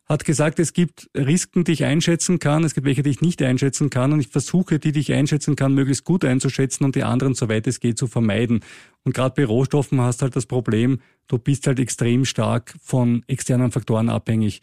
hat 0.07 0.25
gesagt, 0.25 0.61
es 0.61 0.73
gibt 0.73 1.11
Risiken, 1.17 1.65
die 1.65 1.73
ich 1.73 1.85
einschätzen 1.85 2.39
kann, 2.39 2.63
es 2.65 2.75
gibt 2.75 2.87
welche, 2.87 3.03
die 3.03 3.11
ich 3.11 3.23
nicht 3.23 3.43
einschätzen 3.43 3.91
kann 3.91 4.13
und 4.13 4.21
ich 4.21 4.29
versuche, 4.29 4.79
die, 4.79 4.93
die 4.93 5.01
ich 5.01 5.13
einschätzen 5.13 5.57
kann, 5.57 5.75
möglichst 5.75 6.05
gut 6.05 6.25
einzuschätzen 6.25 6.85
und 6.85 6.95
die 6.95 7.03
anderen, 7.03 7.35
soweit 7.35 7.67
es 7.67 7.81
geht, 7.81 7.99
zu 7.99 8.07
vermeiden. 8.07 8.61
Und 9.03 9.15
gerade 9.15 9.35
bei 9.35 9.45
Rohstoffen 9.45 10.01
hast 10.01 10.21
du 10.21 10.25
halt 10.25 10.37
das 10.37 10.47
Problem, 10.47 11.01
du 11.27 11.39
bist 11.39 11.67
halt 11.67 11.81
extrem 11.81 12.25
stark 12.25 12.75
von 12.81 13.25
externen 13.27 13.73
Faktoren 13.73 14.09
abhängig. 14.09 14.63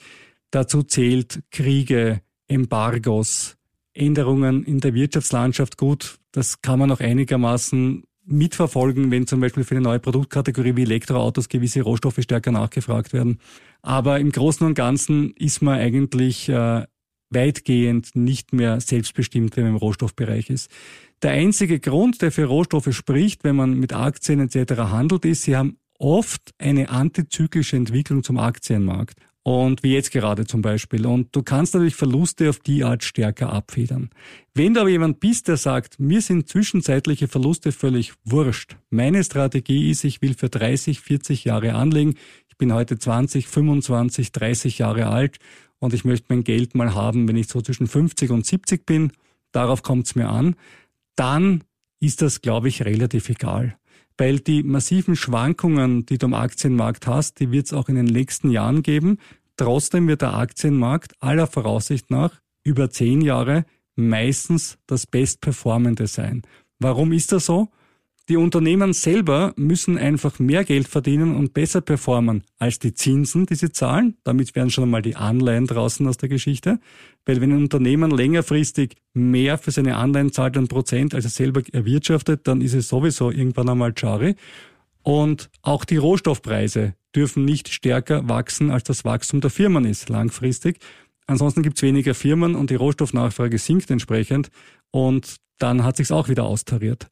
Dazu 0.49 0.83
zählt 0.83 1.43
Kriege, 1.51 2.21
Embargos, 2.47 3.57
Änderungen 3.93 4.63
in 4.63 4.79
der 4.79 4.93
Wirtschaftslandschaft. 4.93 5.77
Gut, 5.77 6.19
das 6.31 6.61
kann 6.61 6.79
man 6.79 6.91
auch 6.91 6.99
einigermaßen 6.99 8.03
mitverfolgen, 8.25 9.11
wenn 9.11 9.27
zum 9.27 9.41
Beispiel 9.41 9.63
für 9.63 9.75
eine 9.75 9.83
neue 9.83 9.99
Produktkategorie 9.99 10.75
wie 10.75 10.83
Elektroautos 10.83 11.49
gewisse 11.49 11.81
Rohstoffe 11.81 12.19
stärker 12.21 12.51
nachgefragt 12.51 13.13
werden. 13.13 13.39
Aber 13.81 14.19
im 14.19 14.31
Großen 14.31 14.65
und 14.65 14.75
Ganzen 14.75 15.31
ist 15.31 15.61
man 15.61 15.77
eigentlich 15.77 16.47
äh, 16.47 16.85
weitgehend 17.29 18.15
nicht 18.15 18.53
mehr 18.53 18.79
selbstbestimmt, 18.79 19.57
wenn 19.57 19.63
man 19.63 19.73
im 19.73 19.77
Rohstoffbereich 19.77 20.49
ist. 20.49 20.69
Der 21.21 21.31
einzige 21.31 21.79
Grund, 21.79 22.21
der 22.21 22.31
für 22.31 22.45
Rohstoffe 22.45 22.93
spricht, 22.93 23.43
wenn 23.43 23.55
man 23.55 23.73
mit 23.73 23.93
Aktien 23.93 24.39
etc. 24.39 24.73
handelt, 24.73 25.25
ist, 25.25 25.43
sie 25.43 25.55
haben 25.55 25.77
oft 25.97 26.51
eine 26.57 26.89
antizyklische 26.89 27.75
Entwicklung 27.75 28.23
zum 28.23 28.37
Aktienmarkt. 28.37 29.19
Und 29.45 29.83
wie 29.83 29.93
jetzt 29.93 30.11
gerade 30.11 30.45
zum 30.45 30.61
Beispiel. 30.61 31.05
Und 31.05 31.35
du 31.35 31.43
kannst 31.43 31.73
natürlich 31.73 31.95
Verluste 31.95 32.49
auf 32.49 32.59
die 32.59 32.85
Art 32.85 33.03
stärker 33.03 33.51
abfedern. 33.51 34.09
Wenn 34.53 34.73
du 34.73 34.79
aber 34.79 34.89
jemand 34.89 35.19
bist, 35.19 35.49
der 35.49 35.57
sagt, 35.57 35.99
mir 35.99 36.21
sind 36.21 36.47
zwischenzeitliche 36.47 37.27
Verluste 37.27 37.73
völlig 37.73 38.13
wurscht. 38.23 38.77
Meine 38.89 39.21
Strategie 39.21 39.89
ist, 39.89 40.05
ich 40.05 40.21
will 40.21 40.33
für 40.33 40.47
30, 40.49 41.01
40 41.01 41.43
Jahre 41.43 41.73
anlegen. 41.73 42.15
Ich 42.47 42.57
bin 42.57 42.73
heute 42.73 42.97
20, 42.97 43.47
25, 43.47 44.31
30 44.31 44.77
Jahre 44.77 45.07
alt 45.07 45.39
und 45.79 45.93
ich 45.93 46.05
möchte 46.05 46.27
mein 46.29 46.45
Geld 46.45 46.73
mal 46.73 46.95
haben, 46.95 47.27
wenn 47.27 47.35
ich 47.35 47.47
so 47.47 47.61
zwischen 47.61 47.87
50 47.87 48.31
und 48.31 48.45
70 48.45 48.85
bin. 48.85 49.11
Darauf 49.51 49.83
kommt 49.83 50.05
es 50.05 50.15
mir 50.15 50.29
an. 50.29 50.55
Dann 51.17 51.65
ist 51.99 52.21
das, 52.21 52.41
glaube 52.41 52.69
ich, 52.69 52.85
relativ 52.85 53.27
egal 53.27 53.77
weil 54.17 54.39
die 54.39 54.63
massiven 54.63 55.15
Schwankungen, 55.15 56.05
die 56.05 56.17
du 56.17 56.27
am 56.27 56.33
Aktienmarkt 56.33 57.07
hast, 57.07 57.39
die 57.39 57.51
wird 57.51 57.67
es 57.67 57.73
auch 57.73 57.89
in 57.89 57.95
den 57.95 58.05
nächsten 58.05 58.49
Jahren 58.49 58.83
geben. 58.83 59.17
Trotzdem 59.57 60.07
wird 60.07 60.21
der 60.21 60.35
Aktienmarkt 60.35 61.13
aller 61.19 61.47
Voraussicht 61.47 62.09
nach 62.09 62.41
über 62.63 62.89
zehn 62.89 63.21
Jahre 63.21 63.65
meistens 63.95 64.77
das 64.87 65.05
bestperformende 65.05 66.07
sein. 66.07 66.41
Warum 66.79 67.11
ist 67.11 67.31
das 67.31 67.45
so? 67.45 67.69
Die 68.29 68.37
Unternehmen 68.37 68.93
selber 68.93 69.53
müssen 69.57 69.97
einfach 69.97 70.39
mehr 70.39 70.63
Geld 70.63 70.87
verdienen 70.87 71.35
und 71.35 71.53
besser 71.53 71.81
performen 71.81 72.43
als 72.57 72.79
die 72.79 72.93
Zinsen, 72.93 73.45
die 73.45 73.55
sie 73.55 73.73
zahlen. 73.73 74.15
Damit 74.23 74.55
wären 74.55 74.69
schon 74.69 74.85
einmal 74.85 75.01
die 75.01 75.17
Anleihen 75.17 75.67
draußen 75.67 76.07
aus 76.07 76.15
der 76.15 76.29
Geschichte. 76.29 76.79
Weil 77.25 77.41
wenn 77.41 77.51
ein 77.51 77.63
Unternehmen 77.63 78.11
längerfristig 78.11 78.95
mehr 79.13 79.57
für 79.57 79.71
seine 79.71 79.97
Anleihen 79.97 80.31
zahlt 80.31 80.55
an 80.55 80.69
Prozent, 80.69 81.13
als 81.13 81.25
es 81.25 81.35
selber 81.35 81.63
erwirtschaftet, 81.73 82.47
dann 82.47 82.61
ist 82.61 82.73
es 82.73 82.87
sowieso 82.87 83.29
irgendwann 83.29 83.67
einmal 83.67 83.91
Chari. 83.93 84.35
Und 85.01 85.49
auch 85.61 85.83
die 85.83 85.97
Rohstoffpreise 85.97 86.95
dürfen 87.13 87.43
nicht 87.43 87.67
stärker 87.67 88.29
wachsen, 88.29 88.71
als 88.71 88.85
das 88.85 89.03
Wachstum 89.03 89.41
der 89.41 89.49
Firmen 89.49 89.83
ist, 89.83 90.07
langfristig. 90.07 90.79
Ansonsten 91.27 91.61
gibt 91.61 91.77
es 91.77 91.83
weniger 91.83 92.13
Firmen 92.13 92.55
und 92.55 92.69
die 92.69 92.75
Rohstoffnachfrage 92.75 93.57
sinkt 93.57 93.91
entsprechend 93.91 94.49
und 94.91 95.35
dann 95.59 95.83
hat 95.83 95.97
sich's 95.97 96.11
auch 96.11 96.29
wieder 96.29 96.45
austariert. 96.45 97.09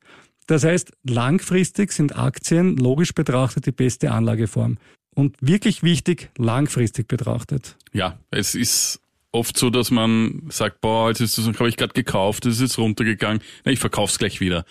Das 0.48 0.64
heißt, 0.64 0.92
langfristig 1.04 1.92
sind 1.92 2.16
Aktien 2.16 2.78
logisch 2.78 3.14
betrachtet 3.14 3.66
die 3.66 3.72
beste 3.72 4.12
Anlageform. 4.12 4.78
Und 5.14 5.36
wirklich 5.42 5.84
wichtig, 5.84 6.32
langfristig 6.38 7.08
betrachtet. 7.08 7.78
Ja, 7.92 8.18
es 8.32 8.56
ist 8.56 9.02
oft 9.32 9.58
so, 9.58 9.70
dass 9.70 9.92
man 9.92 10.44
sagt, 10.50 10.82
boah, 10.82 11.10
jetzt 11.10 11.22
ist 11.22 11.38
das 11.38 11.46
habe 11.46 11.70
ich 11.70 11.78
gerade 11.78 11.94
gekauft, 11.94 12.46
das 12.46 12.60
ist 12.60 12.78
runtergegangen, 12.78 13.42
na, 13.66 13.72
ich 13.72 13.80
verkauf's 13.80 14.20
gleich 14.20 14.40
wieder. 14.40 14.66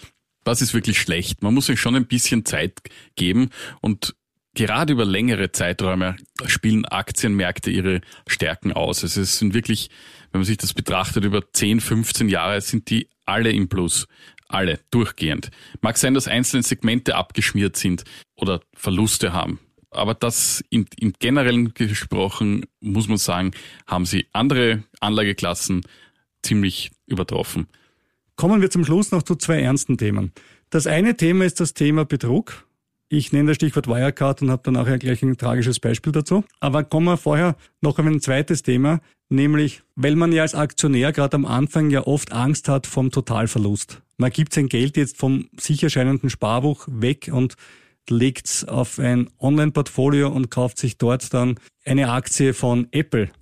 Das 0.45 0.62
ist 0.62 0.73
wirklich 0.73 0.99
schlecht. 0.99 1.43
Man 1.43 1.53
muss 1.53 1.66
sich 1.66 1.79
schon 1.79 1.95
ein 1.95 2.07
bisschen 2.07 2.47
Zeit 2.47 2.81
geben 3.16 3.51
und 3.83 4.16
gerade 4.55 4.95
über 4.95 5.05
längere 5.05 5.53
Zeiträume 5.53 6.16
spielen 6.47 6.87
Aktienmärkte 6.87 7.71
ihre 7.71 8.01
Stärken 8.27 8.73
aus. 8.73 9.03
Also 9.03 9.21
es 9.21 9.39
sind 9.39 9.53
wirklich 9.53 9.91
wenn 10.33 10.41
man 10.41 10.47
sich 10.47 10.59
das 10.59 10.75
betrachtet 10.75 11.25
über 11.25 11.43
10, 11.53 11.81
15 11.81 12.29
Jahre, 12.29 12.61
sind 12.61 12.91
die 12.91 13.09
alle 13.25 13.51
im 13.51 13.68
Plus. 13.68 14.07
Alle, 14.51 14.81
durchgehend. 14.91 15.51
Mag 15.81 15.97
sein, 15.97 16.15
dass 16.15 16.27
einzelne 16.27 16.65
Segmente 16.65 17.15
abgeschmiert 17.15 17.77
sind 17.77 18.03
oder 18.35 18.61
Verluste 18.75 19.33
haben. 19.33 19.61
Aber 19.91 20.15
das 20.15 20.65
im, 20.71 20.87
im 20.99 21.13
generellen 21.19 21.73
gesprochen, 21.75 22.67
muss 22.81 23.07
man 23.07 23.17
sagen, 23.17 23.53
haben 23.87 24.07
sie 24.07 24.27
andere 24.33 24.83
Anlageklassen 25.01 25.83
ziemlich 26.43 26.91
übertroffen. 27.07 27.69
Kommen 28.35 28.61
wir 28.61 28.71
zum 28.71 28.85
Schluss 28.85 29.13
noch 29.13 29.23
zu 29.23 29.37
zwei 29.37 29.61
ernsten 29.61 29.99
Themen. 29.99 30.33
Das 30.71 30.89
eine 30.89 31.17
Thema 31.17 31.45
ist 31.45 31.61
das 31.61 31.75
Thema 31.75 32.05
Betrug. 32.05 32.67
Ich 33.13 33.33
nenne 33.33 33.49
das 33.49 33.57
Stichwort 33.57 33.89
Wirecard 33.89 34.41
und 34.41 34.53
habe 34.53 34.63
dann 34.63 34.75
nachher 34.75 34.97
gleich 34.97 35.21
ein 35.25 35.37
tragisches 35.37 35.81
Beispiel 35.81 36.13
dazu. 36.13 36.45
Aber 36.61 36.85
kommen 36.85 37.07
wir 37.07 37.17
vorher 37.17 37.57
noch 37.81 37.99
auf 37.99 38.07
ein 38.07 38.21
zweites 38.21 38.63
Thema, 38.63 39.01
nämlich, 39.29 39.83
weil 39.97 40.15
man 40.15 40.31
ja 40.31 40.43
als 40.43 40.55
Aktionär 40.55 41.11
gerade 41.11 41.35
am 41.35 41.45
Anfang 41.45 41.91
ja 41.91 42.07
oft 42.07 42.31
Angst 42.31 42.69
hat 42.69 42.87
vom 42.87 43.11
Totalverlust. 43.11 44.01
Man 44.17 44.31
gibt 44.31 44.55
sein 44.55 44.69
Geld 44.69 44.97
jetzt 44.97 45.17
vom 45.17 45.49
sicher 45.59 45.91
scheinenden 45.91 46.31
Sparbuch 46.31 46.87
weg 46.89 47.29
und 47.33 47.57
legt's 48.09 48.63
auf 48.65 49.01
ein 49.01 49.29
Online-Portfolio 49.41 50.29
und 50.29 50.53
kauft 50.53 50.79
sich 50.79 50.97
dort 50.97 51.35
dann 51.35 51.59
eine 51.85 52.13
Aktie 52.13 52.55
von 52.55 52.87
Apple. 52.93 53.33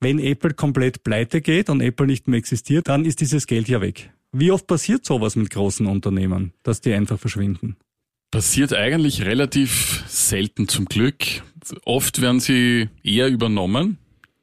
Wenn 0.00 0.20
Apple 0.20 0.54
komplett 0.54 1.04
pleite 1.04 1.42
geht 1.42 1.68
und 1.68 1.82
Apple 1.82 2.06
nicht 2.06 2.28
mehr 2.28 2.38
existiert, 2.38 2.88
dann 2.88 3.04
ist 3.04 3.20
dieses 3.20 3.46
Geld 3.46 3.68
ja 3.68 3.82
weg. 3.82 4.10
Wie 4.32 4.52
oft 4.52 4.66
passiert 4.66 5.04
sowas 5.04 5.36
mit 5.36 5.50
großen 5.50 5.84
Unternehmen, 5.84 6.54
dass 6.62 6.80
die 6.80 6.94
einfach 6.94 7.18
verschwinden? 7.18 7.76
Passiert 8.30 8.74
eigentlich 8.74 9.24
relativ 9.24 10.04
selten 10.06 10.68
zum 10.68 10.84
Glück. 10.84 11.24
Oft 11.86 12.20
werden 12.20 12.40
sie 12.40 12.90
eher 13.02 13.28
übernommen 13.28 13.96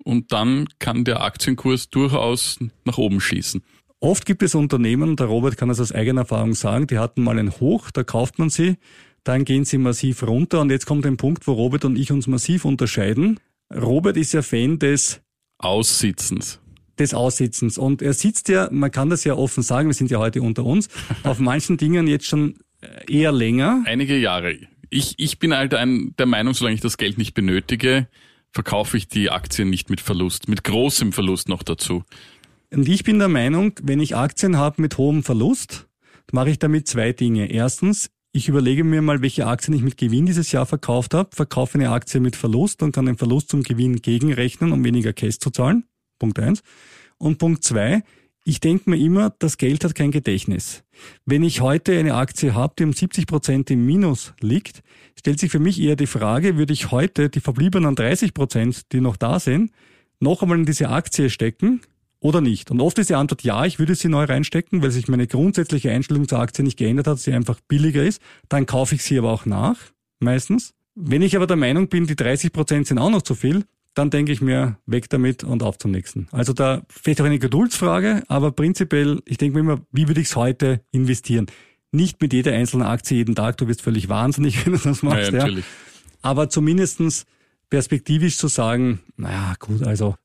und 0.03 0.31
dann 0.31 0.67
kann 0.79 1.03
der 1.03 1.21
Aktienkurs 1.21 1.91
durchaus 1.91 2.57
nach 2.83 2.97
oben 2.97 3.21
schießen. 3.21 3.61
Oft 3.99 4.25
gibt 4.25 4.41
es 4.41 4.55
Unternehmen, 4.55 5.15
der 5.15 5.27
Robert 5.27 5.57
kann 5.57 5.69
das 5.69 5.79
aus 5.79 5.91
eigener 5.91 6.21
Erfahrung 6.21 6.55
sagen, 6.55 6.87
die 6.87 6.97
hatten 6.97 7.23
mal 7.23 7.37
ein 7.37 7.59
Hoch, 7.59 7.91
da 7.91 8.03
kauft 8.03 8.39
man 8.39 8.49
sie, 8.49 8.77
dann 9.23 9.45
gehen 9.45 9.65
sie 9.65 9.77
massiv 9.77 10.23
runter 10.23 10.61
und 10.61 10.71
jetzt 10.71 10.87
kommt 10.87 11.05
ein 11.05 11.17
Punkt, 11.17 11.45
wo 11.45 11.53
Robert 11.53 11.85
und 11.85 11.95
ich 11.95 12.11
uns 12.11 12.25
massiv 12.25 12.65
unterscheiden. 12.65 13.39
Robert 13.71 14.17
ist 14.17 14.33
ja 14.33 14.41
Fan 14.41 14.79
des 14.79 15.21
Aussitzens 15.59 16.59
des 16.97 17.13
Aussitzens. 17.13 17.77
Und 17.77 18.01
er 18.01 18.13
sitzt 18.13 18.47
ja, 18.47 18.69
man 18.71 18.89
kann 18.89 19.09
das 19.09 19.25
ja 19.25 19.33
offen 19.35 19.63
sagen, 19.63 19.89
wir 19.89 19.93
sind 19.93 20.11
ja 20.11 20.19
heute 20.19 20.41
unter 20.41 20.63
uns, 20.63 20.87
auf 21.23 21.39
manchen 21.39 21.77
Dingen 21.77 22.07
jetzt 22.07 22.25
schon 22.25 22.55
eher 23.07 23.31
länger. 23.31 23.83
Einige 23.85 24.17
Jahre. 24.17 24.57
Ich, 24.89 25.15
ich 25.17 25.39
bin 25.39 25.53
halt 25.53 25.73
ein, 25.73 26.13
der 26.17 26.25
Meinung, 26.25 26.53
solange 26.53 26.75
ich 26.75 26.81
das 26.81 26.97
Geld 26.97 27.17
nicht 27.17 27.33
benötige, 27.33 28.07
verkaufe 28.51 28.97
ich 28.97 29.07
die 29.07 29.29
Aktien 29.29 29.69
nicht 29.69 29.89
mit 29.89 29.99
Verlust, 29.99 30.47
mit 30.47 30.63
großem 30.63 31.11
Verlust 31.11 31.49
noch 31.49 31.63
dazu. 31.63 32.03
Und 32.71 32.87
ich 32.87 33.03
bin 33.03 33.19
der 33.19 33.27
Meinung, 33.27 33.73
wenn 33.83 33.99
ich 33.99 34.15
Aktien 34.15 34.57
habe 34.57 34.81
mit 34.81 34.97
hohem 34.97 35.23
Verlust, 35.23 35.87
mache 36.31 36.49
ich 36.49 36.59
damit 36.59 36.87
zwei 36.87 37.11
Dinge. 37.13 37.51
Erstens, 37.51 38.09
ich 38.31 38.47
überlege 38.49 38.83
mir 38.83 39.01
mal, 39.01 39.21
welche 39.21 39.47
Aktien 39.47 39.75
ich 39.75 39.81
mit 39.81 39.97
Gewinn 39.97 40.25
dieses 40.25 40.51
Jahr 40.51 40.65
verkauft 40.65 41.13
habe, 41.13 41.29
verkaufe 41.33 41.75
eine 41.77 41.91
Aktie 41.91 42.19
mit 42.19 42.35
Verlust 42.35 42.83
und 42.83 42.93
kann 42.93 43.05
den 43.05 43.17
Verlust 43.17 43.49
zum 43.49 43.63
Gewinn 43.63 44.01
gegenrechnen, 44.01 44.71
um 44.71 44.83
weniger 44.83 45.13
Cash 45.13 45.39
zu 45.39 45.51
zahlen. 45.51 45.85
Punkt 46.19 46.39
eins. 46.39 46.61
Und 47.17 47.37
Punkt 47.37 47.63
zwei, 47.63 48.03
ich 48.47 48.59
denke 48.59 48.91
mir 48.91 48.97
immer, 48.97 49.31
das 49.39 49.57
Geld 49.57 49.83
hat 49.83 49.95
kein 49.95 50.11
Gedächtnis. 50.11 50.83
Wenn 51.25 51.43
ich 51.43 51.61
heute 51.61 51.97
eine 51.97 52.13
Aktie 52.13 52.53
habe, 52.53 52.75
die 52.77 52.83
um 52.83 52.93
70 52.93 53.25
Prozent 53.25 53.71
im 53.71 53.85
Minus 53.85 54.33
liegt, 54.39 54.83
stellt 55.17 55.39
sich 55.39 55.51
für 55.51 55.59
mich 55.59 55.81
eher 55.81 55.95
die 55.95 56.05
Frage, 56.05 56.55
würde 56.55 56.71
ich 56.71 56.91
heute 56.91 57.29
die 57.29 57.39
verbliebenen 57.39 57.95
30 57.95 58.35
Prozent, 58.35 58.91
die 58.93 59.01
noch 59.01 59.17
da 59.17 59.39
sind, 59.39 59.71
noch 60.19 60.43
einmal 60.43 60.59
in 60.59 60.65
diese 60.65 60.89
Aktie 60.89 61.31
stecken 61.31 61.81
oder 62.19 62.39
nicht? 62.39 62.69
Und 62.69 62.81
oft 62.81 62.99
ist 62.99 63.09
die 63.09 63.15
Antwort 63.15 63.41
ja, 63.41 63.65
ich 63.65 63.79
würde 63.79 63.95
sie 63.95 64.09
neu 64.09 64.25
reinstecken, 64.25 64.83
weil 64.83 64.91
sich 64.91 65.07
meine 65.07 65.25
grundsätzliche 65.25 65.89
Einstellung 65.89 66.27
zur 66.27 66.39
Aktie 66.39 66.63
nicht 66.63 66.77
geändert 66.77 67.07
hat, 67.07 67.17
sie 67.17 67.33
einfach 67.33 67.59
billiger 67.67 68.03
ist. 68.03 68.21
Dann 68.47 68.67
kaufe 68.67 68.93
ich 68.93 69.01
sie 69.01 69.17
aber 69.17 69.31
auch 69.31 69.47
nach, 69.47 69.77
meistens. 70.19 70.75
Wenn 70.93 71.23
ich 71.23 71.35
aber 71.35 71.47
der 71.47 71.57
Meinung 71.57 71.89
bin, 71.89 72.05
die 72.05 72.15
30 72.15 72.53
Prozent 72.53 72.87
sind 72.87 72.99
auch 72.99 73.09
noch 73.09 73.23
zu 73.23 73.33
viel, 73.33 73.65
dann 73.95 74.09
denke 74.09 74.31
ich 74.31 74.41
mir, 74.41 74.77
weg 74.85 75.09
damit 75.09 75.43
und 75.43 75.63
auf 75.63 75.77
zum 75.77 75.91
nächsten. 75.91 76.27
Also 76.31 76.53
da 76.53 76.83
vielleicht 76.89 77.21
auch 77.21 77.25
eine 77.25 77.39
Geduldsfrage, 77.39 78.23
aber 78.27 78.51
prinzipiell, 78.51 79.21
ich 79.25 79.37
denke 79.37 79.55
mir 79.55 79.61
immer, 79.61 79.81
wie 79.91 80.07
würde 80.07 80.21
ich 80.21 80.27
es 80.27 80.35
heute 80.35 80.81
investieren? 80.91 81.47
Nicht 81.91 82.21
mit 82.21 82.33
jeder 82.33 82.51
einzelnen 82.51 82.85
Aktie 82.85 83.17
jeden 83.17 83.35
Tag, 83.35 83.57
du 83.57 83.67
wirst 83.67 83.81
völlig 83.81 84.09
wahnsinnig, 84.09 84.65
wenn 84.65 84.73
du 84.73 84.79
das 84.79 85.01
machst. 85.01 85.31
Ja, 85.31 85.47
ja. 85.47 85.61
Aber 86.21 86.49
zumindestens 86.49 87.25
perspektivisch 87.69 88.37
zu 88.37 88.47
sagen, 88.47 88.99
naja, 89.15 89.55
gut, 89.59 89.81
also 89.83 90.15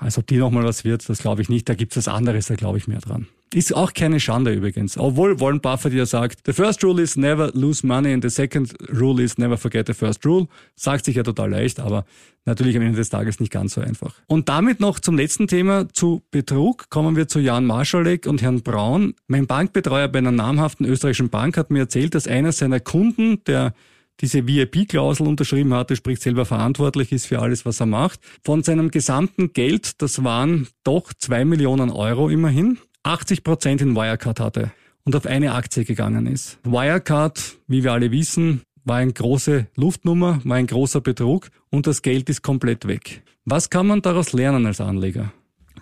als 0.00 0.18
ob 0.18 0.26
die 0.26 0.36
nochmal 0.36 0.64
was 0.64 0.84
wird, 0.84 1.08
das 1.08 1.18
glaube 1.18 1.42
ich 1.42 1.48
nicht. 1.48 1.68
Da 1.68 1.74
gibt 1.74 1.92
es 1.92 1.98
was 1.98 2.08
anderes, 2.08 2.46
da 2.46 2.54
glaube 2.54 2.78
ich 2.78 2.88
mehr 2.88 3.00
dran. 3.00 3.26
Ist 3.52 3.74
auch 3.74 3.92
keine 3.92 4.18
Schande 4.18 4.52
übrigens. 4.52 4.98
Obwohl 4.98 5.38
Warren 5.38 5.60
Buffett 5.60 5.92
ja 5.92 6.06
sagt, 6.06 6.40
the 6.44 6.52
first 6.52 6.82
rule 6.82 7.00
is 7.00 7.16
never 7.16 7.52
lose 7.54 7.86
money 7.86 8.12
and 8.12 8.22
the 8.24 8.28
second 8.28 8.74
rule 8.92 9.22
is 9.22 9.38
never 9.38 9.56
forget 9.56 9.86
the 9.86 9.94
first 9.94 10.26
rule. 10.26 10.48
Sagt 10.74 11.04
sich 11.04 11.14
ja 11.14 11.22
total 11.22 11.50
leicht, 11.50 11.78
aber 11.78 12.04
natürlich 12.46 12.76
am 12.76 12.82
Ende 12.82 12.98
des 12.98 13.10
Tages 13.10 13.38
nicht 13.38 13.52
ganz 13.52 13.74
so 13.74 13.80
einfach. 13.80 14.16
Und 14.26 14.48
damit 14.48 14.80
noch 14.80 14.98
zum 14.98 15.16
letzten 15.16 15.46
Thema 15.46 15.88
zu 15.92 16.22
Betrug 16.32 16.90
kommen 16.90 17.14
wir 17.14 17.28
zu 17.28 17.38
Jan 17.38 17.64
Marschalek 17.64 18.26
und 18.26 18.42
Herrn 18.42 18.62
Braun. 18.62 19.14
Mein 19.28 19.46
Bankbetreuer 19.46 20.08
bei 20.08 20.18
einer 20.18 20.32
namhaften 20.32 20.84
österreichischen 20.84 21.30
Bank 21.30 21.56
hat 21.56 21.70
mir 21.70 21.80
erzählt, 21.80 22.16
dass 22.16 22.26
einer 22.26 22.50
seiner 22.50 22.80
Kunden, 22.80 23.44
der 23.44 23.72
diese 24.20 24.46
VIP-Klausel 24.46 25.26
unterschrieben 25.26 25.74
hatte, 25.74 25.96
sprich 25.96 26.20
selber 26.20 26.44
verantwortlich 26.44 27.12
ist 27.12 27.26
für 27.26 27.40
alles, 27.40 27.66
was 27.66 27.80
er 27.80 27.86
macht. 27.86 28.20
Von 28.44 28.62
seinem 28.62 28.90
gesamten 28.90 29.52
Geld, 29.52 30.00
das 30.02 30.22
waren 30.22 30.68
doch 30.84 31.12
zwei 31.18 31.44
Millionen 31.44 31.90
Euro 31.90 32.28
immerhin, 32.28 32.78
80 33.02 33.44
Prozent 33.44 33.80
in 33.80 33.94
Wirecard 33.94 34.40
hatte 34.40 34.72
und 35.04 35.16
auf 35.16 35.26
eine 35.26 35.52
Aktie 35.52 35.84
gegangen 35.84 36.26
ist. 36.26 36.58
Wirecard, 36.64 37.56
wie 37.66 37.84
wir 37.84 37.92
alle 37.92 38.10
wissen, 38.10 38.62
war 38.84 38.96
eine 38.96 39.12
große 39.12 39.66
Luftnummer, 39.76 40.40
war 40.44 40.56
ein 40.56 40.66
großer 40.66 41.00
Betrug 41.00 41.50
und 41.70 41.86
das 41.86 42.02
Geld 42.02 42.28
ist 42.28 42.42
komplett 42.42 42.86
weg. 42.86 43.22
Was 43.44 43.68
kann 43.70 43.86
man 43.86 44.00
daraus 44.02 44.32
lernen 44.32 44.66
als 44.66 44.80
Anleger? 44.80 45.32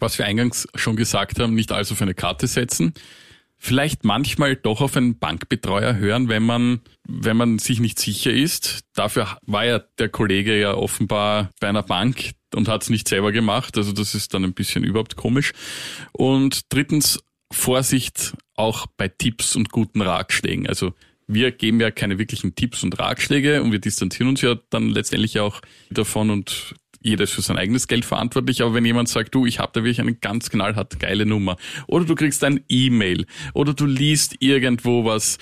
Was 0.01 0.19
wir 0.19 0.27
eingangs 0.27 0.67
schon 0.75 0.97
gesagt 0.97 1.39
haben, 1.39 1.55
nicht 1.55 1.71
alles 1.71 1.93
auf 1.93 2.03
eine 2.03 2.15
Karte 2.15 2.47
setzen 2.47 2.95
vielleicht 3.65 4.05
manchmal 4.05 4.57
doch 4.57 4.81
auf 4.81 4.97
einen 4.97 5.21
Bankbetreuer 5.21 5.95
hören, 5.95 6.29
wenn 6.29 6.43
man, 6.43 6.81
wenn 7.07 7.37
man 7.37 7.61
sich 7.61 7.79
nicht 7.79 7.97
sicher 8.01 8.33
ist. 8.33 8.81
Dafür 8.93 9.39
war 9.47 9.65
ja 9.65 9.79
der 9.99 10.09
Kollege 10.09 10.59
ja 10.59 10.75
offenbar 10.75 11.51
bei 11.61 11.69
einer 11.69 11.85
Bank 11.85 12.33
und 12.53 12.67
hat 12.67 12.83
es 12.83 12.91
nicht 12.91 13.07
selber 13.07 13.31
gemacht. 13.31 13.79
Also 13.79 13.93
das 13.93 14.17
ist 14.17 14.35
dann 14.35 14.43
ein 14.43 14.53
bisschen 14.53 14.83
überhaupt 14.83 15.15
komisch. 15.15 15.53
Und 16.11 16.73
drittens, 16.73 17.23
Vorsicht 17.53 18.35
auch 18.57 18.87
bei 18.97 19.07
Tipps 19.07 19.55
und 19.55 19.71
guten 19.71 20.01
Ratschlägen. 20.01 20.67
Also 20.67 20.95
wir 21.29 21.53
geben 21.53 21.81
ja 21.81 21.93
keine 21.93 22.19
wirklichen 22.19 22.57
Tipps 22.57 22.83
und 22.83 22.99
Ratschläge 22.99 23.63
und 23.63 23.71
wir 23.71 23.79
distanzieren 23.79 24.29
uns 24.29 24.41
ja 24.41 24.57
dann 24.71 24.89
letztendlich 24.89 25.39
auch 25.39 25.61
davon 25.89 26.31
und 26.31 26.75
jeder 27.03 27.25
ist 27.25 27.33
für 27.33 27.43
sein 27.43 27.59
eigenes 27.59 27.89
Geld 27.89 28.05
verantwortlich, 28.05 28.63
aber 28.63 28.75
wenn 28.75 28.85
jemand 28.85 29.09
sagt, 29.09 29.35
du, 29.35 29.47
ich 29.47 29.59
habe 29.59 29.71
da 29.73 29.81
wirklich 29.81 30.01
eine 30.01 30.15
ganz 30.15 30.51
knallhart 30.51 30.99
geile 30.99 31.27
Nummer, 31.27 31.57
oder 31.87 32.05
du 32.05 32.15
kriegst 32.15 32.45
ein 32.45 32.65
E-Mail, 32.69 33.27
oder 33.55 33.75
du 33.75 33.87
liest 33.87 34.37
irgendwo 34.41 35.05
was. 35.05 35.39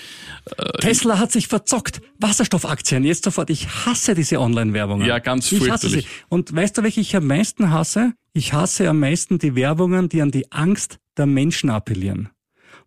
Äh, 0.56 0.78
Tesla 0.78 1.18
hat 1.18 1.32
sich 1.32 1.48
verzockt. 1.48 2.00
Wasserstoffaktien, 2.18 3.04
jetzt 3.04 3.24
sofort. 3.24 3.50
Ich 3.50 3.68
hasse 3.68 4.14
diese 4.14 4.40
Online-Werbungen. 4.40 5.06
Ja, 5.06 5.18
ganz 5.18 5.50
ich 5.52 5.70
hasse 5.70 5.88
sie. 5.88 6.04
Und 6.28 6.54
weißt 6.54 6.78
du, 6.78 6.82
welche 6.82 7.00
ich 7.00 7.16
am 7.16 7.26
meisten 7.26 7.70
hasse? 7.70 8.12
Ich 8.32 8.52
hasse 8.52 8.88
am 8.88 9.00
meisten 9.00 9.38
die 9.38 9.54
Werbungen, 9.54 10.08
die 10.08 10.22
an 10.22 10.30
die 10.30 10.50
Angst 10.52 10.98
der 11.16 11.26
Menschen 11.26 11.70
appellieren 11.70 12.30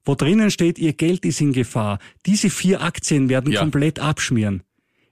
wo 0.06 0.16
drinnen 0.16 0.52
steht, 0.52 0.80
ihr 0.80 0.94
Geld 0.94 1.26
ist 1.26 1.42
in 1.42 1.54
Gefahr. 1.54 2.00
Diese 2.26 2.50
vier 2.50 2.82
Aktien 2.82 3.30
werden 3.30 3.52
ja. 3.52 3.62
komplett 3.62 4.00
abschmieren. 4.00 4.64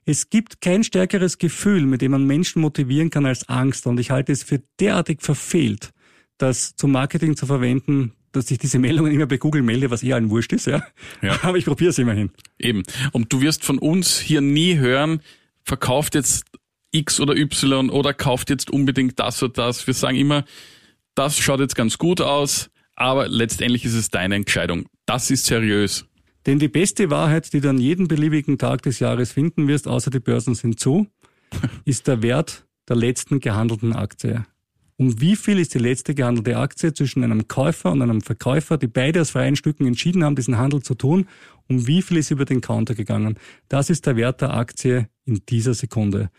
Es 0.04 0.30
gibt 0.30 0.60
kein 0.60 0.82
stärkeres 0.82 1.38
Gefühl, 1.38 1.86
mit 1.86 2.02
dem 2.02 2.12
man 2.12 2.26
Menschen 2.26 2.60
motivieren 2.60 3.10
kann 3.10 3.24
als 3.24 3.48
Angst. 3.48 3.86
Und 3.86 4.00
ich 4.00 4.10
halte 4.10 4.32
es 4.32 4.42
für 4.42 4.62
derartig 4.80 5.22
verfehlt, 5.22 5.90
das 6.38 6.74
zum 6.74 6.92
Marketing 6.92 7.36
zu 7.36 7.46
verwenden, 7.46 8.12
dass 8.32 8.50
ich 8.50 8.58
diese 8.58 8.78
Meldungen 8.80 9.12
immer 9.12 9.26
bei 9.26 9.36
Google 9.36 9.62
melde, 9.62 9.90
was 9.90 10.02
eh 10.02 10.12
allen 10.12 10.30
wurscht 10.30 10.52
ist, 10.52 10.66
ja. 10.66 10.82
ja. 11.20 11.38
Aber 11.42 11.56
ich 11.56 11.64
probiere 11.64 11.90
es 11.90 11.98
immerhin. 11.98 12.30
Eben. 12.58 12.82
Und 13.12 13.32
du 13.32 13.40
wirst 13.40 13.64
von 13.64 13.78
uns 13.78 14.18
hier 14.18 14.40
nie 14.40 14.76
hören, 14.76 15.20
verkauft 15.64 16.14
jetzt 16.14 16.44
X 16.90 17.20
oder 17.20 17.36
Y 17.36 17.88
oder 17.90 18.12
kauft 18.12 18.50
jetzt 18.50 18.70
unbedingt 18.70 19.18
das 19.18 19.42
oder 19.42 19.52
das. 19.52 19.86
Wir 19.86 19.94
sagen 19.94 20.16
immer, 20.16 20.44
das 21.14 21.38
schaut 21.38 21.60
jetzt 21.60 21.76
ganz 21.76 21.96
gut 21.98 22.20
aus, 22.20 22.70
aber 22.96 23.28
letztendlich 23.28 23.84
ist 23.84 23.94
es 23.94 24.10
deine 24.10 24.34
Entscheidung. 24.34 24.86
Das 25.06 25.30
ist 25.30 25.46
seriös. 25.46 26.06
Denn 26.46 26.58
die 26.58 26.68
beste 26.68 27.10
Wahrheit, 27.10 27.52
die 27.52 27.60
du 27.60 27.70
an 27.70 27.78
jedem 27.78 28.08
beliebigen 28.08 28.58
Tag 28.58 28.82
des 28.82 28.98
Jahres 28.98 29.32
finden 29.32 29.68
wirst, 29.68 29.86
außer 29.86 30.10
die 30.10 30.20
Börsen 30.20 30.54
sind 30.54 30.80
zu, 30.80 31.06
ist 31.84 32.08
der 32.08 32.22
Wert 32.22 32.66
der 32.88 32.96
letzten 32.96 33.40
gehandelten 33.40 33.92
Aktie. 33.92 34.44
Um 34.96 35.20
wie 35.20 35.36
viel 35.36 35.58
ist 35.58 35.74
die 35.74 35.78
letzte 35.78 36.14
gehandelte 36.14 36.56
Aktie 36.56 36.92
zwischen 36.92 37.24
einem 37.24 37.48
Käufer 37.48 37.90
und 37.90 38.02
einem 38.02 38.20
Verkäufer, 38.20 38.78
die 38.78 38.86
beide 38.86 39.20
aus 39.20 39.30
freien 39.30 39.56
Stücken 39.56 39.86
entschieden 39.86 40.22
haben, 40.22 40.36
diesen 40.36 40.58
Handel 40.58 40.82
zu 40.82 40.94
tun? 40.94 41.26
Um 41.68 41.86
wie 41.86 42.02
viel 42.02 42.18
ist 42.18 42.30
über 42.30 42.44
den 42.44 42.60
Counter 42.60 42.94
gegangen? 42.94 43.38
Das 43.68 43.90
ist 43.90 44.06
der 44.06 44.16
Wert 44.16 44.40
der 44.42 44.54
Aktie 44.54 45.08
in 45.24 45.40
dieser 45.48 45.74
Sekunde. 45.74 46.30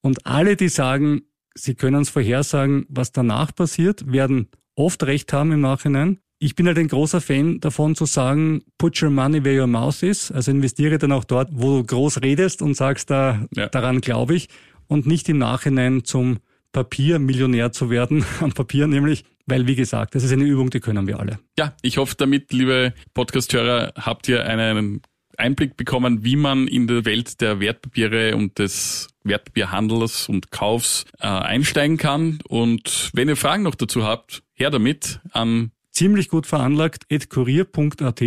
Und 0.00 0.26
alle, 0.26 0.56
die 0.56 0.68
sagen, 0.68 1.22
sie 1.54 1.74
können 1.74 2.02
es 2.02 2.10
vorhersagen, 2.10 2.86
was 2.88 3.12
danach 3.12 3.54
passiert, 3.54 4.10
werden 4.10 4.48
oft 4.74 5.02
recht 5.04 5.32
haben 5.32 5.52
im 5.52 5.60
Nachhinein. 5.60 6.18
Ich 6.42 6.54
bin 6.54 6.66
halt 6.66 6.78
ein 6.78 6.88
großer 6.88 7.20
Fan 7.20 7.60
davon 7.60 7.94
zu 7.94 8.06
sagen, 8.06 8.62
put 8.78 9.02
your 9.02 9.10
money 9.10 9.44
where 9.44 9.60
your 9.60 9.66
mouth 9.66 10.02
is. 10.02 10.32
Also 10.32 10.50
investiere 10.50 10.96
dann 10.96 11.12
auch 11.12 11.24
dort, 11.24 11.50
wo 11.52 11.76
du 11.76 11.84
groß 11.84 12.22
redest 12.22 12.62
und 12.62 12.74
sagst, 12.74 13.10
da, 13.10 13.46
ja. 13.54 13.68
daran 13.68 14.00
glaube 14.00 14.34
ich. 14.34 14.48
Und 14.86 15.06
nicht 15.06 15.28
im 15.28 15.36
Nachhinein 15.36 16.02
zum 16.02 16.38
Papiermillionär 16.72 17.72
zu 17.72 17.90
werden, 17.90 18.24
am 18.40 18.52
Papier 18.52 18.86
nämlich, 18.86 19.24
weil 19.44 19.66
wie 19.66 19.74
gesagt, 19.74 20.14
das 20.14 20.24
ist 20.24 20.32
eine 20.32 20.44
Übung, 20.44 20.70
die 20.70 20.80
können 20.80 21.06
wir 21.06 21.20
alle. 21.20 21.38
Ja, 21.58 21.74
ich 21.82 21.98
hoffe 21.98 22.14
damit, 22.16 22.54
liebe 22.54 22.94
Podcasthörer, 23.12 23.92
habt 23.96 24.26
ihr 24.26 24.46
einen 24.46 25.02
Einblick 25.36 25.76
bekommen, 25.76 26.24
wie 26.24 26.36
man 26.36 26.68
in 26.68 26.86
der 26.86 27.04
Welt 27.04 27.42
der 27.42 27.60
Wertpapiere 27.60 28.34
und 28.34 28.58
des 28.58 29.08
Wertpapierhandels 29.24 30.30
und 30.30 30.50
Kaufs 30.50 31.04
äh, 31.18 31.26
einsteigen 31.26 31.98
kann. 31.98 32.38
Und 32.48 33.10
wenn 33.12 33.28
ihr 33.28 33.36
Fragen 33.36 33.64
noch 33.64 33.74
dazu 33.74 34.04
habt, 34.04 34.42
her 34.54 34.70
damit 34.70 35.20
an 35.32 35.72
ziemlich 36.00 36.30
gut 36.30 36.46
veranlagt 36.46 37.04
kurier.at 37.28 38.22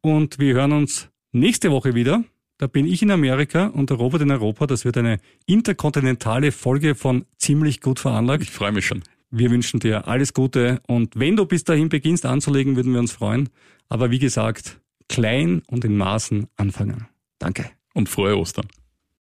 und 0.00 0.38
wir 0.38 0.54
hören 0.54 0.70
uns 0.70 1.08
nächste 1.32 1.72
Woche 1.72 1.96
wieder. 1.96 2.22
Da 2.58 2.68
bin 2.68 2.86
ich 2.86 3.02
in 3.02 3.10
Amerika 3.10 3.66
und 3.66 3.90
der 3.90 3.96
Robert 3.96 4.22
in 4.22 4.30
Europa. 4.30 4.68
Das 4.68 4.84
wird 4.84 4.96
eine 4.98 5.18
interkontinentale 5.44 6.52
Folge 6.52 6.94
von 6.94 7.24
ziemlich 7.36 7.80
gut 7.80 7.98
veranlagt. 7.98 8.44
Ich 8.44 8.52
freue 8.52 8.70
mich 8.70 8.86
schon. 8.86 9.02
Wir 9.32 9.50
wünschen 9.50 9.80
dir 9.80 10.06
alles 10.06 10.34
Gute 10.34 10.80
und 10.86 11.18
wenn 11.18 11.34
du 11.34 11.46
bis 11.46 11.64
dahin 11.64 11.88
beginnst 11.88 12.26
anzulegen, 12.26 12.76
würden 12.76 12.92
wir 12.92 13.00
uns 13.00 13.10
freuen. 13.10 13.48
Aber 13.88 14.12
wie 14.12 14.20
gesagt, 14.20 14.80
klein 15.08 15.62
und 15.66 15.84
in 15.84 15.96
Maßen 15.96 16.46
anfangen. 16.56 17.08
Danke. 17.40 17.72
Und 17.94 18.08
frohe 18.08 18.38
Ostern. 18.38 18.68